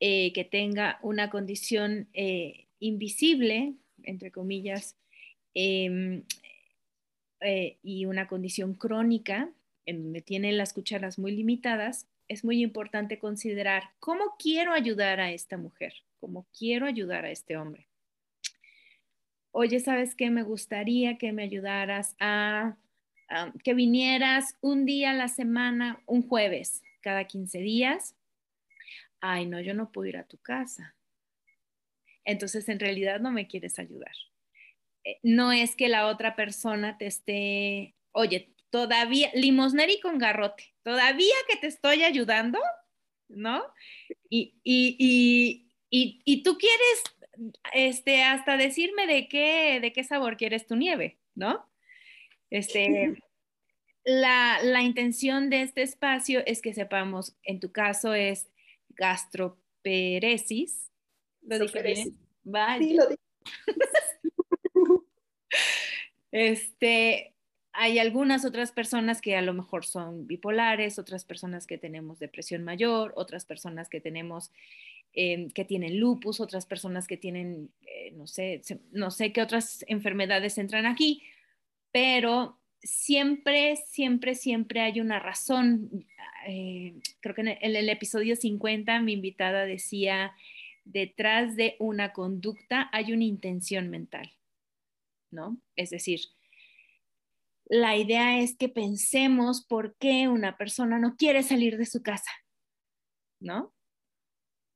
eh, 0.00 0.32
que 0.32 0.44
tenga 0.44 0.98
una 1.02 1.30
condición 1.30 2.08
eh, 2.12 2.66
invisible, 2.78 3.74
entre 4.02 4.30
comillas, 4.30 4.96
em, 5.54 6.24
eh, 7.40 7.78
y 7.82 8.06
una 8.06 8.26
condición 8.26 8.74
crónica, 8.74 9.50
en 9.86 10.02
donde 10.02 10.22
tiene 10.22 10.52
las 10.52 10.72
cucharas 10.72 11.18
muy 11.18 11.32
limitadas, 11.32 12.06
es 12.28 12.44
muy 12.44 12.62
importante 12.62 13.18
considerar 13.18 13.90
cómo 14.00 14.36
quiero 14.38 14.72
ayudar 14.72 15.20
a 15.20 15.30
esta 15.30 15.56
mujer, 15.56 15.94
cómo 16.20 16.46
quiero 16.56 16.86
ayudar 16.86 17.24
a 17.24 17.30
este 17.30 17.56
hombre. 17.56 17.86
Oye, 19.56 19.78
¿sabes 19.78 20.16
qué? 20.16 20.30
Me 20.30 20.42
gustaría 20.42 21.16
que 21.16 21.30
me 21.30 21.44
ayudaras 21.44 22.16
a, 22.18 22.76
que 23.62 23.72
vinieras 23.72 24.56
un 24.60 24.84
día 24.84 25.12
a 25.12 25.14
la 25.14 25.28
semana, 25.28 26.02
un 26.06 26.26
jueves, 26.26 26.82
cada 27.00 27.28
15 27.28 27.60
días. 27.60 28.16
Ay, 29.20 29.46
no, 29.46 29.60
yo 29.60 29.72
no 29.72 29.92
puedo 29.92 30.08
ir 30.08 30.16
a 30.16 30.26
tu 30.26 30.38
casa. 30.38 30.96
Entonces, 32.24 32.68
en 32.68 32.80
realidad 32.80 33.20
no 33.20 33.30
me 33.30 33.46
quieres 33.46 33.78
ayudar. 33.78 34.10
Eh, 35.04 35.20
no 35.22 35.52
es 35.52 35.76
que 35.76 35.88
la 35.88 36.08
otra 36.08 36.34
persona 36.34 36.98
te 36.98 37.06
esté, 37.06 37.94
oye, 38.10 38.52
todavía, 38.70 39.30
limosneri 39.34 40.00
con 40.00 40.18
garrote, 40.18 40.74
todavía 40.82 41.36
que 41.48 41.58
te 41.58 41.68
estoy 41.68 42.02
ayudando, 42.02 42.58
¿no? 43.28 43.62
Y, 44.28 44.58
y, 44.64 44.96
y, 45.96 46.22
y, 46.24 46.42
tú 46.42 46.58
quieres, 46.58 47.04
este, 47.72 48.22
hasta 48.22 48.56
decirme 48.56 49.06
de 49.06 49.28
qué, 49.28 49.80
de 49.80 49.92
qué 49.92 50.04
sabor 50.04 50.36
quieres 50.36 50.66
tu 50.66 50.76
nieve, 50.76 51.18
¿no? 51.34 51.66
Este, 52.50 53.22
la, 54.04 54.60
la, 54.62 54.82
intención 54.82 55.50
de 55.50 55.62
este 55.62 55.82
espacio 55.82 56.42
es 56.46 56.62
que 56.62 56.74
sepamos, 56.74 57.36
en 57.42 57.60
tu 57.60 57.72
caso 57.72 58.14
es 58.14 58.48
gastroperesis. 58.90 60.90
¿Lo 61.42 61.58
dije 61.58 61.82
bien? 61.82 62.18
Sí, 62.78 62.94
lo 62.94 63.08
dije. 63.08 63.20
este, 66.32 67.33
hay 67.74 67.98
algunas 67.98 68.44
otras 68.44 68.70
personas 68.70 69.20
que 69.20 69.36
a 69.36 69.42
lo 69.42 69.52
mejor 69.52 69.84
son 69.84 70.26
bipolares, 70.28 70.98
otras 70.98 71.24
personas 71.24 71.66
que 71.66 71.76
tenemos 71.76 72.20
depresión 72.20 72.62
mayor, 72.62 73.12
otras 73.16 73.44
personas 73.44 73.88
que 73.88 74.00
tenemos 74.00 74.52
eh, 75.12 75.48
que 75.54 75.64
tienen 75.64 75.98
lupus, 75.98 76.40
otras 76.40 76.66
personas 76.66 77.08
que 77.08 77.16
tienen, 77.16 77.70
eh, 77.82 78.12
no 78.12 78.28
sé, 78.28 78.62
no 78.92 79.10
sé 79.10 79.32
qué 79.32 79.42
otras 79.42 79.84
enfermedades 79.88 80.56
entran 80.56 80.86
aquí, 80.86 81.22
pero 81.90 82.58
siempre, 82.80 83.76
siempre, 83.76 84.36
siempre 84.36 84.80
hay 84.80 85.00
una 85.00 85.18
razón. 85.18 86.06
Eh, 86.46 86.94
creo 87.20 87.34
que 87.34 87.40
en 87.40 87.48
el, 87.60 87.88
episodio 87.88 88.36
50 88.36 89.00
mi 89.00 89.14
invitada 89.14 89.64
decía, 89.66 90.32
detrás 90.84 91.56
de 91.56 91.74
una 91.80 92.12
conducta 92.12 92.88
hay 92.92 93.12
una 93.12 93.24
intención 93.24 93.90
mental, 93.90 94.30
¿no? 95.32 95.56
Es 95.74 95.90
decir, 95.90 96.20
la 97.66 97.96
idea 97.96 98.40
es 98.40 98.56
que 98.56 98.68
pensemos 98.68 99.64
por 99.64 99.96
qué 99.96 100.28
una 100.28 100.56
persona 100.56 100.98
no 100.98 101.16
quiere 101.16 101.42
salir 101.42 101.78
de 101.78 101.86
su 101.86 102.02
casa, 102.02 102.30
¿no? 103.40 103.72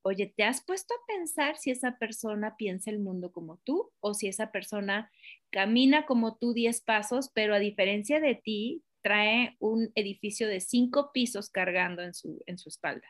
Oye, 0.03 0.33
¿te 0.35 0.45
has 0.45 0.65
puesto 0.65 0.95
a 0.95 1.07
pensar 1.07 1.57
si 1.57 1.71
esa 1.71 1.99
persona 1.99 2.57
piensa 2.57 2.91
el 2.91 2.99
mundo 2.99 3.31
como 3.31 3.59
tú 3.65 3.91
o 4.01 4.15
si 4.15 4.29
esa 4.29 4.53
persona 4.53 5.11
camina 5.51 6.07
como 6.07 6.37
tú 6.37 6.55
10 6.55 6.81
pasos, 6.81 7.31
pero 7.35 7.55
a 7.55 7.59
diferencia 7.59 8.21
de 8.21 8.35
ti, 8.35 8.85
trae 9.03 9.57
un 9.59 9.91
edificio 9.95 10.49
de 10.49 10.61
cinco 10.61 11.11
pisos 11.13 11.51
cargando 11.51 12.03
en 12.03 12.15
su, 12.15 12.43
en 12.47 12.59
su 12.59 12.69
espalda? 12.69 13.07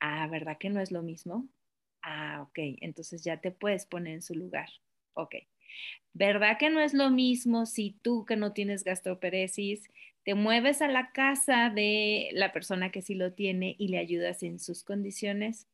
Ah, 0.00 0.26
¿verdad 0.28 0.56
que 0.58 0.70
no 0.70 0.80
es 0.80 0.92
lo 0.92 1.02
mismo? 1.02 1.48
Ah, 2.02 2.42
ok, 2.42 2.58
entonces 2.80 3.22
ya 3.24 3.40
te 3.40 3.50
puedes 3.50 3.86
poner 3.86 4.14
en 4.14 4.22
su 4.22 4.34
lugar. 4.34 4.68
Ok. 5.14 5.34
¿Verdad 6.12 6.58
que 6.58 6.70
no 6.70 6.80
es 6.80 6.94
lo 6.94 7.10
mismo 7.10 7.66
si 7.66 7.96
tú 8.02 8.24
que 8.24 8.36
no 8.36 8.52
tienes 8.52 8.84
gastroperesis 8.84 9.88
te 10.24 10.34
mueves 10.34 10.82
a 10.82 10.88
la 10.88 11.12
casa 11.12 11.70
de 11.70 12.30
la 12.32 12.52
persona 12.52 12.90
que 12.90 13.02
sí 13.02 13.14
lo 13.14 13.32
tiene 13.32 13.76
y 13.78 13.88
le 13.88 13.98
ayudas 13.98 14.42
en 14.42 14.58
sus 14.58 14.82
condiciones? 14.82 15.68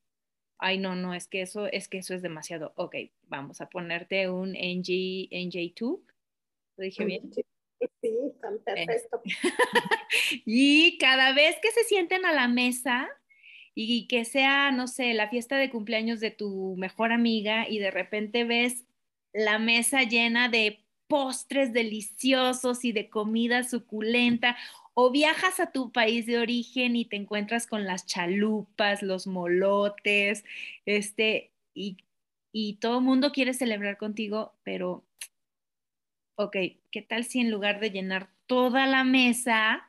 Ay, 0.59 0.78
no, 0.78 0.95
no, 0.95 1.14
es 1.14 1.26
que 1.26 1.43
eso 1.43 1.66
es 1.66 1.88
que 1.88 1.99
eso 1.99 2.14
es 2.14 2.22
demasiado. 2.22 2.72
Ok, 2.76 2.97
vamos 3.28 3.61
a 3.61 3.68
ponerte 3.68 4.28
un 4.28 4.51
NG, 4.51 5.28
NJ2. 5.30 6.01
¿Lo 6.76 6.84
dije 6.84 7.05
bien? 7.05 7.32
Sí, 8.01 8.32
tan 8.40 8.59
perfecto. 8.61 9.22
y 10.45 10.99
cada 10.99 11.32
vez 11.34 11.57
que 11.61 11.70
se 11.72 11.84
sienten 11.84 12.24
a 12.26 12.32
la 12.32 12.47
mesa, 12.47 13.09
y 13.74 14.07
que 14.07 14.24
sea, 14.24 14.70
no 14.70 14.86
sé, 14.86 15.14
la 15.14 15.28
fiesta 15.28 15.57
de 15.57 15.70
cumpleaños 15.70 16.20
de 16.20 16.30
tu 16.30 16.76
mejor 16.76 17.12
amiga 17.12 17.68
y 17.68 17.78
de 17.78 17.90
repente 17.90 18.45
ves 18.45 18.84
la 19.33 19.59
mesa 19.59 20.03
llena 20.03 20.49
de 20.49 20.85
postres 21.07 21.72
deliciosos 21.72 22.85
y 22.85 22.93
de 22.93 23.11
comida 23.11 23.64
suculenta, 23.64 24.57
o 24.95 25.11
viajas 25.11 25.61
a 25.61 25.72
tu 25.72 25.91
país 25.93 26.26
de 26.26 26.39
origen 26.39 26.97
y 26.97 27.05
te 27.05 27.16
encuentras 27.16 27.66
con 27.66 27.85
las 27.85 28.07
chalupas, 28.07 29.03
los 29.03 29.26
molotes, 29.26 30.45
este, 30.87 31.51
y, 31.74 31.99
y 32.53 32.74
todo 32.74 32.99
el 32.99 33.05
mundo 33.05 33.33
quiere 33.33 33.55
celebrar 33.55 33.97
contigo, 33.97 34.55
pero, 34.64 35.05
ok, 36.37 36.57
¿qué 36.91 37.03
tal 37.03 37.24
si 37.24 37.41
en 37.41 37.51
lugar 37.51 37.80
de 37.80 37.91
llenar 37.91 38.30
toda 38.47 38.87
la 38.87 39.05
mesa, 39.05 39.89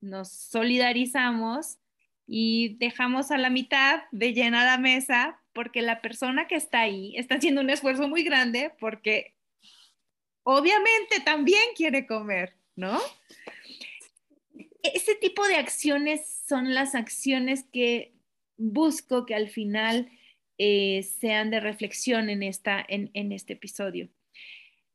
nos 0.00 0.30
solidarizamos 0.32 1.78
y 2.26 2.76
dejamos 2.78 3.30
a 3.30 3.38
la 3.38 3.50
mitad 3.50 4.02
de 4.10 4.32
llenar 4.32 4.66
la 4.66 4.78
mesa 4.78 5.41
porque 5.52 5.82
la 5.82 6.00
persona 6.00 6.46
que 6.48 6.56
está 6.56 6.80
ahí 6.80 7.14
está 7.16 7.36
haciendo 7.36 7.60
un 7.60 7.70
esfuerzo 7.70 8.08
muy 8.08 8.22
grande 8.22 8.72
porque 8.80 9.34
obviamente 10.42 11.20
también 11.24 11.62
quiere 11.76 12.06
comer, 12.06 12.54
¿no? 12.76 12.98
Ese 14.82 15.14
tipo 15.14 15.46
de 15.46 15.56
acciones 15.56 16.26
son 16.48 16.74
las 16.74 16.94
acciones 16.94 17.64
que 17.72 18.12
busco 18.56 19.26
que 19.26 19.34
al 19.34 19.48
final 19.48 20.10
eh, 20.58 21.02
sean 21.02 21.50
de 21.50 21.60
reflexión 21.60 22.28
en, 22.30 22.42
esta, 22.42 22.84
en, 22.88 23.10
en, 23.14 23.32
este 23.32 23.54
episodio. 23.54 24.08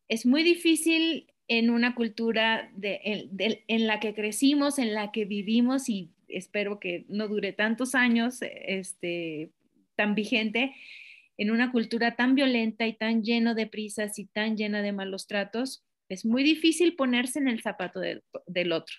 Es 0.07 0.25
muy 0.25 0.43
difícil 0.43 1.27
en 1.47 1.69
una 1.69 1.95
cultura 1.95 2.69
de, 2.75 3.29
en 3.67 3.87
la 3.87 3.99
que 3.99 4.13
crecimos, 4.13 4.79
en 4.79 4.93
la 4.93 5.11
que 5.11 5.25
vivimos 5.25 5.89
y 5.89 6.11
espero 6.27 6.79
que 6.79 7.05
no 7.07 7.27
dure 7.27 7.53
tantos 7.53 7.95
años, 7.95 8.39
este, 8.41 9.51
tan 9.97 10.15
vigente 10.15 10.73
en 11.37 11.51
una 11.51 11.71
cultura 11.71 12.15
tan 12.15 12.35
violenta 12.35 12.87
y 12.87 12.93
tan 12.93 13.23
lleno 13.23 13.53
de 13.53 13.67
prisas 13.67 14.17
y 14.17 14.25
tan 14.25 14.57
llena 14.57 14.81
de 14.81 14.91
malos 14.91 15.27
tratos, 15.27 15.85
es 16.09 16.25
muy 16.25 16.43
difícil 16.43 16.95
ponerse 16.95 17.39
en 17.39 17.47
el 17.47 17.61
zapato 17.61 17.99
de, 17.99 18.23
del 18.47 18.71
otro. 18.71 18.95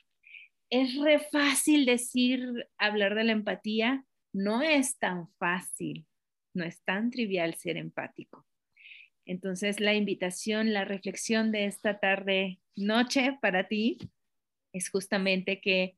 Es 0.70 0.94
re 0.96 1.18
fácil 1.18 1.84
decir, 1.84 2.68
hablar 2.76 3.14
de 3.14 3.24
la 3.24 3.32
empatía, 3.32 4.04
no 4.32 4.62
es 4.62 4.98
tan 4.98 5.28
fácil, 5.38 6.06
no 6.54 6.64
es 6.64 6.82
tan 6.84 7.10
trivial 7.10 7.54
ser 7.54 7.76
empático. 7.76 8.46
Entonces, 9.24 9.80
la 9.80 9.94
invitación, 9.94 10.72
la 10.72 10.84
reflexión 10.84 11.50
de 11.50 11.64
esta 11.64 11.98
tarde, 11.98 12.60
noche 12.76 13.36
para 13.40 13.68
ti, 13.68 13.98
es 14.72 14.90
justamente 14.90 15.60
que 15.60 15.96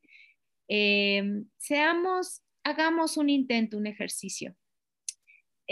eh, 0.69 1.43
seamos, 1.59 2.43
hagamos 2.65 3.17
un 3.17 3.29
intento, 3.29 3.77
un 3.77 3.87
ejercicio 3.87 4.57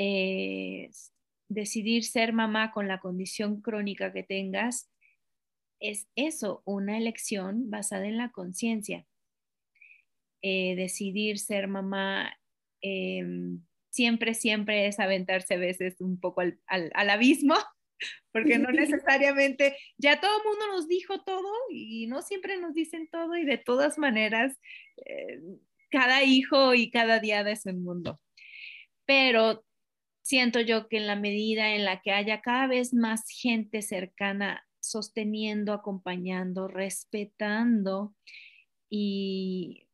eh, 0.00 0.90
decidir 1.48 2.04
ser 2.04 2.32
mamá 2.32 2.70
con 2.70 2.86
la 2.86 3.00
condición 3.00 3.60
crónica 3.60 4.12
que 4.12 4.22
tengas, 4.22 4.88
es 5.80 6.06
eso, 6.14 6.62
una 6.64 6.96
elección 6.96 7.68
basada 7.68 8.06
en 8.06 8.16
la 8.16 8.30
conciencia. 8.30 9.06
Eh, 10.40 10.76
decidir 10.76 11.40
ser 11.40 11.66
mamá 11.66 12.32
eh, 12.80 13.24
siempre, 13.90 14.34
siempre 14.34 14.86
es 14.86 15.00
aventarse 15.00 15.54
a 15.54 15.58
veces 15.58 16.00
un 16.00 16.20
poco 16.20 16.42
al, 16.42 16.60
al, 16.68 16.92
al 16.94 17.10
abismo, 17.10 17.56
porque 18.32 18.56
no 18.60 18.70
necesariamente, 18.72 19.76
ya 19.96 20.20
todo 20.20 20.38
el 20.38 20.44
mundo 20.44 20.66
nos 20.68 20.86
dijo 20.86 21.24
todo 21.24 21.52
y 21.70 22.06
no 22.06 22.22
siempre 22.22 22.56
nos 22.58 22.74
dicen 22.74 23.08
todo 23.10 23.36
y 23.36 23.44
de 23.44 23.58
todas 23.58 23.98
maneras, 23.98 24.56
eh, 25.06 25.40
cada 25.90 26.22
hijo 26.22 26.74
y 26.74 26.92
cada 26.92 27.18
día 27.18 27.42
de 27.42 27.52
ese 27.52 27.72
mundo. 27.72 28.20
Pero 29.04 29.64
siento 30.28 30.60
yo 30.60 30.88
que 30.88 30.98
en 30.98 31.06
la 31.06 31.16
medida 31.16 31.74
en 31.74 31.86
la 31.86 32.02
que 32.02 32.12
haya 32.12 32.42
cada 32.42 32.66
vez 32.66 32.92
más 32.92 33.24
gente 33.30 33.80
cercana 33.80 34.62
sosteniendo, 34.78 35.72
acompañando, 35.72 36.68
respetando 36.68 38.14
y, 38.90 39.88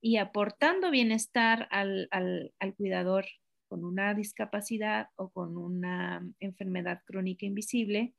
y 0.00 0.16
aportando 0.16 0.90
bienestar 0.90 1.68
al, 1.70 2.08
al, 2.10 2.74
cuidador 2.76 3.26
con 3.68 3.84
una 3.84 4.12
discapacidad 4.12 5.10
o 5.14 5.30
con 5.30 5.56
una 5.56 6.28
enfermedad 6.40 7.02
crónica 7.04 7.46
invisible, 7.46 8.12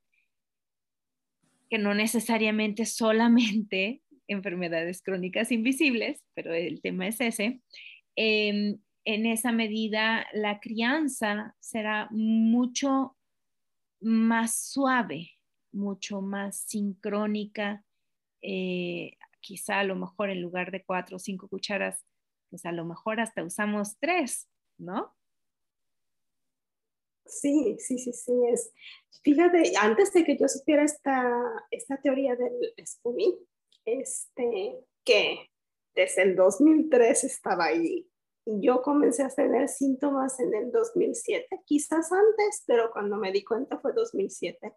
que 1.68 1.76
no 1.76 1.92
necesariamente 1.92 2.86
solamente 2.86 4.00
enfermedades 4.26 5.02
crónicas 5.02 5.52
invisibles, 5.52 6.24
pero 6.32 6.54
el 6.54 6.80
tema 6.80 7.08
es 7.08 7.20
ese, 7.20 7.60
eh, 8.16 8.78
en 9.04 9.26
esa 9.26 9.52
medida 9.52 10.26
la 10.32 10.60
crianza 10.60 11.56
será 11.60 12.08
mucho 12.10 13.16
más 14.00 14.56
suave, 14.56 15.30
mucho 15.72 16.20
más 16.20 16.56
sincrónica. 16.66 17.84
Eh, 18.42 19.16
quizá 19.40 19.80
a 19.80 19.84
lo 19.84 19.96
mejor 19.96 20.30
en 20.30 20.40
lugar 20.40 20.70
de 20.70 20.84
cuatro 20.84 21.16
o 21.16 21.20
cinco 21.20 21.48
cucharas, 21.48 22.04
pues 22.50 22.64
a 22.64 22.72
lo 22.72 22.84
mejor 22.84 23.20
hasta 23.20 23.44
usamos 23.44 23.96
tres, 23.98 24.48
¿no? 24.78 25.14
Sí, 27.24 27.76
sí, 27.78 27.98
sí, 27.98 28.12
sí. 28.12 28.32
Es. 28.52 28.72
Fíjate, 29.22 29.72
antes 29.80 30.12
de 30.12 30.24
que 30.24 30.36
yo 30.36 30.48
supiera 30.48 30.84
esta, 30.84 31.24
esta 31.70 31.96
teoría 32.00 32.36
del 32.36 32.74
Spoonie, 32.84 33.38
este, 33.84 34.84
que 35.04 35.50
desde 35.94 36.22
el 36.22 36.36
2003 36.36 37.24
estaba 37.24 37.66
ahí. 37.66 38.08
Yo 38.44 38.82
comencé 38.82 39.22
a 39.22 39.28
tener 39.28 39.68
síntomas 39.68 40.40
en 40.40 40.54
el 40.54 40.72
2007, 40.72 41.62
quizás 41.64 42.10
antes, 42.10 42.64
pero 42.66 42.90
cuando 42.90 43.16
me 43.16 43.30
di 43.30 43.44
cuenta 43.44 43.78
fue 43.78 43.92
2007. 43.92 44.74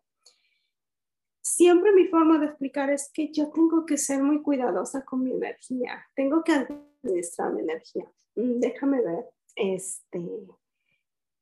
Siempre 1.42 1.92
mi 1.92 2.08
forma 2.08 2.40
de 2.40 2.48
explicar 2.48 2.90
es 2.90 3.12
que 3.14 3.32
yo 3.32 3.50
tengo 3.52 3.86
que 3.86 3.98
ser 3.98 4.22
muy 4.22 4.42
cuidadosa 4.42 5.04
con 5.04 5.24
mi 5.24 5.32
energía, 5.32 6.06
tengo 6.16 6.44
que 6.44 6.54
administrar 6.54 7.54
mi 7.54 7.62
energía. 7.62 8.12
Mm, 8.36 8.60
déjame 8.60 9.02
ver, 9.02 9.26
este, 9.56 10.22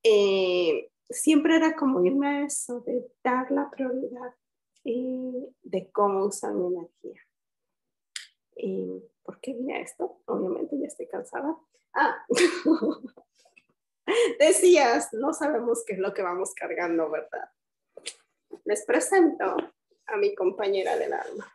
eh, 0.03 0.91
siempre 1.09 1.55
era 1.55 1.75
como 1.75 2.03
irme 2.05 2.27
a 2.27 2.45
eso, 2.45 2.81
de 2.81 3.05
dar 3.23 3.51
la 3.51 3.69
prioridad 3.69 4.33
eh, 4.85 5.47
de 5.61 5.91
cómo 5.91 6.25
usar 6.25 6.53
mi 6.53 6.67
energía. 6.67 7.21
Eh, 8.57 9.09
¿Por 9.23 9.39
qué 9.39 9.53
vine 9.53 9.81
esto? 9.81 10.21
Obviamente 10.25 10.77
ya 10.79 10.87
estoy 10.87 11.07
cansada. 11.07 11.57
Ah, 11.93 12.25
decías, 14.39 15.09
no 15.13 15.33
sabemos 15.33 15.83
qué 15.85 15.93
es 15.93 15.99
lo 15.99 16.13
que 16.13 16.21
vamos 16.21 16.53
cargando, 16.53 17.09
¿verdad? 17.09 17.49
Les 18.65 18.85
presento 18.85 19.55
a 20.07 20.17
mi 20.17 20.35
compañera 20.35 20.97
del 20.97 21.13
alma. 21.13 21.53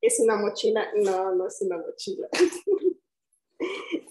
Es 0.00 0.18
una 0.20 0.36
mochila, 0.36 0.90
no, 0.96 1.34
no 1.34 1.46
es 1.46 1.60
una 1.60 1.76
mochila. 1.76 2.28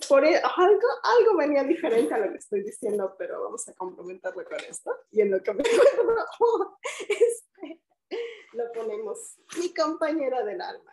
Por 0.08 0.24
e, 0.24 0.38
algo, 0.38 0.88
algo 1.04 1.38
venía 1.38 1.64
diferente 1.64 2.14
a 2.14 2.20
lo 2.20 2.32
que 2.32 2.38
estoy 2.38 2.62
diciendo, 2.62 3.16
pero 3.18 3.44
vamos 3.44 3.68
a 3.68 3.74
complementarlo 3.74 4.44
con 4.46 4.60
esto. 4.60 4.96
Y 5.12 5.22
en 5.22 5.32
lo 5.32 5.42
que 5.42 5.54
me 5.54 5.64
acuerdo, 5.64 6.78
este, 7.00 7.82
lo 8.54 8.72
ponemos 8.72 9.38
mi 9.58 9.74
compañera 9.74 10.44
del 10.44 10.62
alma. 10.62 10.89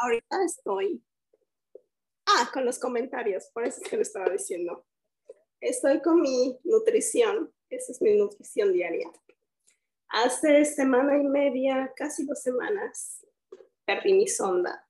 Ahorita 0.00 0.44
estoy. 0.44 1.02
Ah, 2.26 2.50
con 2.52 2.64
los 2.64 2.78
comentarios, 2.78 3.46
por 3.52 3.64
eso 3.64 3.80
es 3.82 3.88
que 3.88 3.96
lo 3.96 4.02
estaba 4.02 4.30
diciendo. 4.30 4.86
Estoy 5.60 6.00
con 6.00 6.20
mi 6.20 6.58
nutrición, 6.62 7.52
esa 7.68 7.92
es 7.92 8.00
mi 8.00 8.16
nutrición 8.16 8.72
diaria. 8.72 9.10
Hace 10.08 10.64
semana 10.64 11.18
y 11.18 11.24
media, 11.24 11.92
casi 11.96 12.24
dos 12.24 12.40
semanas, 12.40 13.26
perdí 13.84 14.14
mi 14.14 14.28
sonda. 14.28 14.86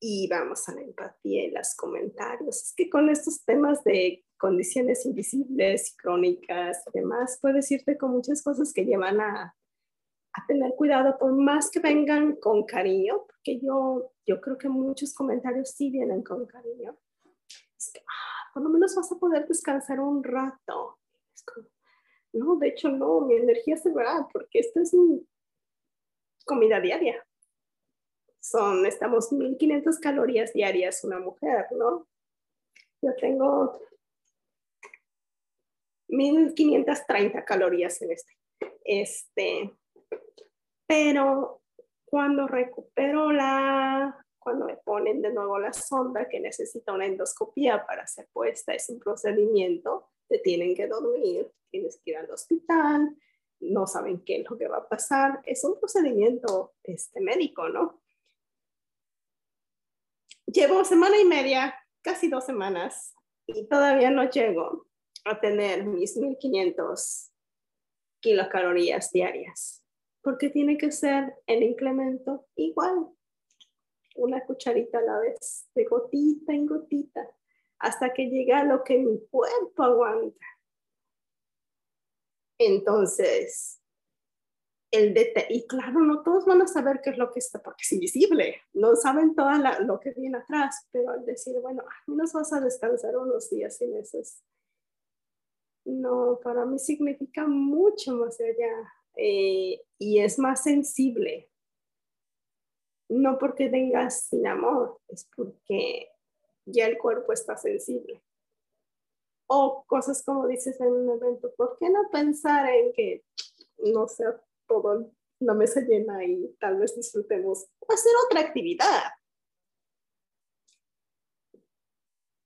Y 0.00 0.28
vamos 0.28 0.68
a 0.68 0.74
la 0.74 0.82
empatía 0.82 1.44
y 1.46 1.50
los 1.50 1.74
comentarios. 1.74 2.62
Es 2.62 2.74
que 2.74 2.88
con 2.88 3.08
estos 3.08 3.44
temas 3.44 3.82
de 3.82 4.24
condiciones 4.36 5.04
invisibles 5.06 5.90
y 5.90 5.96
crónicas 5.96 6.84
y 6.86 6.98
demás, 7.00 7.38
puedes 7.42 7.68
irte 7.72 7.98
con 7.98 8.12
muchas 8.12 8.42
cosas 8.42 8.72
que 8.72 8.84
llevan 8.84 9.20
a, 9.20 9.57
a 10.32 10.46
tener 10.46 10.74
cuidado, 10.74 11.16
por 11.18 11.32
más 11.32 11.70
que 11.70 11.80
vengan 11.80 12.36
con 12.36 12.64
cariño, 12.64 13.26
porque 13.26 13.58
yo, 13.60 14.12
yo 14.26 14.40
creo 14.40 14.58
que 14.58 14.68
muchos 14.68 15.14
comentarios 15.14 15.70
sí 15.70 15.90
vienen 15.90 16.22
con 16.22 16.46
cariño. 16.46 16.96
Es 17.76 17.90
que, 17.92 18.00
ah, 18.00 18.50
por 18.52 18.62
lo 18.62 18.68
menos 18.68 18.94
vas 18.94 19.10
a 19.10 19.18
poder 19.18 19.46
descansar 19.46 20.00
un 20.00 20.22
rato. 20.22 20.98
no, 22.32 22.56
de 22.56 22.68
hecho 22.68 22.88
no, 22.90 23.22
mi 23.22 23.36
energía 23.36 23.76
se 23.76 23.92
va 23.92 24.28
porque 24.32 24.60
esto 24.60 24.80
es 24.80 24.92
mi 24.94 25.26
comida 26.44 26.80
diaria. 26.80 27.24
Son, 28.40 28.86
estamos 28.86 29.32
1500 29.32 29.98
calorías 29.98 30.52
diarias 30.52 31.04
una 31.04 31.18
mujer, 31.18 31.66
¿no? 31.72 32.06
Yo 33.02 33.14
tengo 33.16 33.80
1530 36.08 37.44
calorías 37.44 38.00
en 38.02 38.12
este. 38.12 38.32
Este, 38.84 39.77
pero 40.86 41.62
cuando 42.04 42.46
recupero 42.46 43.30
la, 43.32 44.24
cuando 44.38 44.66
me 44.66 44.76
ponen 44.76 45.20
de 45.20 45.32
nuevo 45.32 45.58
la 45.58 45.72
sonda 45.72 46.28
que 46.28 46.40
necesita 46.40 46.92
una 46.92 47.06
endoscopía 47.06 47.84
para 47.86 48.06
ser 48.06 48.28
puesta, 48.32 48.72
es 48.72 48.88
un 48.88 48.98
procedimiento, 48.98 50.10
te 50.28 50.38
tienen 50.38 50.74
que 50.74 50.86
dormir, 50.86 51.50
tienes 51.70 52.00
que 52.02 52.12
ir 52.12 52.16
al 52.16 52.30
hospital, 52.30 53.16
no 53.60 53.86
saben 53.86 54.24
qué 54.24 54.40
es 54.40 54.50
lo 54.50 54.56
que 54.56 54.68
va 54.68 54.78
a 54.78 54.88
pasar, 54.88 55.40
es 55.44 55.64
un 55.64 55.78
procedimiento 55.78 56.74
este, 56.82 57.20
médico, 57.20 57.68
¿no? 57.68 58.00
Llevo 60.46 60.84
semana 60.84 61.18
y 61.20 61.24
media, 61.24 61.74
casi 62.00 62.28
dos 62.28 62.46
semanas, 62.46 63.14
y 63.46 63.66
todavía 63.66 64.10
no 64.10 64.30
llego 64.30 64.86
a 65.24 65.40
tener 65.40 65.84
mis 65.84 66.16
1500 66.16 67.32
kilocalorías 68.20 69.10
diarias, 69.12 69.77
porque 70.22 70.50
tiene 70.50 70.76
que 70.76 70.92
ser 70.92 71.34
el 71.46 71.62
incremento 71.62 72.46
igual, 72.56 73.08
una 74.16 74.44
cucharita 74.44 74.98
a 74.98 75.02
la 75.02 75.18
vez, 75.20 75.68
de 75.74 75.84
gotita 75.84 76.52
en 76.52 76.66
gotita, 76.66 77.28
hasta 77.78 78.12
que 78.12 78.26
llega 78.26 78.60
a 78.60 78.64
lo 78.64 78.82
que 78.82 78.98
mi 78.98 79.20
cuerpo 79.28 79.82
aguanta. 79.82 80.46
Entonces, 82.58 83.80
el 84.90 85.14
y 85.50 85.66
claro, 85.66 86.00
no 86.00 86.22
todos 86.22 86.46
van 86.46 86.62
a 86.62 86.66
saber 86.66 87.00
qué 87.02 87.10
es 87.10 87.18
lo 87.18 87.30
que 87.30 87.38
está, 87.38 87.62
porque 87.62 87.82
es 87.82 87.92
invisible, 87.92 88.62
no 88.72 88.96
saben 88.96 89.34
todo 89.34 89.50
lo 89.80 90.00
que 90.00 90.12
viene 90.12 90.38
atrás, 90.38 90.88
pero 90.90 91.10
al 91.10 91.24
decir, 91.24 91.60
bueno, 91.60 91.82
al 91.82 92.14
menos 92.14 92.32
vas 92.32 92.52
a 92.52 92.60
descansar 92.60 93.16
unos 93.16 93.50
días 93.50 93.76
sin 93.76 93.94
eso, 93.96 94.18
no, 95.84 96.38
para 96.42 96.66
mí 96.66 96.78
significa 96.78 97.46
mucho 97.46 98.14
más 98.14 98.38
allá 98.40 98.92
eh, 99.18 99.82
y 99.98 100.20
es 100.20 100.38
más 100.38 100.62
sensible. 100.62 101.50
No 103.10 103.36
porque 103.38 103.68
tengas 103.68 104.28
sin 104.28 104.46
amor, 104.46 105.00
es 105.08 105.28
porque 105.34 106.10
ya 106.66 106.86
el 106.86 106.98
cuerpo 106.98 107.32
está 107.32 107.56
sensible. 107.56 108.22
O 109.48 109.84
cosas 109.86 110.22
como 110.22 110.46
dices 110.46 110.80
en 110.80 110.92
un 110.92 111.10
evento, 111.10 111.52
¿por 111.56 111.76
qué 111.78 111.90
no 111.90 112.08
pensar 112.12 112.68
en 112.68 112.92
que 112.92 113.24
no 113.78 114.06
sea 114.06 114.40
todo 114.68 115.10
la 115.40 115.54
mesa 115.54 115.80
llena 115.80 116.24
y 116.24 116.54
tal 116.60 116.78
vez 116.78 116.94
disfrutemos 116.94 117.66
hacer 117.88 118.12
otra 118.26 118.40
actividad? 118.40 119.02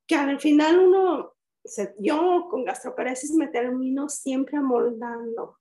Que 0.06 0.14
al 0.14 0.40
final 0.40 0.78
uno 0.78 1.34
yo 1.98 2.48
con 2.50 2.64
gastroparesis 2.64 3.32
me 3.32 3.48
termino 3.48 4.08
siempre 4.08 4.56
amoldando 4.56 5.58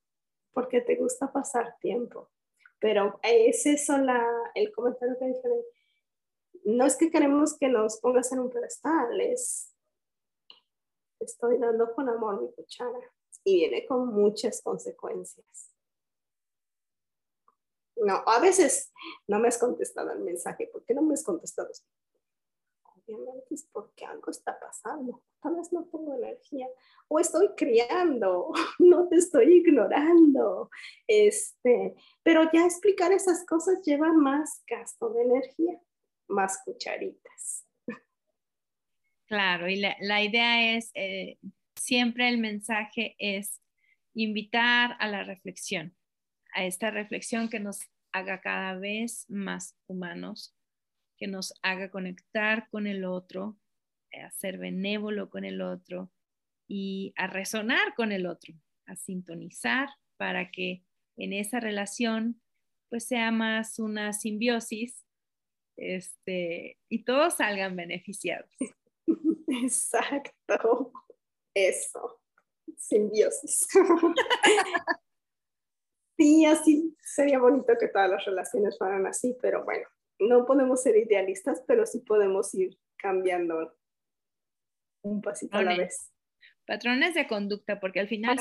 porque 0.52 0.80
te 0.80 0.96
gusta 0.96 1.32
pasar 1.32 1.76
tiempo. 1.80 2.30
Pero 2.78 3.18
es 3.22 3.66
eso 3.66 3.96
la, 3.98 4.26
el 4.54 4.72
comentario 4.72 5.16
que 5.18 5.26
dije. 5.26 5.48
No 6.64 6.84
es 6.84 6.96
que 6.96 7.10
queremos 7.10 7.56
que 7.58 7.68
nos 7.68 7.98
pongas 8.00 8.32
en 8.32 8.40
un 8.40 8.50
pedestal, 8.50 9.20
es 9.20 9.72
estoy 11.24 11.58
dando 11.58 11.92
con 11.94 12.08
amor 12.08 12.42
mi 12.42 12.52
cuchara 12.52 12.98
y 13.44 13.56
viene 13.56 13.86
con 13.86 14.08
muchas 14.08 14.62
consecuencias. 14.62 15.70
No, 17.96 18.22
a 18.26 18.40
veces 18.40 18.92
no 19.28 19.38
me 19.38 19.48
has 19.48 19.58
contestado 19.58 20.12
el 20.12 20.20
mensaje. 20.20 20.68
¿Por 20.72 20.84
qué 20.84 20.94
no 20.94 21.02
me 21.02 21.14
has 21.14 21.22
contestado? 21.22 21.68
Obviamente 23.08 23.54
es 23.54 23.68
porque 23.72 24.04
algo 24.04 24.30
está 24.30 24.58
pasando. 24.58 25.22
Tal 25.40 25.56
vez 25.56 25.72
no 25.72 25.84
tengo 25.84 26.14
energía 26.14 26.68
o 27.08 27.18
estoy 27.18 27.48
criando, 27.56 28.52
no 28.78 29.08
te 29.08 29.16
estoy 29.16 29.58
ignorando. 29.58 30.70
Este, 31.06 31.94
pero 32.22 32.50
ya 32.52 32.64
explicar 32.64 33.12
esas 33.12 33.44
cosas 33.46 33.82
lleva 33.84 34.12
más 34.12 34.62
gasto 34.66 35.10
de 35.10 35.22
energía, 35.22 35.80
más 36.28 36.62
cucharitas. 36.64 37.66
Claro, 39.26 39.66
y 39.66 39.76
la, 39.76 40.22
idea 40.22 40.76
es, 40.76 40.90
eh, 40.92 41.38
siempre 41.74 42.28
el 42.28 42.36
mensaje 42.36 43.16
es 43.18 43.62
invitar 44.12 44.94
a 45.00 45.08
la 45.08 45.24
reflexión, 45.24 45.96
a 46.54 46.66
esta 46.66 46.90
reflexión 46.90 47.48
que 47.48 47.58
nos 47.58 47.80
haga 48.12 48.42
cada 48.42 48.74
vez 48.76 49.24
más 49.30 49.74
humanos, 49.86 50.54
que 51.22 51.28
nos 51.28 51.54
haga 51.62 51.88
conectar 51.88 52.68
con 52.68 52.88
el 52.88 53.04
otro, 53.04 53.56
a 54.12 54.28
ser 54.32 54.58
benévolo 54.58 55.30
con 55.30 55.44
el 55.44 55.62
otro 55.62 56.10
y 56.66 57.14
a 57.16 57.28
resonar 57.28 57.94
con 57.94 58.10
el 58.10 58.26
otro, 58.26 58.52
a 58.86 58.96
sintonizar 58.96 59.88
para 60.16 60.50
que 60.50 60.82
en 61.16 61.32
esa 61.32 61.60
relación 61.60 62.42
pues 62.90 63.06
sea 63.06 63.30
más 63.30 63.78
una 63.78 64.12
simbiosis 64.12 65.06
este, 65.76 66.80
y 66.88 67.04
todos 67.04 67.34
salgan 67.34 67.76
beneficiados. 67.76 68.50
Exacto, 69.62 70.92
eso, 71.54 72.20
simbiosis. 72.76 73.68
sí, 76.18 76.46
así 76.46 76.96
sería 77.00 77.38
bonito 77.38 77.74
que 77.78 77.86
todas 77.86 78.10
las 78.10 78.24
relaciones 78.24 78.76
fueran 78.76 79.06
así, 79.06 79.36
pero 79.40 79.64
bueno, 79.64 79.86
no 80.28 80.46
podemos 80.46 80.82
ser 80.82 80.96
idealistas, 80.96 81.62
pero 81.66 81.86
sí 81.86 82.00
podemos 82.00 82.54
ir 82.54 82.78
cambiando 82.96 83.74
un 85.02 85.20
pasito 85.20 85.58
a 85.58 85.62
la 85.62 85.76
vez. 85.76 86.10
Patrones 86.66 87.14
de 87.14 87.26
conducta, 87.26 87.80
porque 87.80 88.00
al 88.00 88.08
final 88.08 88.38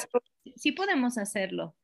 sí 0.55 0.71
podemos 0.71 1.17
hacerlo. 1.17 1.75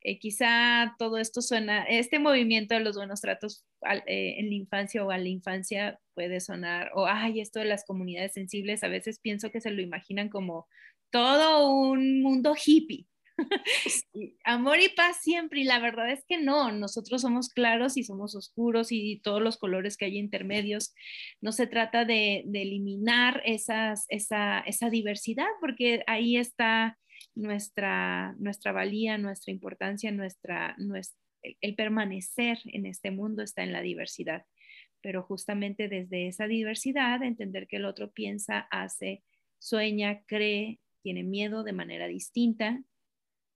Eh, 0.00 0.18
quizá 0.18 0.94
todo 0.98 1.18
esto 1.18 1.40
suena, 1.40 1.84
este 1.84 2.18
movimiento 2.18 2.74
de 2.74 2.80
los 2.80 2.96
buenos 2.96 3.20
tratos 3.20 3.64
eh, 4.06 4.34
en 4.38 4.48
la 4.48 4.54
infancia 4.54 5.04
o 5.04 5.10
a 5.10 5.18
la 5.18 5.28
infancia 5.28 6.00
puede 6.14 6.40
sonar, 6.40 6.90
o 6.94 7.06
ay, 7.06 7.40
esto 7.40 7.60
de 7.60 7.66
las 7.66 7.84
comunidades 7.84 8.34
sensibles, 8.34 8.84
a 8.84 8.88
veces 8.88 9.18
pienso 9.18 9.50
que 9.50 9.60
se 9.60 9.70
lo 9.70 9.80
imaginan 9.80 10.28
como 10.28 10.68
todo 11.10 11.72
un 11.72 12.20
mundo 12.20 12.54
hippie, 12.54 13.06
Amor 14.44 14.80
y 14.80 14.88
paz 14.90 15.18
siempre, 15.20 15.60
y 15.60 15.64
la 15.64 15.78
verdad 15.80 16.10
es 16.10 16.24
que 16.26 16.38
no, 16.38 16.72
nosotros 16.72 17.22
somos 17.22 17.48
claros 17.48 17.96
y 17.96 18.04
somos 18.04 18.34
oscuros 18.34 18.88
y 18.90 19.20
todos 19.20 19.42
los 19.42 19.58
colores 19.58 19.96
que 19.96 20.06
hay 20.06 20.18
intermedios. 20.18 20.94
No 21.40 21.52
se 21.52 21.66
trata 21.66 22.04
de, 22.04 22.44
eliminar 22.52 23.42
esas, 23.44 24.06
esa, 24.08 24.60
esa, 24.60 24.90
diversidad, 24.90 25.48
porque 25.60 26.02
ahí 26.06 26.36
está 26.36 26.98
nuestra, 27.34 28.34
nuestra 28.38 28.72
valía, 28.72 29.18
nuestra 29.18 29.52
importancia, 29.52 30.12
nuestra, 30.12 30.74
nuestra, 30.78 31.18
el 31.42 31.74
permanecer 31.74 32.58
en 32.64 32.86
este 32.86 33.10
mundo 33.10 33.42
está 33.42 33.62
en 33.62 33.72
la 33.72 33.82
diversidad. 33.82 34.44
Pero 35.00 35.22
justamente 35.22 35.88
desde 35.88 36.28
esa 36.28 36.46
diversidad, 36.46 37.22
entender 37.22 37.66
que 37.66 37.76
el 37.76 37.84
otro 37.84 38.12
piensa, 38.12 38.60
hace, 38.70 39.22
sueña, 39.58 40.22
cree, 40.26 40.80
tiene 41.02 41.22
miedo 41.22 41.64
de 41.64 41.72
manera 41.72 42.06
distinta 42.06 42.82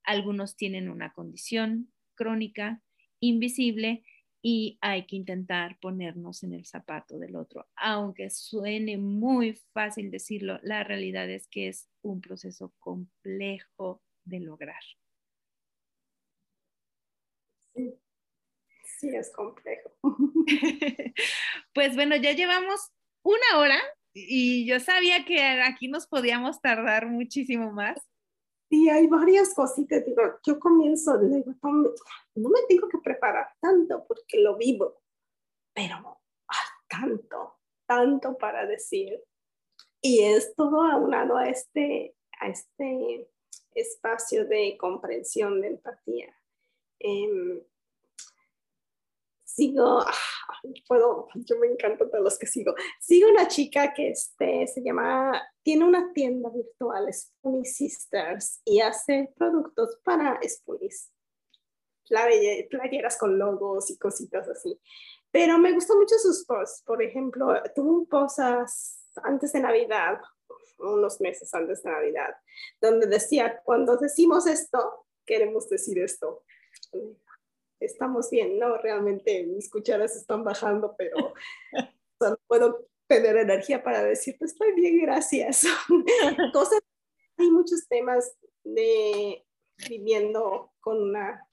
algunos 0.08 0.56
tienen 0.56 0.88
una 0.88 1.12
condición 1.12 1.92
crónica, 2.14 2.82
invisible, 3.20 4.02
y 4.40 4.78
hay 4.80 5.06
que 5.06 5.16
intentar 5.16 5.78
ponernos 5.80 6.42
en 6.44 6.54
el 6.54 6.64
zapato 6.64 7.18
del 7.18 7.36
otro. 7.36 7.68
Aunque 7.76 8.30
suene 8.30 8.96
muy 8.96 9.60
fácil 9.74 10.10
decirlo, 10.10 10.58
la 10.62 10.82
realidad 10.82 11.28
es 11.28 11.46
que 11.48 11.68
es 11.68 11.90
un 12.02 12.22
proceso 12.22 12.72
complejo 12.78 14.02
de 14.24 14.40
lograr. 14.40 14.80
Sí, 17.74 17.94
sí 18.84 19.08
es 19.14 19.30
complejo. 19.30 19.90
pues 21.74 21.94
bueno, 21.96 22.16
ya 22.16 22.32
llevamos 22.32 22.80
una 23.22 23.58
hora 23.58 23.78
y 24.14 24.66
yo 24.66 24.80
sabía 24.80 25.26
que 25.26 25.42
aquí 25.42 25.88
nos 25.88 26.06
podíamos 26.06 26.62
tardar 26.62 27.08
muchísimo 27.08 27.72
más. 27.72 28.00
Sí, 28.70 28.88
hay 28.88 29.06
varias 29.06 29.54
cositas. 29.54 30.04
Digo, 30.04 30.22
yo 30.46 30.60
comienzo, 30.60 31.18
digo, 31.18 31.52
no 31.62 32.48
me 32.50 32.60
tengo 32.68 32.88
que 32.88 32.98
preparar 32.98 33.48
tanto 33.60 34.04
porque 34.06 34.40
lo 34.40 34.56
vivo, 34.56 35.00
pero 35.74 36.20
tanto, 36.88 37.58
tanto 37.86 38.36
para 38.36 38.66
decir. 38.66 39.22
Y 40.00 40.20
es 40.20 40.54
todo 40.54 40.82
aunado 40.82 41.36
a 41.36 41.48
este, 41.48 42.14
a 42.40 42.48
este 42.48 43.28
espacio 43.74 44.44
de 44.46 44.76
comprensión, 44.78 45.60
de 45.60 45.68
empatía. 45.68 46.34
Em, 47.00 47.62
sigo, 49.58 50.00
ah, 50.00 50.14
puedo, 50.86 51.26
yo 51.34 51.58
me 51.58 51.66
encanta 51.66 52.04
de 52.04 52.20
los 52.20 52.38
que 52.38 52.46
sigo. 52.46 52.74
Sigo 53.00 53.28
una 53.28 53.48
chica 53.48 53.92
que 53.92 54.10
este, 54.10 54.68
se 54.68 54.82
llama, 54.82 55.42
tiene 55.64 55.84
una 55.84 56.12
tienda 56.12 56.48
virtual, 56.48 57.12
Spoonie 57.12 57.64
Sisters, 57.64 58.60
y 58.64 58.80
hace 58.80 59.32
productos 59.36 59.98
para 60.04 60.38
Spoonies. 60.46 61.10
Playeras 62.70 63.18
con 63.18 63.36
logos 63.36 63.90
y 63.90 63.98
cositas 63.98 64.48
así. 64.48 64.80
Pero 65.32 65.58
me 65.58 65.72
gustan 65.72 65.98
mucho 65.98 66.14
sus 66.18 66.46
posts. 66.46 66.82
Por 66.86 67.02
ejemplo, 67.02 67.52
tuvo 67.74 67.98
un 67.98 68.06
post 68.06 68.38
antes 69.24 69.52
de 69.52 69.60
Navidad, 69.60 70.20
unos 70.78 71.20
meses 71.20 71.52
antes 71.52 71.82
de 71.82 71.90
Navidad, 71.90 72.36
donde 72.80 73.08
decía, 73.08 73.60
cuando 73.64 73.96
decimos 73.96 74.46
esto, 74.46 75.06
queremos 75.26 75.68
decir 75.68 75.98
esto 75.98 76.44
estamos 77.80 78.30
bien, 78.30 78.58
¿no? 78.58 78.76
Realmente 78.78 79.44
mis 79.44 79.70
cucharas 79.70 80.16
están 80.16 80.44
bajando, 80.44 80.94
pero 80.96 81.34
solo 82.18 82.38
puedo 82.46 82.86
tener 83.06 83.36
energía 83.36 83.82
para 83.82 84.02
decirte, 84.04 84.44
estoy 84.44 84.72
bien, 84.74 85.00
gracias. 85.00 85.64
Cosas, 86.52 86.80
hay 87.36 87.50
muchos 87.50 87.88
temas 87.88 88.36
de 88.64 89.44
viviendo 89.88 90.72
con 90.80 91.02
una 91.02 91.46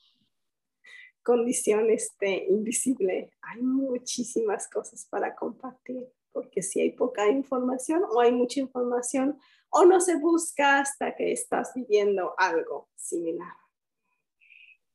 condición 1.24 1.90
este, 1.90 2.46
invisible. 2.46 3.32
Hay 3.42 3.62
muchísimas 3.62 4.70
cosas 4.70 5.08
para 5.10 5.36
compartir, 5.36 6.08
porque 6.32 6.62
si 6.62 6.82
hay 6.82 6.92
poca 6.92 7.28
información 7.28 8.04
o 8.10 8.20
hay 8.20 8.32
mucha 8.32 8.60
información, 8.60 9.38
o 9.70 9.86
no 9.86 10.00
se 10.00 10.16
busca 10.18 10.80
hasta 10.80 11.16
que 11.16 11.32
estás 11.32 11.74
viviendo 11.74 12.34
algo 12.38 12.90
similar. 12.96 13.65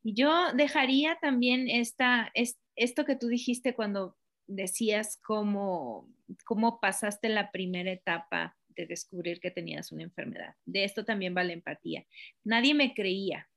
Yo 0.02 0.52
dejaría 0.54 1.18
también 1.20 1.68
esta, 1.68 2.32
esto 2.76 3.04
que 3.04 3.16
tú 3.16 3.28
dijiste 3.28 3.74
cuando 3.74 4.16
decías 4.46 5.18
cómo, 5.22 6.08
cómo 6.44 6.80
pasaste 6.80 7.28
la 7.28 7.50
primera 7.50 7.92
etapa 7.92 8.56
de 8.68 8.86
descubrir 8.86 9.40
que 9.40 9.50
tenías 9.50 9.92
una 9.92 10.04
enfermedad. 10.04 10.54
De 10.64 10.84
esto 10.84 11.04
también 11.04 11.36
va 11.36 11.44
la 11.44 11.52
empatía. 11.52 12.06
Nadie 12.44 12.74
me 12.74 12.94
creía. 12.94 13.48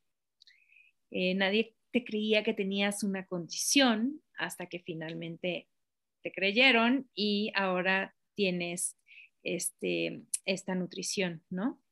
Eh, 1.11 1.35
nadie 1.35 1.75
te 1.91 2.03
creía 2.03 2.43
que 2.43 2.53
tenías 2.53 3.03
una 3.03 3.25
condición 3.25 4.21
hasta 4.37 4.65
que 4.65 4.79
finalmente 4.79 5.67
te 6.23 6.31
creyeron 6.31 7.09
y 7.13 7.51
ahora 7.55 8.15
tienes 8.35 8.97
este, 9.43 10.23
esta 10.45 10.73
nutrición, 10.73 11.43
¿no? 11.49 11.82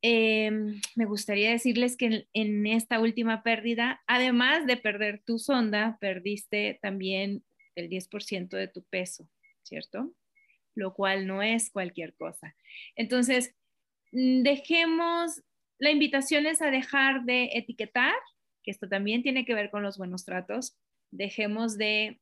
Em, 0.00 0.80
me 0.94 1.06
gustaría 1.06 1.50
decirles 1.50 1.96
que 1.96 2.28
en, 2.32 2.66
esta 2.66 3.00
última 3.00 3.42
pérdida, 3.42 4.00
además 4.06 4.66
de 4.66 4.76
perder 4.76 5.22
tu 5.24 5.38
sonda, 5.38 5.98
perdiste 6.00 6.78
también 6.80 7.42
el 7.74 7.88
10% 7.88 8.56
de 8.56 8.68
tu 8.68 8.84
peso, 8.84 9.28
¿cierto? 9.62 10.12
Lo 10.74 10.94
cual 10.94 11.26
no 11.26 11.42
es 11.42 11.70
cualquier 11.70 12.14
cosa. 12.14 12.54
Entonces, 12.94 13.54
mm, 14.12 14.42
dejemos, 14.42 15.42
la 15.78 15.90
invitación 15.90 16.46
es 16.46 16.62
a 16.62 16.70
dejar 16.70 17.24
de 17.24 17.50
etiquetar, 17.54 18.14
que 18.62 18.70
esto 18.70 18.88
también 18.88 19.22
tiene 19.22 19.44
que 19.44 19.54
ver 19.54 19.70
con 19.70 19.82
los 19.82 19.98
buenos 19.98 20.24
tratos, 20.24 20.76
dejemos 21.10 21.76
de 21.76 22.20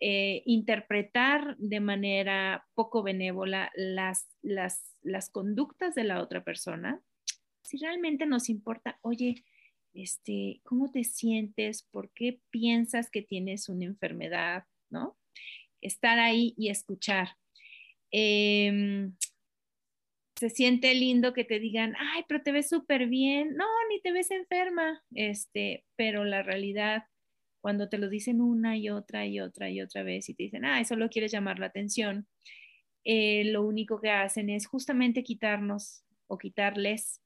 eh, 0.00 0.42
interpretar 0.46 1.56
de 1.58 1.80
manera 1.80 2.66
poco 2.74 3.02
benévola 3.02 3.70
las, 3.74 4.28
las, 4.42 4.96
las 5.02 5.30
conductas 5.30 5.94
de 5.94 6.04
la 6.04 6.22
otra 6.22 6.44
persona, 6.44 7.00
si 7.62 7.78
realmente 7.78 8.26
nos 8.26 8.48
importa, 8.48 8.98
oye, 9.02 9.44
este, 9.94 10.60
¿cómo 10.64 10.90
te 10.90 11.04
sientes? 11.04 11.84
¿Por 11.90 12.10
qué 12.10 12.40
piensas 12.50 13.10
que 13.10 13.22
tienes 13.22 13.68
una 13.68 13.84
enfermedad? 13.84 14.64
¿No? 14.90 15.16
Estar 15.80 16.18
ahí 16.18 16.54
y 16.56 16.68
escuchar. 16.68 17.36
Em, 18.10 19.16
se 20.36 20.50
siente 20.50 20.94
lindo 20.94 21.32
que 21.32 21.44
te 21.44 21.60
digan, 21.60 21.94
ay, 21.98 22.24
pero 22.28 22.42
te 22.42 22.52
ves 22.52 22.68
súper 22.68 23.06
bien. 23.06 23.54
No, 23.56 23.66
ni 23.88 24.00
te 24.00 24.12
ves 24.12 24.30
enferma. 24.30 25.02
Este, 25.14 25.84
pero 25.96 26.24
la 26.24 26.42
realidad 26.42 27.04
cuando 27.64 27.88
te 27.88 27.96
lo 27.96 28.10
dicen 28.10 28.42
una 28.42 28.76
y 28.76 28.90
otra 28.90 29.24
y 29.24 29.40
otra 29.40 29.70
y 29.70 29.80
otra 29.80 30.02
vez 30.02 30.28
y 30.28 30.34
te 30.34 30.42
dicen, 30.42 30.66
ah, 30.66 30.84
solo 30.84 31.08
quieres 31.08 31.32
llamar 31.32 31.58
la 31.58 31.64
atención, 31.64 32.28
eh, 33.04 33.44
lo 33.46 33.62
único 33.62 34.02
que 34.02 34.10
hacen 34.10 34.50
es 34.50 34.66
justamente 34.66 35.22
quitarnos 35.22 36.04
o 36.26 36.36
quitarles 36.36 37.22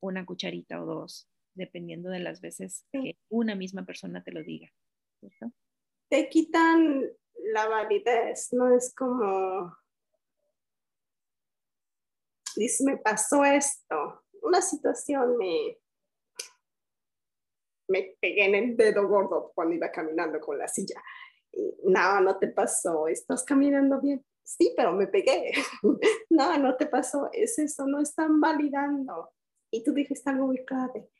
una 0.00 0.26
cucharita 0.26 0.82
o 0.82 0.84
dos, 0.84 1.26
dependiendo 1.54 2.10
de 2.10 2.18
las 2.18 2.42
veces 2.42 2.84
que 2.92 3.16
una 3.30 3.54
misma 3.54 3.86
persona 3.86 4.22
te 4.22 4.30
lo 4.30 4.42
diga. 4.42 4.70
Te 6.10 6.28
quitan 6.28 7.04
la 7.54 7.66
validez, 7.68 8.52
no 8.52 8.76
es 8.76 8.94
como, 8.94 9.74
dice, 12.56 12.84
me 12.84 12.98
pasó 12.98 13.42
esto, 13.42 14.22
una 14.42 14.60
situación 14.60 15.38
me, 15.38 15.78
me 17.88 18.16
pegué 18.20 18.44
en 18.44 18.54
el 18.54 18.76
dedo 18.76 19.08
gordo 19.08 19.52
cuando 19.54 19.74
iba 19.74 19.90
caminando 19.90 20.40
con 20.40 20.58
la 20.58 20.68
silla. 20.68 21.02
Y, 21.52 21.74
no, 21.84 22.20
no 22.20 22.38
te 22.38 22.48
pasó, 22.48 23.08
estás 23.08 23.44
caminando 23.44 24.00
bien. 24.00 24.24
Sí, 24.42 24.72
pero 24.76 24.92
me 24.92 25.06
pegué. 25.06 25.52
no, 26.30 26.58
no 26.58 26.76
te 26.76 26.86
pasó, 26.86 27.28
es 27.32 27.58
eso, 27.58 27.86
no 27.86 28.00
están 28.00 28.40
validando. 28.40 29.30
Y 29.70 29.84
tú 29.84 29.92
dijiste 29.92 30.30
algo 30.30 30.46
muy 30.46 30.64
clave, 30.64 31.10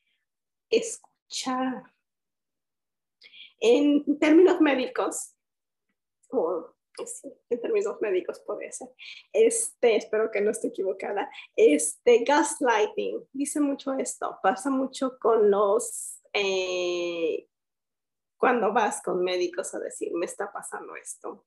escuchar. 0.70 1.82
En 3.60 4.18
términos 4.18 4.60
médicos, 4.60 5.34
o 6.30 6.74
sí, 7.06 7.32
en 7.50 7.60
términos 7.60 8.00
médicos 8.00 8.40
puede 8.40 8.72
ser. 8.72 8.88
Este, 9.32 9.96
espero 9.96 10.30
que 10.30 10.40
no 10.40 10.50
esté 10.50 10.68
equivocada. 10.68 11.30
Este, 11.56 12.24
gaslighting, 12.24 13.28
dice 13.32 13.60
mucho 13.60 13.92
esto, 13.94 14.38
pasa 14.42 14.70
mucho 14.70 15.18
con 15.18 15.50
los, 15.50 16.17
eh, 16.38 17.48
cuando 18.36 18.72
vas 18.72 19.02
con 19.02 19.22
médicos 19.22 19.74
a 19.74 19.80
decir, 19.80 20.12
me 20.14 20.26
está 20.26 20.52
pasando 20.52 20.94
esto. 20.96 21.46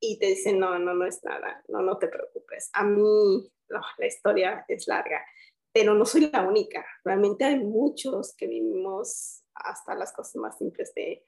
Y 0.00 0.18
te 0.18 0.26
dicen, 0.26 0.58
no, 0.58 0.78
no, 0.78 0.94
no 0.94 1.06
es 1.06 1.22
nada, 1.24 1.62
no, 1.68 1.80
no 1.80 1.98
te 1.98 2.08
preocupes. 2.08 2.70
A 2.72 2.84
mí, 2.84 3.50
la 3.68 4.06
historia 4.06 4.64
es 4.68 4.86
larga, 4.86 5.24
pero 5.72 5.94
no 5.94 6.04
soy 6.04 6.30
la 6.30 6.46
única. 6.46 6.84
Realmente 7.04 7.44
hay 7.44 7.58
muchos 7.58 8.34
que 8.36 8.46
vivimos 8.46 9.44
hasta 9.54 9.94
las 9.94 10.12
cosas 10.12 10.36
más 10.36 10.58
simples 10.58 10.92
de 10.94 11.24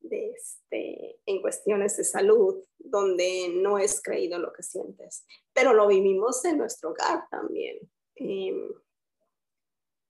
de 0.00 0.30
este, 0.30 1.20
en 1.26 1.40
cuestiones 1.40 1.96
de 1.96 2.04
salud, 2.04 2.62
donde 2.78 3.50
no 3.54 3.78
es 3.78 4.00
creído 4.02 4.38
lo 4.38 4.52
que 4.52 4.62
sientes, 4.62 5.24
pero 5.52 5.72
lo 5.72 5.88
vivimos 5.88 6.44
en 6.44 6.58
nuestro 6.58 6.90
hogar 6.90 7.24
también. 7.30 7.78
Em, 8.16 8.68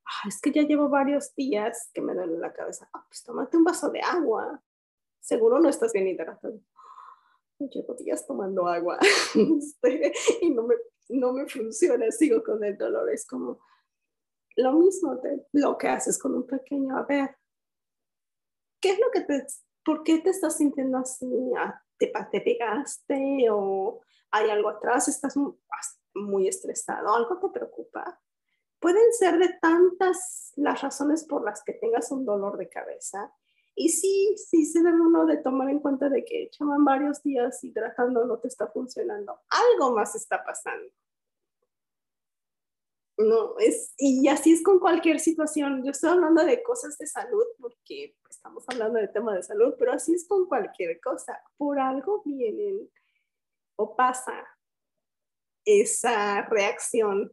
ah, 0.09 0.29
es 0.29 0.41
que 0.41 0.53
ya 0.53 0.63
llevo 0.63 0.89
varios 0.89 1.35
días 1.35 1.91
que 1.93 2.01
me 2.01 2.15
duele 2.15 2.39
la 2.39 2.53
cabeza. 2.53 2.89
Ah, 2.93 3.05
pues 3.09 3.23
tómate 3.23 3.57
un 3.57 3.65
vaso 3.65 3.91
de 3.91 4.01
agua. 4.01 4.63
Seguro 5.21 5.61
no 5.61 5.69
estás 5.69 5.93
bien 5.93 6.09
hidratado. 6.09 6.61
Llevo 7.59 7.95
días 7.95 8.27
tomando 8.27 8.67
agua 8.67 8.99
este, 9.35 10.13
y 10.43 10.51
no 10.51 10.63
me, 10.63 10.77
no 11.09 11.33
me 11.33 11.47
funciona, 11.47 12.11
sigo 12.11 12.43
con 12.43 12.63
el 12.65 12.77
dolor. 12.77 13.11
Es 13.11 13.27
como 13.27 13.61
lo 14.57 14.73
mismo 14.73 15.17
de 15.17 15.47
lo 15.53 15.77
que 15.79 15.89
haces 15.89 16.19
con 16.19 16.35
un 16.35 16.47
pequeño, 16.47 16.97
a 16.97 17.03
ver, 17.03 17.37
¿qué 18.81 18.91
es 18.91 18.99
lo 19.01 19.11
que 19.11 19.21
te 19.21 19.47
¿por 19.89 20.03
qué 20.03 20.19
te 20.19 20.31
estás 20.31 20.59
sintiendo 20.59 20.99
así? 20.99 21.27
Ah, 21.57 21.83
¿Te, 21.97 22.13
te 22.31 22.41
pegaste 22.43 23.49
o 23.51 24.03
hay 24.31 24.51
algo 24.51 24.69
atrás? 24.69 25.09
¿Estás 25.09 25.35
muy 26.15 26.47
estresado? 26.47 27.15
¿Algo 27.15 27.39
te 27.41 27.49
preocupa? 27.49 28.21
Pueden 28.81 29.13
ser 29.13 29.39
de 29.39 29.59
tantas 29.61 30.53
las 30.57 30.81
razones 30.83 31.25
por 31.25 31.45
las 31.45 31.63
que 31.65 31.75
tengas 31.75 32.11
un 32.13 32.25
dolor 32.25 32.57
de 32.57 32.69
cabeza. 32.69 33.33
Y 33.75 33.91
sí, 33.91 34.35
sí 34.37 34.65
se 34.65 34.83
debe 34.83 35.01
uno 35.01 35.25
de 35.27 35.37
tomar 35.37 35.69
en 35.71 35.81
cuenta 35.81 36.09
de 36.09 36.25
que 36.25 36.51
llevan 36.59 36.85
varios 36.85 37.23
días 37.23 37.63
hidratando 37.63 38.25
no 38.25 38.39
te 38.39 38.49
está 38.49 38.67
funcionando. 38.69 39.41
Algo 39.49 39.95
más 39.95 40.15
está 40.15 40.45
pasando. 40.45 40.91
No, 43.19 43.59
es, 43.59 43.95
y 43.99 44.29
así 44.29 44.53
es 44.53 44.63
con 44.63 44.79
cualquier 44.79 45.19
situación. 45.19 45.83
Yo 45.85 45.91
estoy 45.91 46.11
hablando 46.11 46.45
de 46.45 46.63
cosas 46.63 46.97
de 46.99 47.07
salud 47.07 47.45
porque 47.59 48.17
estamos 48.31 48.65
hablando 48.69 49.01
de 49.01 49.09
tema 49.09 49.35
de 49.35 49.43
salud, 49.43 49.75
pero 49.77 49.93
así 49.93 50.15
es 50.15 50.27
con 50.29 50.47
cualquier 50.47 51.01
cosa. 51.01 51.41
Por 51.57 51.81
algo 51.81 52.23
vienen 52.25 52.89
o 53.77 53.97
pasa 53.97 54.47
esa 55.65 56.43
reacción 56.43 57.33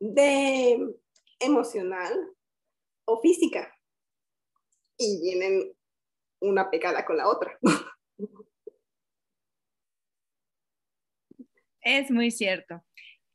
de 0.00 0.94
emocional 1.40 2.12
o 3.06 3.20
física. 3.20 3.74
Y 4.96 5.20
vienen 5.22 5.74
una 6.40 6.70
pegada 6.70 7.04
con 7.04 7.16
la 7.16 7.28
otra. 7.28 7.58
Es 11.82 12.10
muy 12.10 12.30
cierto. 12.30 12.82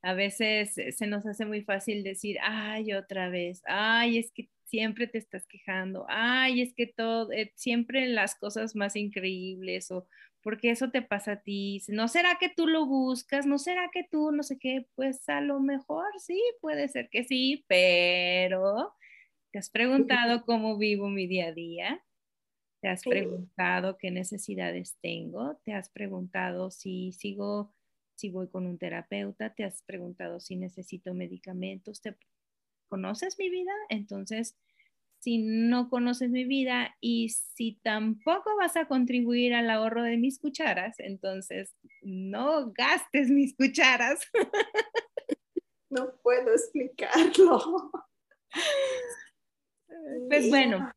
A 0.02 0.14
veces 0.14 0.78
eh, 0.78 0.92
se 0.92 1.08
nos 1.08 1.26
hace 1.26 1.46
muy 1.46 1.64
fácil 1.64 2.04
decir, 2.04 2.38
ay, 2.42 2.94
otra 2.94 3.30
vez, 3.30 3.62
ay, 3.66 4.18
es 4.18 4.32
que 4.32 4.50
siempre 4.70 5.08
te 5.08 5.18
estás 5.18 5.46
quejando, 5.48 6.06
ay, 6.10 6.62
es 6.62 6.74
que 6.74 6.88
todo, 6.88 7.32
eh, 7.32 7.52
siempre 7.56 8.08
las 8.08 8.36
cosas 8.36 8.76
más 8.76 8.96
increíbles 8.96 9.92
o 9.92 10.08
porque 10.42 10.72
eso 10.72 10.90
te 10.92 11.02
pasa 11.02 11.34
a 11.34 11.42
ti, 11.42 11.82
¿no 11.90 12.08
será 12.08 12.38
que 12.40 12.50
tú 12.50 12.68
lo 12.68 12.86
buscas? 12.86 13.46
¿No 13.46 13.58
será 13.58 13.90
que 13.92 14.06
tú 14.10 14.32
no 14.32 14.44
sé 14.44 14.58
qué? 14.58 14.88
Pues 14.96 15.28
a 15.28 15.42
lo 15.42 15.60
mejor 15.60 16.06
sí, 16.20 16.42
puede 16.62 16.88
ser 16.88 17.10
que 17.10 17.24
sí, 17.26 17.66
pero 17.68 18.96
¿te 19.52 19.60
has 19.60 19.70
preguntado 19.72 20.46
cómo 20.46 20.78
vivo 20.78 21.10
mi 21.10 21.28
día 21.28 21.48
a 21.48 21.54
día? 21.54 22.06
¿Te 22.82 22.90
has 22.90 23.04
preguntado 23.04 23.98
qué 23.98 24.12
necesidades 24.12 24.98
tengo? 25.02 25.60
¿Te 25.66 25.74
has 25.74 25.90
preguntado 25.90 26.72
si 26.72 27.12
sigo 27.12 27.74
si 28.20 28.30
voy 28.30 28.50
con 28.50 28.66
un 28.66 28.78
terapeuta, 28.78 29.54
te 29.54 29.64
has 29.64 29.82
preguntado 29.84 30.42
si 30.42 30.58
necesito 30.58 31.14
medicamentos, 31.14 32.02
¿te 32.02 32.18
conoces 32.90 33.38
mi 33.40 33.50
vida? 33.50 33.72
Entonces, 33.90 34.58
si 35.20 35.38
no 35.40 35.90
conoces 35.90 36.30
mi 36.30 36.44
vida 36.46 36.96
y 37.00 37.30
si 37.30 37.80
tampoco 37.84 38.56
vas 38.58 38.76
a 38.76 38.88
contribuir 38.88 39.54
al 39.54 39.70
ahorro 39.70 40.04
de 40.04 40.18
mis 40.18 40.40
cucharas, 40.40 41.00
entonces 41.00 41.76
no 42.02 42.72
gastes 42.72 43.30
mis 43.30 43.56
cucharas. 43.56 44.20
No 45.92 46.14
puedo 46.22 46.54
explicarlo. 46.54 47.92
Pues 50.30 50.50
bueno, 50.50 50.94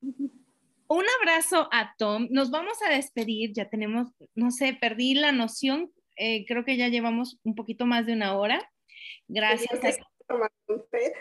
un 0.00 1.04
abrazo 1.20 1.68
a 1.72 1.92
Tom. 1.98 2.28
Nos 2.30 2.52
vamos 2.52 2.78
a 2.86 2.90
despedir, 2.90 3.52
ya 3.52 3.68
tenemos, 3.68 4.08
no 4.36 4.52
sé, 4.52 4.78
perdí 4.80 5.14
la 5.14 5.32
noción 5.32 5.92
eh, 6.16 6.44
creo 6.46 6.64
que 6.64 6.76
ya 6.76 6.88
llevamos 6.88 7.38
un 7.42 7.54
poquito 7.54 7.86
más 7.86 8.06
de 8.06 8.12
una 8.12 8.36
hora. 8.36 8.70
Gracias. 9.28 9.98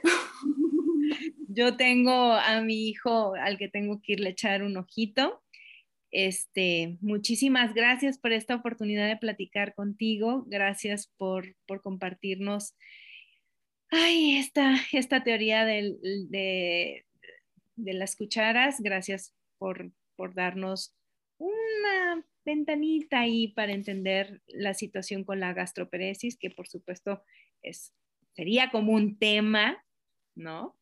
Yo 1.47 1.75
tengo 1.77 2.11
a 2.11 2.61
mi 2.61 2.87
hijo 2.87 3.35
al 3.35 3.57
que 3.57 3.67
tengo 3.67 4.01
que 4.01 4.13
irle 4.13 4.29
a 4.29 4.31
echar 4.31 4.63
un 4.63 4.77
ojito. 4.77 5.43
Este, 6.11 6.97
muchísimas 7.01 7.73
gracias 7.73 8.17
por 8.17 8.33
esta 8.33 8.55
oportunidad 8.55 9.07
de 9.07 9.17
platicar 9.17 9.73
contigo. 9.73 10.43
Gracias 10.47 11.11
por, 11.17 11.55
por 11.65 11.81
compartirnos 11.81 12.75
ay, 13.89 14.37
esta, 14.37 14.75
esta 14.91 15.23
teoría 15.23 15.65
de, 15.65 15.97
de, 16.29 17.05
de, 17.75 17.93
las 17.93 18.15
cucharas. 18.15 18.81
Gracias 18.81 19.33
por, 19.57 19.91
por 20.15 20.33
darnos 20.33 20.95
una 21.37 22.25
ventanita 22.43 23.21
ahí 23.21 23.49
para 23.49 23.73
entender 23.73 24.41
la 24.47 24.73
situación 24.73 25.23
con 25.23 25.39
la 25.39 25.53
gastroperesis, 25.53 26.37
que 26.37 26.49
por 26.49 26.67
supuesto 26.67 27.23
es, 27.61 27.93
sería 28.33 28.69
como 28.71 28.93
un 28.93 29.17
tema, 29.17 29.83
¿no? 30.35 30.77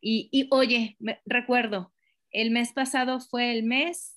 Y, 0.00 0.48
oye, 0.52 0.96
recuerdo, 1.24 1.92
el 2.30 2.52
mes 2.52 2.72
pasado 2.72 3.18
fue 3.18 3.50
el 3.50 3.64
mes 3.64 4.16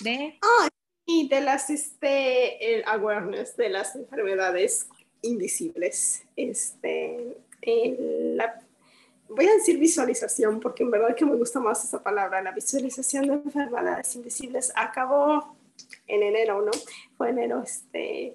de... 0.00 0.36
Ah, 0.42 0.68
y 1.06 1.28
de 1.28 1.40
las, 1.40 1.70
este, 1.70 2.74
el 2.74 2.84
awareness 2.86 3.56
de 3.56 3.68
las 3.68 3.94
enfermedades 3.94 4.88
invisibles. 5.22 6.24
Este, 6.34 7.36
la 7.62 8.60
voy 9.28 9.46
a 9.46 9.54
decir 9.54 9.78
visualización 9.78 10.60
porque 10.60 10.82
en 10.82 10.90
verdad 10.90 11.14
que 11.14 11.24
me 11.24 11.36
gusta 11.36 11.60
más 11.60 11.84
esa 11.84 12.02
palabra, 12.02 12.42
la 12.42 12.52
visualización 12.52 13.26
de 13.26 13.34
enfermedades 13.34 14.14
invisibles 14.16 14.72
acabó 14.74 15.56
en 16.06 16.22
enero, 16.22 16.62
¿no? 16.62 16.72
Fue 17.16 17.30
enero, 17.30 17.62
este, 17.62 18.34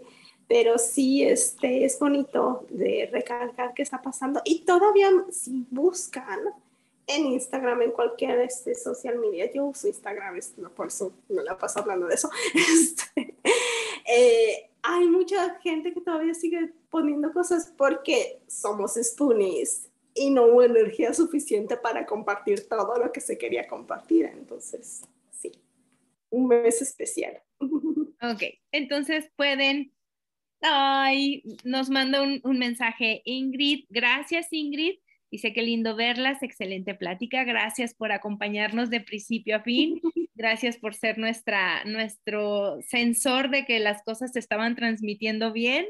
pero 0.50 0.80
sí, 0.80 1.24
este, 1.24 1.86
es 1.86 1.98
bonito 2.00 2.66
de 2.70 3.08
recalcar 3.12 3.74
qué 3.76 3.84
está 3.84 4.02
pasando 4.02 4.42
y 4.44 4.66
todavía 4.66 5.10
si 5.32 5.66
buscan 5.70 6.40
en 7.08 7.28
Instagram, 7.28 7.84
en 7.84 7.92
cualquier 7.92 8.40
este, 8.42 8.76
social 8.76 9.18
media, 9.20 9.52
yo 9.54 9.66
uso 9.66 9.88
Instagram, 9.88 10.40
por 10.76 10.88
eso 10.88 11.14
no 11.30 11.44
la 11.44 11.58
paso 11.58 11.80
hablando 11.80 12.08
de 12.08 12.16
eso, 12.16 12.30
este, 12.56 13.36
eh, 14.06 14.70
hay 14.82 15.08
mucha 15.08 15.60
gente 15.60 15.94
que 15.94 16.02
todavía 16.02 16.34
sigue 16.34 16.74
poniendo 16.90 17.32
cosas 17.32 17.72
porque 17.78 18.42
somos 18.48 18.96
spoonies 19.02 19.88
y 20.16 20.32
no 20.32 20.46
hubo 20.46 20.64
energía 20.64 21.14
suficiente 21.14 21.78
para 21.78 22.06
compartir 22.06 22.68
todo 22.68 22.98
lo 22.98 23.12
que 23.12 23.22
se 23.22 23.38
quería 23.38 23.68
compartir. 23.68 24.26
Entonces, 24.26 25.02
sí, 25.32 25.52
un 26.30 26.48
mes 26.48 26.82
especial. 26.82 27.42
Ok, 28.22 28.44
entonces 28.74 29.32
pueden, 29.38 29.94
ay, 30.61 31.44
nos 31.64 31.90
manda 31.90 32.22
un, 32.22 32.41
un 32.44 32.60
mensaje 32.60 33.22
Ingrid, 33.26 33.86
gracias 33.90 34.48
Ingrid. 34.52 34.95
Dice 35.31 35.53
que 35.53 35.61
lindo 35.61 35.95
verlas, 35.95 36.41
excelente 36.41 36.95
plática. 36.95 37.44
Gracias 37.44 37.94
por 37.94 38.11
acompañarnos 38.11 38.90
de 38.90 39.02
principio 39.02 39.57
a 39.57 39.61
fin. 39.61 40.02
Gracias 40.34 40.77
por 40.77 40.95
ser 40.95 41.18
nuestra, 41.18 41.84
nuestro 41.84 42.80
sensor 42.81 43.49
de 43.49 43.65
que 43.65 43.80
las 43.80 44.02
cosas 44.03 44.31
se 44.31 44.40
estaban 44.40 44.76
transmitiendo 44.76 45.52
bien. 45.52 45.86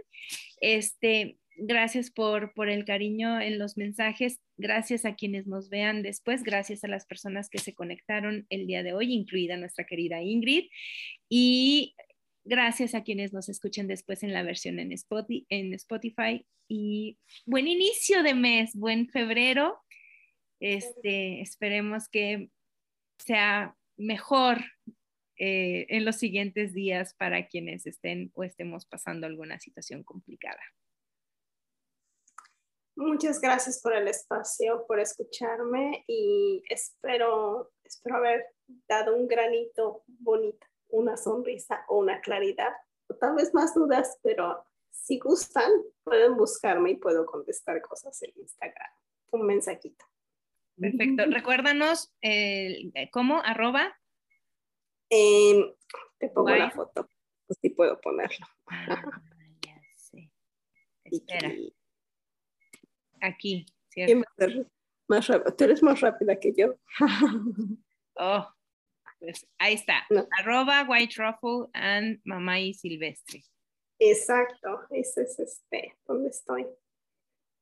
Este, 0.59 1.37
Gracias 1.61 2.09
por, 2.09 2.53
por 2.53 2.69
el 2.69 2.85
cariño 2.85 3.41
en 3.41 3.59
los 3.59 3.75
mensajes. 3.75 4.39
Gracias 4.57 5.03
a 5.03 5.15
quienes 5.15 5.45
nos 5.45 5.69
vean 5.69 6.03
después. 6.03 6.43
Gracias 6.43 6.85
a 6.85 6.87
las 6.87 7.05
personas 7.05 7.49
que 7.49 7.57
se 7.57 7.73
conectaron 7.73 8.45
el 8.49 8.65
día 8.65 8.81
de 8.81 8.93
hoy, 8.93 9.13
incluida 9.13 9.57
nuestra 9.57 9.85
querida 9.85 10.21
Ingrid. 10.21 10.69
Y 11.27 11.95
gracias 12.43 12.95
a 12.95 13.03
quienes 13.03 13.33
nos 13.33 13.49
escuchen 13.49 13.87
después 13.87 14.23
en 14.23 14.33
la 14.33 14.43
versión 14.43 14.79
en 14.79 14.91
Spotify. 14.91 16.45
Y 16.67 17.17
buen 17.45 17.67
inicio 17.67 18.23
de 18.23 18.33
mes, 18.33 18.75
buen 18.75 19.09
febrero. 19.09 19.79
Este, 20.59 21.41
esperemos 21.41 22.09
que 22.09 22.49
sea 23.17 23.75
mejor 23.97 24.57
eh, 25.37 25.85
en 25.89 26.03
los 26.03 26.17
siguientes 26.17 26.73
días 26.73 27.13
para 27.13 27.47
quienes 27.47 27.85
estén 27.85 28.31
o 28.33 28.43
estemos 28.43 28.85
pasando 28.85 29.25
alguna 29.25 29.57
situación 29.59 30.03
complicada. 30.03 30.61
Muchas 32.97 33.39
gracias 33.39 33.81
por 33.81 33.95
el 33.95 34.09
espacio, 34.09 34.85
por 34.85 34.99
escucharme 34.99 36.03
y 36.05 36.61
espero, 36.69 37.71
espero 37.85 38.17
haber 38.17 38.45
dado 38.89 39.15
un 39.15 39.29
granito 39.29 40.03
bonito, 40.07 40.67
una 40.89 41.17
sonrisa 41.17 41.85
o 41.87 41.99
una 41.99 42.21
claridad, 42.21 42.73
o 43.07 43.15
tal 43.15 43.35
vez 43.35 43.53
más 43.53 43.73
dudas, 43.73 44.19
pero 44.21 44.63
si 44.91 45.19
gustan, 45.19 45.71
pueden 46.03 46.35
buscarme 46.35 46.91
y 46.91 46.95
puedo 46.95 47.25
contestar 47.25 47.81
cosas 47.81 48.21
en 48.23 48.31
Instagram. 48.35 48.91
Un 49.31 49.45
mensajito. 49.45 50.05
Perfecto. 50.79 51.25
Recuérdanos 51.27 52.13
eh, 52.21 52.91
cómo, 53.11 53.41
arroba. 53.43 53.95
Em, 55.09 55.73
te 56.19 56.29
pongo 56.29 56.49
la 56.49 56.69
foto, 56.69 57.09
pues 57.47 57.59
sí 57.61 57.69
puedo 57.69 57.99
ponerlo. 57.99 58.45
Ah, 58.67 59.03
ya 59.61 59.81
sé. 59.95 60.31
Espera. 61.03 61.51
Aquí, 63.21 63.65
¿cierto? 63.89 64.21
Más 65.07 65.27
rápido. 65.27 65.55
Tú 65.55 65.63
eres 65.63 65.83
más 65.83 65.99
rápida 66.01 66.39
que 66.39 66.53
yo. 66.55 66.75
oh, 68.19 68.47
pues 69.19 69.47
ahí 69.57 69.75
está. 69.75 70.05
Arroba 70.39 70.85
White 70.87 71.13
Truffle 71.13 71.69
and 71.73 72.19
Mamá 72.23 72.57
Silvestre. 72.73 73.43
Exacto, 73.99 74.87
ese 74.91 75.23
es 75.23 75.39
este, 75.39 75.97
donde 76.07 76.29
estoy. 76.29 76.65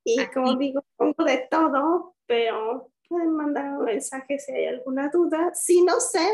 Y 0.04 0.26
como 0.28 0.56
digo, 0.56 0.86
pongo 0.96 1.24
de 1.26 1.48
todo, 1.50 2.16
pero 2.26 2.92
pueden 3.10 3.36
mandar 3.36 3.78
un 3.78 3.86
mensaje 3.86 4.40
si 4.40 4.52
hay 4.52 4.66
alguna 4.66 5.10
duda. 5.10 5.54
Si 5.54 5.82
no 5.82 6.00
sé, 6.00 6.26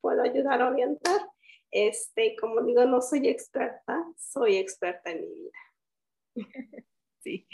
puedo 0.00 0.22
ayudar 0.22 0.60
a 0.60 0.68
orientar. 0.68 1.20
Este, 1.70 2.36
como 2.36 2.62
digo, 2.62 2.84
no 2.84 3.00
soy 3.00 3.28
experta, 3.28 4.04
soy 4.16 4.56
experta 4.56 5.10
en 5.10 5.20
mi 5.22 5.32
vida. 5.32 5.58
Sí, 7.26 7.44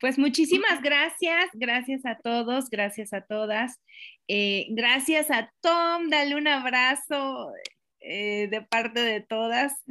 pues 0.00 0.18
muchísimas 0.18 0.80
gracias, 0.82 1.50
gracias 1.54 2.06
a 2.06 2.16
todos, 2.18 2.70
gracias 2.70 3.12
a 3.12 3.22
todas. 3.22 3.80
Eh, 4.28 4.66
gracias 4.70 5.30
a 5.30 5.52
Tom, 5.60 6.08
dale 6.08 6.36
un 6.36 6.46
abrazo 6.46 7.52
eh, 8.00 8.48
de 8.48 8.62
parte 8.62 9.00
de 9.00 9.20
todas. 9.20 9.82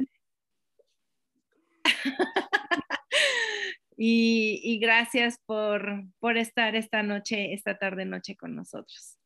y, 3.96 4.78
gracias 4.80 5.38
por, 5.44 6.04
por 6.20 6.38
estar 6.38 6.74
esta 6.74 7.02
noche, 7.02 7.52
esta 7.52 7.78
tarde 7.78 8.04
noche 8.04 8.36
con 8.36 8.54
nosotros. 8.56 9.18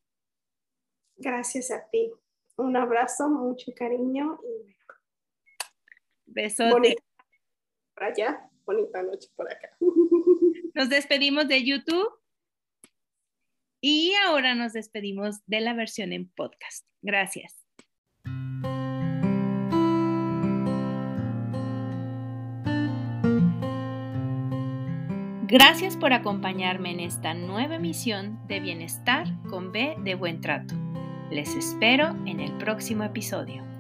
Gracias 1.17 1.71
a 1.71 1.89
ti. 1.91 2.11
Un 2.57 2.77
abrazo, 2.77 3.29
mucho 3.29 3.73
cariño 3.75 4.41
y 4.43 4.77
besote. 6.27 6.71
Bonita 6.71 7.03
por 7.95 8.05
allá, 8.05 8.51
bonita 8.65 9.03
noche 9.03 9.29
por 9.37 9.51
acá. 9.51 9.77
Nos 10.75 10.89
despedimos 10.89 11.49
de 11.49 11.65
YouTube 11.65 12.09
y 13.83 14.13
ahora 14.27 14.55
nos 14.55 14.73
despedimos 14.73 15.41
de 15.47 15.61
la 15.61 15.75
versión 15.75 16.13
en 16.13 16.31
podcast. 16.31 16.87
Gracias. 17.03 17.59
Gracias 25.53 25.99
por 25.99 26.15
acompañarme 26.15 26.93
en 26.93 27.01
esta 27.01 27.35
nueva 27.35 27.75
emisión 27.75 28.41
de 28.47 28.61
Bienestar 28.61 29.27
con 29.51 29.71
B 29.71 29.97
de 29.99 30.15
Buen 30.15 30.41
Trato. 30.41 30.75
Les 31.31 31.55
espero 31.55 32.17
en 32.25 32.41
el 32.41 32.57
próximo 32.57 33.05
episodio. 33.05 33.72